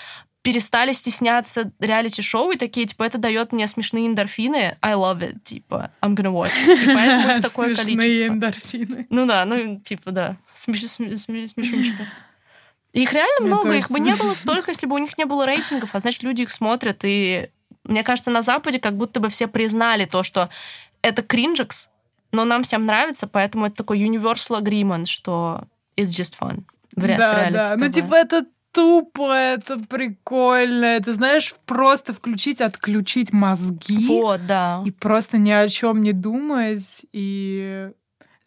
перестали 0.42 0.92
стесняться 0.92 1.72
реалити-шоу 1.80 2.52
и 2.52 2.56
такие, 2.56 2.86
типа, 2.86 3.02
это 3.02 3.18
дает 3.18 3.52
мне 3.52 3.66
смешные 3.66 4.06
эндорфины. 4.06 4.76
I 4.82 4.92
love 4.92 5.20
it, 5.20 5.40
типа, 5.42 5.90
I'm 6.02 6.14
gonna 6.14 6.30
watch. 6.30 6.52
И 6.66 6.86
поэтому 6.86 7.42
такое 7.42 7.74
количество. 7.74 7.82
Смешные 7.82 8.28
эндорфины. 8.28 9.06
Ну 9.08 9.26
да, 9.26 9.44
ну, 9.46 9.80
типа, 9.80 10.10
да, 10.12 10.36
смеш, 10.52 10.82
смеш, 10.82 11.20
смешунчика. 11.20 12.06
Их 12.94 13.12
реально 13.12 13.46
много, 13.46 13.74
их 13.74 13.90
бы 13.90 14.00
не 14.00 14.10
было 14.10 14.30
столько, 14.34 14.70
если 14.70 14.86
бы 14.86 14.94
у 14.94 14.98
них 14.98 15.18
не 15.18 15.24
было 15.24 15.44
рейтингов, 15.44 15.94
а 15.94 15.98
значит, 15.98 16.22
люди 16.22 16.42
их 16.42 16.50
смотрят, 16.50 17.00
и 17.02 17.50
мне 17.82 18.02
кажется, 18.02 18.30
на 18.30 18.40
Западе 18.40 18.78
как 18.78 18.96
будто 18.96 19.20
бы 19.20 19.28
все 19.28 19.48
признали 19.48 20.06
то, 20.06 20.22
что 20.22 20.48
это 21.02 21.22
кринжекс, 21.22 21.90
но 22.32 22.44
нам 22.44 22.62
всем 22.62 22.86
нравится, 22.86 23.26
поэтому 23.26 23.66
это 23.66 23.76
такой 23.76 24.00
universal 24.00 24.62
agreement, 24.62 25.06
что 25.06 25.64
it's 25.96 26.06
just 26.06 26.34
fun. 26.40 26.62
В 26.96 27.06
да, 27.06 27.50
да. 27.50 27.74
Ну, 27.76 27.88
типа, 27.88 28.14
это 28.14 28.46
тупо, 28.72 29.32
это 29.32 29.78
прикольно. 29.78 30.84
Это, 30.84 31.12
знаешь, 31.12 31.54
просто 31.66 32.12
включить, 32.12 32.60
отключить 32.60 33.32
мозги. 33.32 34.06
Вот, 34.06 34.46
да. 34.46 34.82
И 34.84 34.90
просто 34.90 35.38
ни 35.38 35.50
о 35.50 35.68
чем 35.68 36.02
не 36.02 36.12
думать. 36.12 37.04
И 37.12 37.90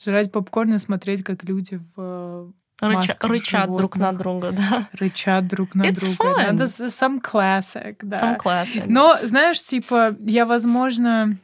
жрать 0.03 0.31
попкорн 0.31 0.75
и 0.75 0.79
смотреть, 0.79 1.23
как 1.23 1.43
люди 1.43 1.79
в 1.95 2.53
Рыча, 2.79 3.17
рычат 3.21 3.65
животных. 3.65 3.77
друг 3.77 3.97
на 3.97 4.13
друга, 4.13 4.51
да. 4.51 4.87
Рычат 4.93 5.47
друг 5.47 5.73
на 5.73 5.83
It's 5.83 5.99
друга. 5.99 6.43
Fun. 6.43 6.53
Да. 6.53 6.65
Some 6.65 7.21
classic, 7.21 7.97
да. 8.01 8.21
Some 8.21 8.37
classic. 8.37 8.83
Но, 8.87 9.17
знаешь, 9.23 9.63
типа, 9.63 10.15
я, 10.19 10.45
возможно, 10.45 11.37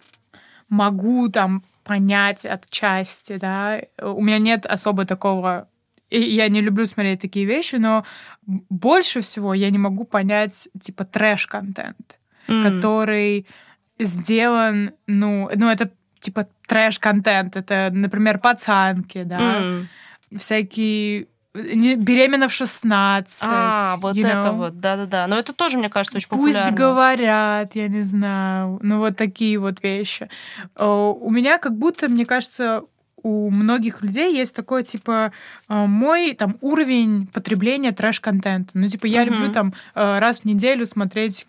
могу 0.69 1.29
там 1.29 1.63
понять 1.83 2.45
отчасти, 2.45 3.37
да. 3.37 3.81
У 4.01 4.21
меня 4.21 4.37
нет 4.37 4.65
особо 4.65 5.05
такого... 5.05 5.67
Я 6.11 6.47
не 6.49 6.61
люблю 6.61 6.85
смотреть 6.85 7.21
такие 7.21 7.45
вещи, 7.45 7.77
но 7.77 8.05
больше 8.45 9.21
всего 9.21 9.55
я 9.55 9.71
не 9.71 9.79
могу 9.79 10.03
понять, 10.03 10.69
типа, 10.79 11.05
трэш-контент, 11.05 12.19
mm. 12.47 12.63
который 12.63 13.47
сделан, 13.97 14.91
ну, 15.07 15.49
ну, 15.55 15.69
это 15.71 15.89
типа 16.19 16.47
трэш-контент. 16.67 17.55
Это, 17.55 17.89
например, 17.91 18.37
пацанки, 18.37 19.23
да. 19.23 19.39
Mm 19.39 19.87
всякие 20.39 21.27
беременна 21.53 22.47
в 22.47 22.51
16. 22.51 23.43
А, 23.43 23.97
вот 23.97 24.17
это 24.17 24.27
know? 24.27 24.57
вот, 24.57 24.79
да-да-да. 24.79 25.27
Но 25.27 25.37
это 25.37 25.53
тоже, 25.53 25.77
мне 25.77 25.89
кажется, 25.89 26.17
очень 26.17 26.29
Пусть 26.29 26.57
популярно. 26.57 26.71
Пусть 26.71 26.79
говорят, 26.79 27.75
я 27.75 27.87
не 27.87 28.01
знаю. 28.01 28.79
Ну, 28.81 28.97
вот 28.97 29.17
такие 29.17 29.59
вот 29.59 29.83
вещи. 29.83 30.29
У 30.79 31.29
меня 31.29 31.59
как 31.59 31.77
будто, 31.77 32.09
мне 32.09 32.25
кажется, 32.25 32.81
у 33.21 33.51
многих 33.51 34.01
людей 34.01 34.35
есть 34.35 34.55
такой, 34.55 34.83
типа, 34.83 35.31
мой 35.67 36.33
там 36.33 36.57
уровень 36.59 37.27
потребления 37.27 37.91
трэш-контента. 37.91 38.71
Ну, 38.73 38.87
типа, 38.87 39.05
я 39.05 39.21
uh-huh. 39.21 39.29
люблю 39.29 39.51
там 39.51 39.73
раз 39.93 40.39
в 40.39 40.45
неделю 40.45 40.87
смотреть 40.87 41.45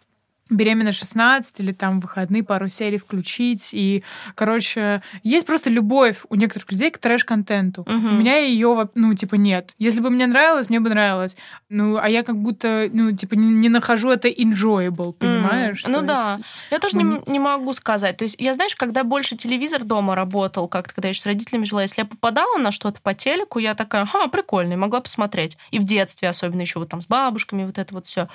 беременна 0.50 0.92
16 0.92 1.60
или 1.60 1.72
там 1.72 2.00
выходные 2.00 2.42
пару 2.42 2.68
серий 2.68 2.98
включить. 2.98 3.70
И, 3.72 4.04
короче, 4.34 5.00
есть 5.22 5.46
просто 5.46 5.70
любовь 5.70 6.18
у 6.28 6.34
некоторых 6.34 6.70
людей 6.70 6.90
к 6.90 6.98
трэш-контенту. 6.98 7.82
Угу. 7.82 8.08
У 8.08 8.12
меня 8.12 8.36
ее, 8.36 8.88
ну, 8.94 9.14
типа, 9.14 9.36
нет. 9.36 9.74
Если 9.78 10.00
бы 10.00 10.10
мне 10.10 10.26
нравилось, 10.26 10.68
мне 10.68 10.80
бы 10.80 10.90
нравилось. 10.90 11.36
Ну, 11.70 11.96
а 11.96 12.08
я 12.08 12.22
как 12.22 12.36
будто, 12.36 12.88
ну, 12.92 13.12
типа, 13.12 13.34
не, 13.34 13.48
не 13.48 13.68
нахожу 13.68 14.10
это 14.10 14.28
enjoyable, 14.28 15.12
понимаешь? 15.12 15.84
Mm. 15.84 15.88
Ну 15.88 16.02
да. 16.02 16.38
Я 16.70 16.78
тоже 16.78 16.96
мы... 16.96 17.02
не, 17.02 17.32
не 17.32 17.38
могу 17.38 17.72
сказать. 17.72 18.16
То 18.18 18.24
есть, 18.24 18.36
я, 18.38 18.54
знаешь, 18.54 18.76
когда 18.76 19.02
больше 19.02 19.36
телевизор 19.36 19.82
дома 19.84 20.14
работал, 20.14 20.68
как-то, 20.68 20.94
когда 20.94 21.08
я 21.08 21.10
еще 21.10 21.22
с 21.22 21.26
родителями 21.26 21.64
жила, 21.64 21.82
если 21.82 22.02
я 22.02 22.04
попадала 22.04 22.58
на 22.58 22.70
что-то 22.70 23.00
по 23.00 23.14
телеку, 23.14 23.58
я 23.58 23.74
такая, 23.74 24.04
ха, 24.04 24.28
прикольно, 24.28 24.76
могла 24.76 25.00
посмотреть. 25.00 25.56
И 25.70 25.78
в 25.78 25.84
детстве 25.84 26.28
особенно 26.28 26.60
еще 26.60 26.78
вот 26.78 26.90
там 26.90 27.00
с 27.00 27.06
бабушками, 27.06 27.64
вот 27.64 27.78
это 27.78 27.94
вот 27.94 28.06
все. 28.06 28.28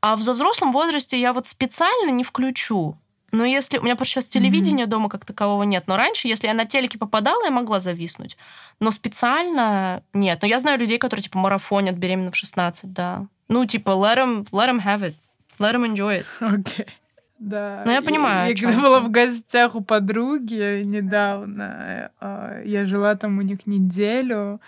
А 0.00 0.14
в 0.14 0.20
взрослом 0.20 0.72
возрасте 0.72 1.20
я 1.20 1.32
вот 1.32 1.47
специально 1.48 2.10
не 2.10 2.24
включу. 2.24 2.96
Ну, 3.30 3.44
если... 3.44 3.78
У 3.78 3.82
меня 3.82 3.96
просто 3.96 4.14
сейчас 4.14 4.28
телевидения 4.28 4.84
mm-hmm. 4.84 4.86
дома 4.86 5.08
как 5.08 5.24
такового 5.24 5.62
нет. 5.64 5.84
Но 5.86 5.96
раньше, 5.96 6.28
если 6.28 6.46
я 6.46 6.54
на 6.54 6.64
телеке 6.64 6.98
попадала, 6.98 7.44
я 7.44 7.50
могла 7.50 7.78
зависнуть. 7.78 8.38
Но 8.80 8.90
специально 8.90 10.02
нет. 10.14 10.40
Но 10.42 10.48
я 10.48 10.60
знаю 10.60 10.78
людей, 10.78 10.98
которые, 10.98 11.22
типа, 11.22 11.38
марафонят 11.38 11.96
беременна 11.96 12.30
в 12.30 12.36
16, 12.36 12.92
да. 12.92 13.26
Ну, 13.48 13.66
типа, 13.66 13.90
let 13.90 14.16
them, 14.16 14.48
let 14.50 14.70
them 14.70 14.82
have 14.82 15.00
it. 15.00 15.14
Let 15.58 15.74
them 15.74 15.84
enjoy 15.84 16.20
it. 16.20 16.26
Окей. 16.40 16.84
Okay. 16.84 16.88
Да. 17.38 17.82
Ну, 17.86 17.92
я 17.92 18.02
понимаю. 18.02 18.48
Я, 18.48 18.54
я 18.54 18.66
когда 18.66 18.82
была 18.82 19.00
в 19.00 19.10
гостях 19.10 19.74
у 19.74 19.80
подруги 19.80 20.82
недавно, 20.82 22.10
э, 22.20 22.62
я 22.64 22.84
жила 22.84 23.14
там 23.14 23.38
у 23.38 23.42
них 23.42 23.66
неделю, 23.66 24.60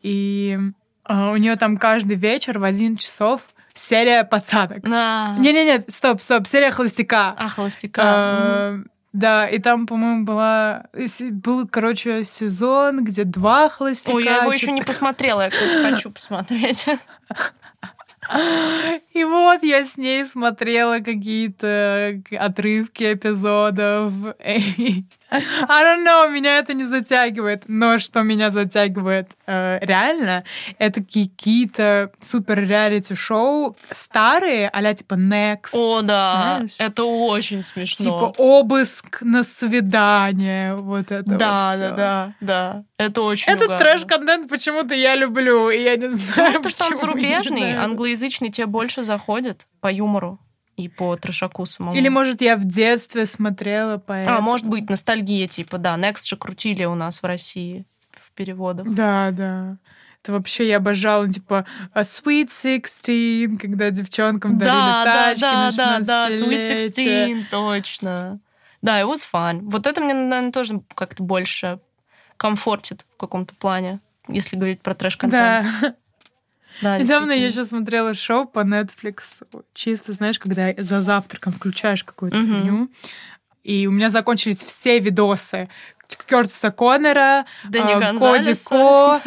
и 0.00 0.58
э, 1.06 1.30
у 1.30 1.36
нее 1.36 1.56
там 1.56 1.76
каждый 1.76 2.16
вечер 2.16 2.58
в 2.58 2.64
один 2.64 2.96
часов 2.96 3.53
серия 3.74 4.24
пацанок. 4.24 4.86
Не-не-не, 4.86 5.80
стоп, 5.88 6.20
стоп, 6.20 6.46
серия 6.46 6.70
холостяка. 6.70 7.34
А, 7.36 7.48
холостяка. 7.48 8.02
А, 8.04 8.78
да, 9.12 9.46
и 9.48 9.58
там, 9.58 9.86
по-моему, 9.86 10.24
была 10.24 10.86
был, 11.30 11.68
короче, 11.68 12.24
сезон, 12.24 13.04
где 13.04 13.24
два 13.24 13.68
холостяка. 13.68 14.16
Ой, 14.16 14.24
я 14.24 14.42
его 14.42 14.52
еще 14.52 14.72
не 14.72 14.82
посмотрела, 14.82 15.42
я, 15.42 15.50
кстати, 15.50 15.90
хочу 15.90 16.10
посмотреть. 16.10 16.86
И 19.12 19.24
вот 19.24 19.62
я 19.62 19.84
с 19.84 19.98
ней 19.98 20.24
смотрела 20.24 20.98
какие-то 20.98 22.22
отрывки 22.32 23.12
эпизодов. 23.12 24.12
I 25.30 25.82
don't 25.82 26.04
know, 26.04 26.30
меня 26.30 26.58
это 26.58 26.74
не 26.74 26.84
затягивает. 26.84 27.64
Но 27.66 27.98
что 27.98 28.22
меня 28.22 28.50
затягивает 28.50 29.32
э, 29.46 29.78
реально, 29.80 30.44
это 30.78 31.00
какие-то 31.02 32.12
супер 32.20 32.60
реалити-шоу 32.60 33.76
старые, 33.90 34.68
а 34.68 34.94
типа 34.94 35.14
Next. 35.14 35.70
О, 35.74 36.02
да, 36.02 36.56
знаешь? 36.58 36.76
это 36.78 37.04
очень 37.04 37.62
смешно. 37.62 38.04
Типа 38.04 38.34
обыск 38.38 39.22
на 39.22 39.42
свидание, 39.42 40.74
вот 40.76 41.10
это 41.10 41.24
Да, 41.24 41.70
вот 41.72 41.78
да, 41.78 41.90
да, 41.96 42.34
да. 42.40 42.84
Это 42.98 43.22
очень 43.22 43.52
Это 43.52 43.76
трэш-контент 43.76 44.48
почему-то 44.48 44.94
я 44.94 45.16
люблю, 45.16 45.70
и 45.70 45.82
я 45.82 45.96
не 45.96 46.10
знаю, 46.10 46.54
Потому 46.54 46.70
что 46.70 46.88
там 46.88 46.96
зарубежный, 46.96 47.76
англоязычный 47.76 48.50
тебе 48.50 48.66
больше 48.66 49.04
заходит 49.04 49.66
по 49.80 49.90
юмору 49.90 50.38
и 50.76 50.88
по 50.88 51.16
трешаку 51.16 51.66
самому. 51.66 51.96
Или, 51.96 52.08
может, 52.08 52.40
я 52.40 52.56
в 52.56 52.64
детстве 52.64 53.26
смотрела 53.26 53.98
по 53.98 54.14
А, 54.14 54.40
может 54.40 54.66
быть, 54.66 54.90
ностальгия, 54.90 55.46
типа, 55.46 55.78
да. 55.78 55.96
Next 55.96 56.26
же 56.26 56.36
крутили 56.36 56.84
у 56.84 56.94
нас 56.94 57.22
в 57.22 57.26
России 57.26 57.84
в 58.12 58.32
переводах. 58.32 58.92
Да, 58.92 59.30
да. 59.30 59.76
Это 60.22 60.32
вообще 60.32 60.68
я 60.68 60.78
обожала, 60.78 61.28
типа, 61.28 61.66
a 61.92 62.00
Sweet 62.00 62.48
Sixteen, 62.48 63.58
когда 63.58 63.90
девчонкам 63.90 64.56
дарили 64.56 64.74
да, 64.74 65.04
тачки 65.04 65.40
да, 65.42 65.52
на 65.52 65.70
16 65.72 66.06
да, 66.06 66.28
да, 66.28 66.34
Sweet 66.34 66.88
Sixteen, 66.88 67.44
точно. 67.50 68.40
Да, 68.80 69.00
it 69.00 69.06
was 69.06 69.20
fun. 69.30 69.60
Вот 69.64 69.86
это 69.86 70.00
мне, 70.00 70.14
наверное, 70.14 70.52
тоже 70.52 70.80
как-то 70.94 71.22
больше 71.22 71.78
комфортит 72.36 73.04
в 73.14 73.16
каком-то 73.18 73.54
плане, 73.54 74.00
если 74.28 74.56
говорить 74.56 74.80
про 74.80 74.94
трэш-контент. 74.94 75.66
Да. 75.80 75.94
Да, 76.82 76.98
Недавно 76.98 77.32
я 77.32 77.50
сейчас 77.50 77.70
смотрела 77.70 78.14
шоу 78.14 78.46
по 78.46 78.60
Netflix. 78.60 79.42
Чисто, 79.74 80.12
знаешь, 80.12 80.38
когда 80.38 80.72
за 80.76 81.00
завтраком 81.00 81.52
включаешь 81.52 82.04
какую-то 82.04 82.38
угу. 82.38 82.46
фигню. 82.46 82.88
И 83.62 83.86
у 83.86 83.90
меня 83.90 84.10
закончились 84.10 84.62
все 84.62 84.98
видосы. 84.98 85.68
Кертиса 86.26 86.70
Коннора, 86.70 87.46
Дэнни 87.64 88.18
Коди 88.18 88.54
Ко, 88.54 89.20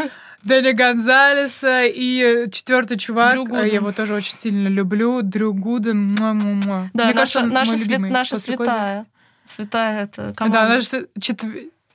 Дэнни 0.44 0.72
Гонзалеса 0.72 1.84
и 1.86 2.50
четвертый 2.52 2.98
чувак, 2.98 3.36
я 3.50 3.66
его 3.66 3.92
тоже 3.92 4.14
очень 4.14 4.34
сильно 4.34 4.68
люблю, 4.68 5.22
Дрю 5.22 5.54
Гуден. 5.54 6.16
Да, 6.16 6.34
Мне 6.34 6.90
наша, 6.94 7.14
кажется, 7.14 7.42
наша, 7.46 7.78
свят, 7.78 8.00
наша 8.00 8.40
святая. 8.40 9.06
Святая 9.46 10.04
это 10.04 10.34
команда. 10.36 10.60
Да, 10.60 10.70
наш 10.70 10.86
четв... 11.20 11.46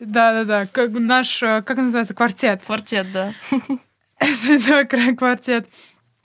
Да, 0.00 0.32
да, 0.32 0.44
да. 0.44 0.66
Как, 0.66 0.90
наш, 0.90 1.42
э, 1.42 1.62
как 1.62 1.76
называется, 1.76 2.14
квартет. 2.14 2.64
Квартет, 2.66 3.06
да. 3.12 3.32
Святой 4.24 4.86
край 4.86 5.14
квартет. 5.14 5.66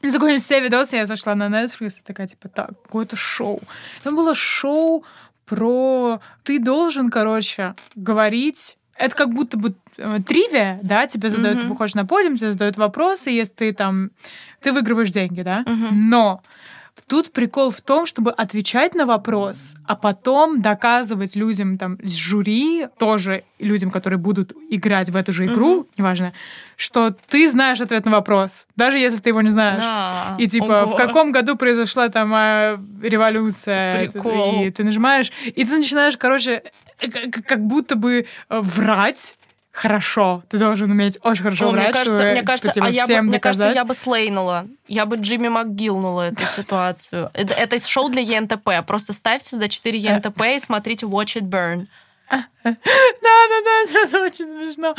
И 0.01 0.09
закончились 0.09 0.43
все 0.43 0.59
видосы, 0.59 0.95
я 0.95 1.05
зашла 1.05 1.35
на 1.35 1.47
Netflix 1.47 1.99
и 1.99 2.03
такая, 2.03 2.27
типа, 2.27 2.49
так, 2.49 2.81
какое-то 2.83 3.15
шоу. 3.15 3.61
Там 4.03 4.15
было 4.15 4.35
шоу 4.35 5.03
про... 5.45 6.19
Ты 6.43 6.59
должен, 6.59 7.09
короче, 7.09 7.73
говорить... 7.95 8.77
Это 8.95 9.15
как 9.15 9.31
будто 9.31 9.57
бы 9.57 9.75
э, 9.97 10.17
тривия, 10.25 10.79
да, 10.81 11.05
тебе 11.05 11.29
задают, 11.29 11.59
mm-hmm. 11.59 11.67
выходишь 11.67 11.93
на 11.93 12.03
подиум, 12.03 12.35
тебе 12.35 12.51
задают 12.51 12.77
вопросы, 12.77 13.29
если 13.29 13.53
ты 13.53 13.73
там... 13.73 14.09
Ты 14.59 14.71
выигрываешь 14.71 15.11
деньги, 15.11 15.43
да? 15.43 15.61
Mm-hmm. 15.67 15.89
Но 15.91 16.41
Тут 17.07 17.31
прикол 17.31 17.69
в 17.69 17.81
том, 17.81 18.05
чтобы 18.05 18.31
отвечать 18.31 18.95
на 18.95 19.05
вопрос, 19.05 19.75
а 19.85 19.95
потом 19.95 20.61
доказывать 20.61 21.35
людям 21.35 21.77
там 21.77 21.97
с 22.03 22.13
жюри, 22.15 22.87
тоже 22.97 23.43
людям, 23.59 23.91
которые 23.91 24.19
будут 24.19 24.53
играть 24.69 25.09
в 25.09 25.15
эту 25.15 25.31
же 25.31 25.45
игру, 25.45 25.81
mm-hmm. 25.81 25.87
неважно, 25.97 26.33
что 26.75 27.15
ты 27.29 27.49
знаешь 27.49 27.79
ответ 27.79 28.05
на 28.05 28.11
вопрос, 28.11 28.67
даже 28.75 28.97
если 28.97 29.21
ты 29.21 29.29
его 29.29 29.41
не 29.41 29.49
знаешь. 29.49 29.83
Да. 29.83 30.35
И 30.37 30.47
типа, 30.47 30.83
Ого. 30.83 30.93
в 30.93 30.97
каком 30.97 31.31
году 31.31 31.55
произошла 31.55 32.09
там 32.09 32.31
а, 32.33 32.79
революция, 33.01 34.09
Прикол. 34.09 34.63
и 34.63 34.71
ты 34.71 34.83
нажимаешь, 34.83 35.31
и 35.45 35.63
ты 35.63 35.77
начинаешь, 35.77 36.17
короче, 36.17 36.63
как 37.45 37.65
будто 37.65 37.95
бы 37.95 38.25
э, 38.49 38.59
врать 38.59 39.36
хорошо. 39.77 40.43
Ты 40.49 40.57
должен 40.57 40.91
уметь 40.91 41.19
очень 41.21 41.43
хорошо 41.43 41.69
О, 41.69 41.71
врать, 41.71 41.85
мне 41.85 41.93
кажется, 41.93 42.15
чтобы, 42.15 42.31
мне 42.31 42.43
кажется, 42.43 42.71
чтобы 42.71 42.87
а 42.87 42.89
я 42.89 43.03
всем 43.03 43.25
бы, 43.25 43.29
мне 43.29 43.39
кажется, 43.39 43.69
я 43.69 43.85
бы 43.85 43.93
слейнула. 43.93 44.67
Я 44.87 45.05
бы 45.05 45.17
Джимми 45.17 45.49
МакГилнула 45.49 46.29
эту 46.29 46.45
ситуацию. 46.55 47.29
Это, 47.33 47.53
это 47.53 47.87
шоу 47.87 48.09
для 48.09 48.21
ЕНТП. 48.21 48.85
Просто 48.85 49.13
ставьте 49.13 49.49
сюда 49.49 49.69
4 49.69 49.97
ЕНТП 49.97 50.41
и 50.55 50.59
смотрите 50.59 51.05
Watch 51.05 51.39
It 51.39 51.49
Burn. 51.49 51.87
Да, 52.29 52.41
да, 52.63 53.61
да, 53.63 53.99
это 54.01 54.21
очень 54.21 54.45
смешно. 54.47 54.95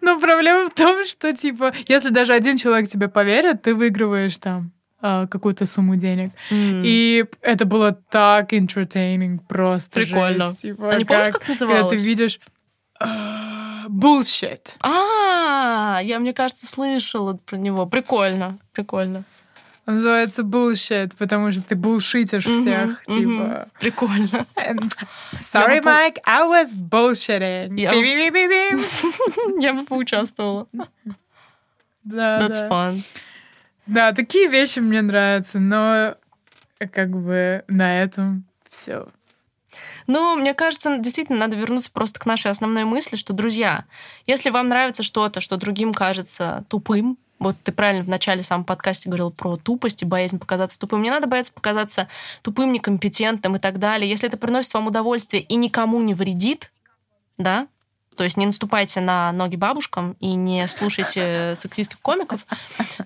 Но 0.00 0.18
проблема 0.18 0.70
в 0.70 0.74
том, 0.74 1.04
что, 1.04 1.34
типа, 1.34 1.74
если 1.88 2.08
даже 2.10 2.32
один 2.32 2.56
человек 2.56 2.88
тебе 2.88 3.08
поверит, 3.08 3.62
ты 3.62 3.74
выигрываешь 3.74 4.38
там 4.38 4.72
а, 5.06 5.26
какую-то 5.26 5.66
сумму 5.66 5.96
денег. 5.96 6.30
Mm. 6.50 6.82
И 6.82 7.26
это 7.42 7.66
было 7.66 7.92
так 7.92 8.54
entertaining, 8.54 9.38
просто 9.46 10.00
Прикольно. 10.00 10.44
жесть. 10.44 10.62
Типа, 10.62 10.92
а 10.92 10.96
не 10.96 11.04
помнишь, 11.04 11.28
как 11.30 11.46
называлось? 11.46 11.80
Когда 11.82 11.96
ты 11.96 12.02
видишь... 12.02 12.40
Bullshit. 13.88 14.76
А, 14.80 16.00
я, 16.02 16.18
мне 16.18 16.32
кажется, 16.32 16.66
слышала 16.66 17.34
про 17.34 17.56
него. 17.56 17.86
Прикольно, 17.86 18.58
прикольно. 18.72 19.24
Он 19.86 19.96
называется 19.96 20.42
bullshit, 20.42 21.12
потому 21.18 21.52
что 21.52 21.60
ты 21.60 21.76
булшитишь 21.76 22.44
всех, 22.44 23.04
типа. 23.04 23.68
Прикольно. 23.78 24.46
Эм, 24.56 24.88
sorry, 25.34 25.82
Mike, 25.82 26.20
I 26.24 26.42
was 26.42 26.74
bullshitting. 26.74 27.78
Я 29.60 29.74
бы 29.74 29.84
поучаствовала. 29.84 30.66
Да, 32.02 32.40
That's 32.48 32.68
да. 32.68 32.68
fun. 32.68 33.02
Да, 33.86 34.12
такие 34.12 34.48
вещи 34.48 34.78
мне 34.78 35.02
нравятся, 35.02 35.60
но 35.60 36.16
как 36.92 37.10
бы 37.10 37.64
на 37.68 38.02
этом 38.02 38.44
все. 38.68 39.08
Ну, 40.06 40.36
мне 40.36 40.54
кажется, 40.54 40.98
действительно 40.98 41.38
надо 41.38 41.56
вернуться 41.56 41.90
просто 41.90 42.20
к 42.20 42.26
нашей 42.26 42.50
основной 42.50 42.84
мысли, 42.84 43.16
что, 43.16 43.32
друзья, 43.32 43.84
если 44.26 44.50
вам 44.50 44.68
нравится 44.68 45.02
что-то, 45.02 45.40
что 45.40 45.56
другим 45.56 45.94
кажется 45.94 46.64
тупым, 46.68 47.18
вот 47.38 47.56
ты 47.62 47.72
правильно 47.72 48.04
в 48.04 48.08
начале 48.08 48.42
самого 48.42 48.64
подкасте 48.64 49.08
говорил 49.08 49.30
про 49.30 49.56
тупость 49.56 50.02
и 50.02 50.06
боязнь 50.06 50.38
показаться 50.38 50.78
тупым. 50.78 51.02
Не 51.02 51.10
надо 51.10 51.26
бояться 51.26 51.52
показаться 51.52 52.08
тупым, 52.42 52.72
некомпетентным 52.72 53.56
и 53.56 53.58
так 53.58 53.78
далее. 53.78 54.08
Если 54.08 54.28
это 54.28 54.36
приносит 54.36 54.72
вам 54.72 54.86
удовольствие 54.86 55.42
и 55.42 55.56
никому 55.56 56.00
не 56.00 56.14
вредит, 56.14 56.72
да, 57.36 57.66
то 58.16 58.24
есть 58.24 58.36
не 58.36 58.46
наступайте 58.46 59.00
на 59.00 59.32
ноги 59.32 59.56
бабушкам 59.56 60.16
и 60.20 60.34
не 60.34 60.66
слушайте 60.68 61.54
сексистских 61.56 62.00
комиков. 62.00 62.46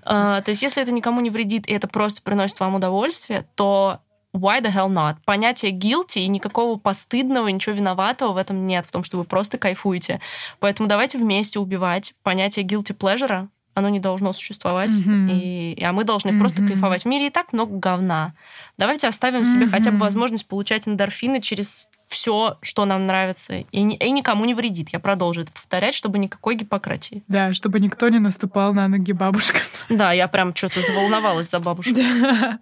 А, 0.04 0.40
то 0.42 0.50
есть 0.50 0.62
если 0.62 0.82
это 0.82 0.92
никому 0.92 1.20
не 1.20 1.30
вредит 1.30 1.66
и 1.68 1.72
это 1.72 1.88
просто 1.88 2.22
приносит 2.22 2.60
вам 2.60 2.74
удовольствие, 2.74 3.46
то 3.54 4.00
why 4.38 4.60
the 4.60 4.72
hell 4.72 4.88
not? 4.88 5.16
Понятие 5.24 5.72
guilty 5.72 6.20
и 6.20 6.28
никакого 6.28 6.78
постыдного, 6.78 7.48
ничего 7.48 7.74
виноватого 7.74 8.32
в 8.32 8.36
этом 8.36 8.66
нет, 8.66 8.86
в 8.86 8.92
том, 8.92 9.04
что 9.04 9.18
вы 9.18 9.24
просто 9.24 9.58
кайфуете. 9.58 10.20
Поэтому 10.60 10.88
давайте 10.88 11.18
вместе 11.18 11.58
убивать 11.58 12.14
понятие 12.22 12.64
guilty 12.64 12.96
pleasure, 12.96 13.48
оно 13.74 13.88
не 13.88 14.00
должно 14.00 14.32
существовать, 14.32 14.90
mm-hmm. 14.90 15.30
и, 15.30 15.84
а 15.84 15.92
мы 15.92 16.04
должны 16.04 16.30
mm-hmm. 16.30 16.40
просто 16.40 16.66
кайфовать. 16.66 17.02
В 17.02 17.06
мире 17.06 17.28
и 17.28 17.30
так 17.30 17.52
много 17.52 17.76
говна. 17.78 18.34
Давайте 18.76 19.06
оставим 19.06 19.42
mm-hmm. 19.42 19.52
себе 19.52 19.66
хотя 19.66 19.90
бы 19.92 19.98
возможность 19.98 20.46
получать 20.46 20.88
эндорфины 20.88 21.40
через 21.40 21.88
все, 22.08 22.56
что 22.62 22.86
нам 22.86 23.06
нравится, 23.06 23.54
и, 23.54 23.66
и 23.72 24.10
никому 24.10 24.46
не 24.46 24.54
вредит. 24.54 24.88
Я 24.92 24.98
продолжу 24.98 25.42
это 25.42 25.52
повторять, 25.52 25.94
чтобы 25.94 26.18
никакой 26.18 26.56
гипократии. 26.56 27.22
Да, 27.28 27.52
чтобы 27.52 27.80
никто 27.80 28.08
не 28.08 28.18
наступал 28.18 28.72
на 28.74 28.88
ноги 28.88 29.12
бабушкам. 29.12 29.60
Да, 29.88 30.12
я 30.12 30.28
прям 30.28 30.54
что-то 30.54 30.82
заволновалась 30.82 31.48
за 31.48 31.60
бабушку. 31.60 31.94
Да. 31.94 32.58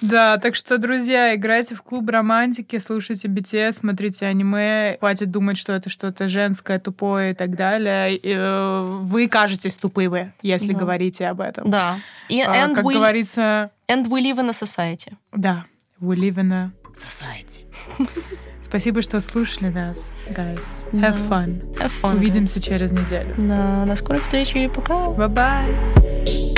да, 0.00 0.38
так 0.38 0.54
что, 0.54 0.78
друзья, 0.78 1.34
играйте 1.34 1.74
в 1.74 1.82
клуб 1.82 2.08
романтики, 2.08 2.78
слушайте 2.78 3.28
BTS, 3.28 3.72
смотрите 3.72 4.26
аниме, 4.26 4.96
хватит 4.98 5.30
думать, 5.30 5.58
что 5.58 5.74
это 5.74 5.90
что-то 5.90 6.26
женское, 6.26 6.78
тупое 6.78 7.32
и 7.32 7.34
так 7.34 7.54
далее. 7.56 8.16
Э, 8.16 8.82
вы 8.82 9.28
кажетесь 9.28 9.76
тупые, 9.76 10.32
если 10.42 10.72
да. 10.72 10.78
говорите 10.78 11.26
об 11.28 11.42
этом. 11.42 11.70
Да. 11.70 11.98
И, 12.28 12.40
а, 12.40 12.68
как 12.68 12.84
we, 12.84 12.94
говорится... 12.94 13.70
And 13.88 14.06
we 14.06 14.22
live 14.22 14.38
in 14.38 14.48
a 14.48 14.52
society. 14.52 15.14
Да, 15.32 15.66
we 16.00 16.16
live 16.16 16.36
in 16.36 16.52
a 16.52 16.72
society. 16.94 17.66
Спасибо, 18.74 19.02
что 19.02 19.20
слушали 19.20 19.68
нас, 19.68 20.12
guys. 20.30 20.82
Have 20.90 21.16
fun. 21.28 21.60
Have 21.74 21.92
fun. 22.02 22.16
Увидимся 22.16 22.58
guys. 22.58 22.62
через 22.64 22.90
неделю. 22.90 23.32
Да, 23.38 23.84
до 23.86 23.94
скорой 23.94 24.20
встречи. 24.20 24.66
Пока. 24.66 24.94
Bye-bye. 25.10 26.53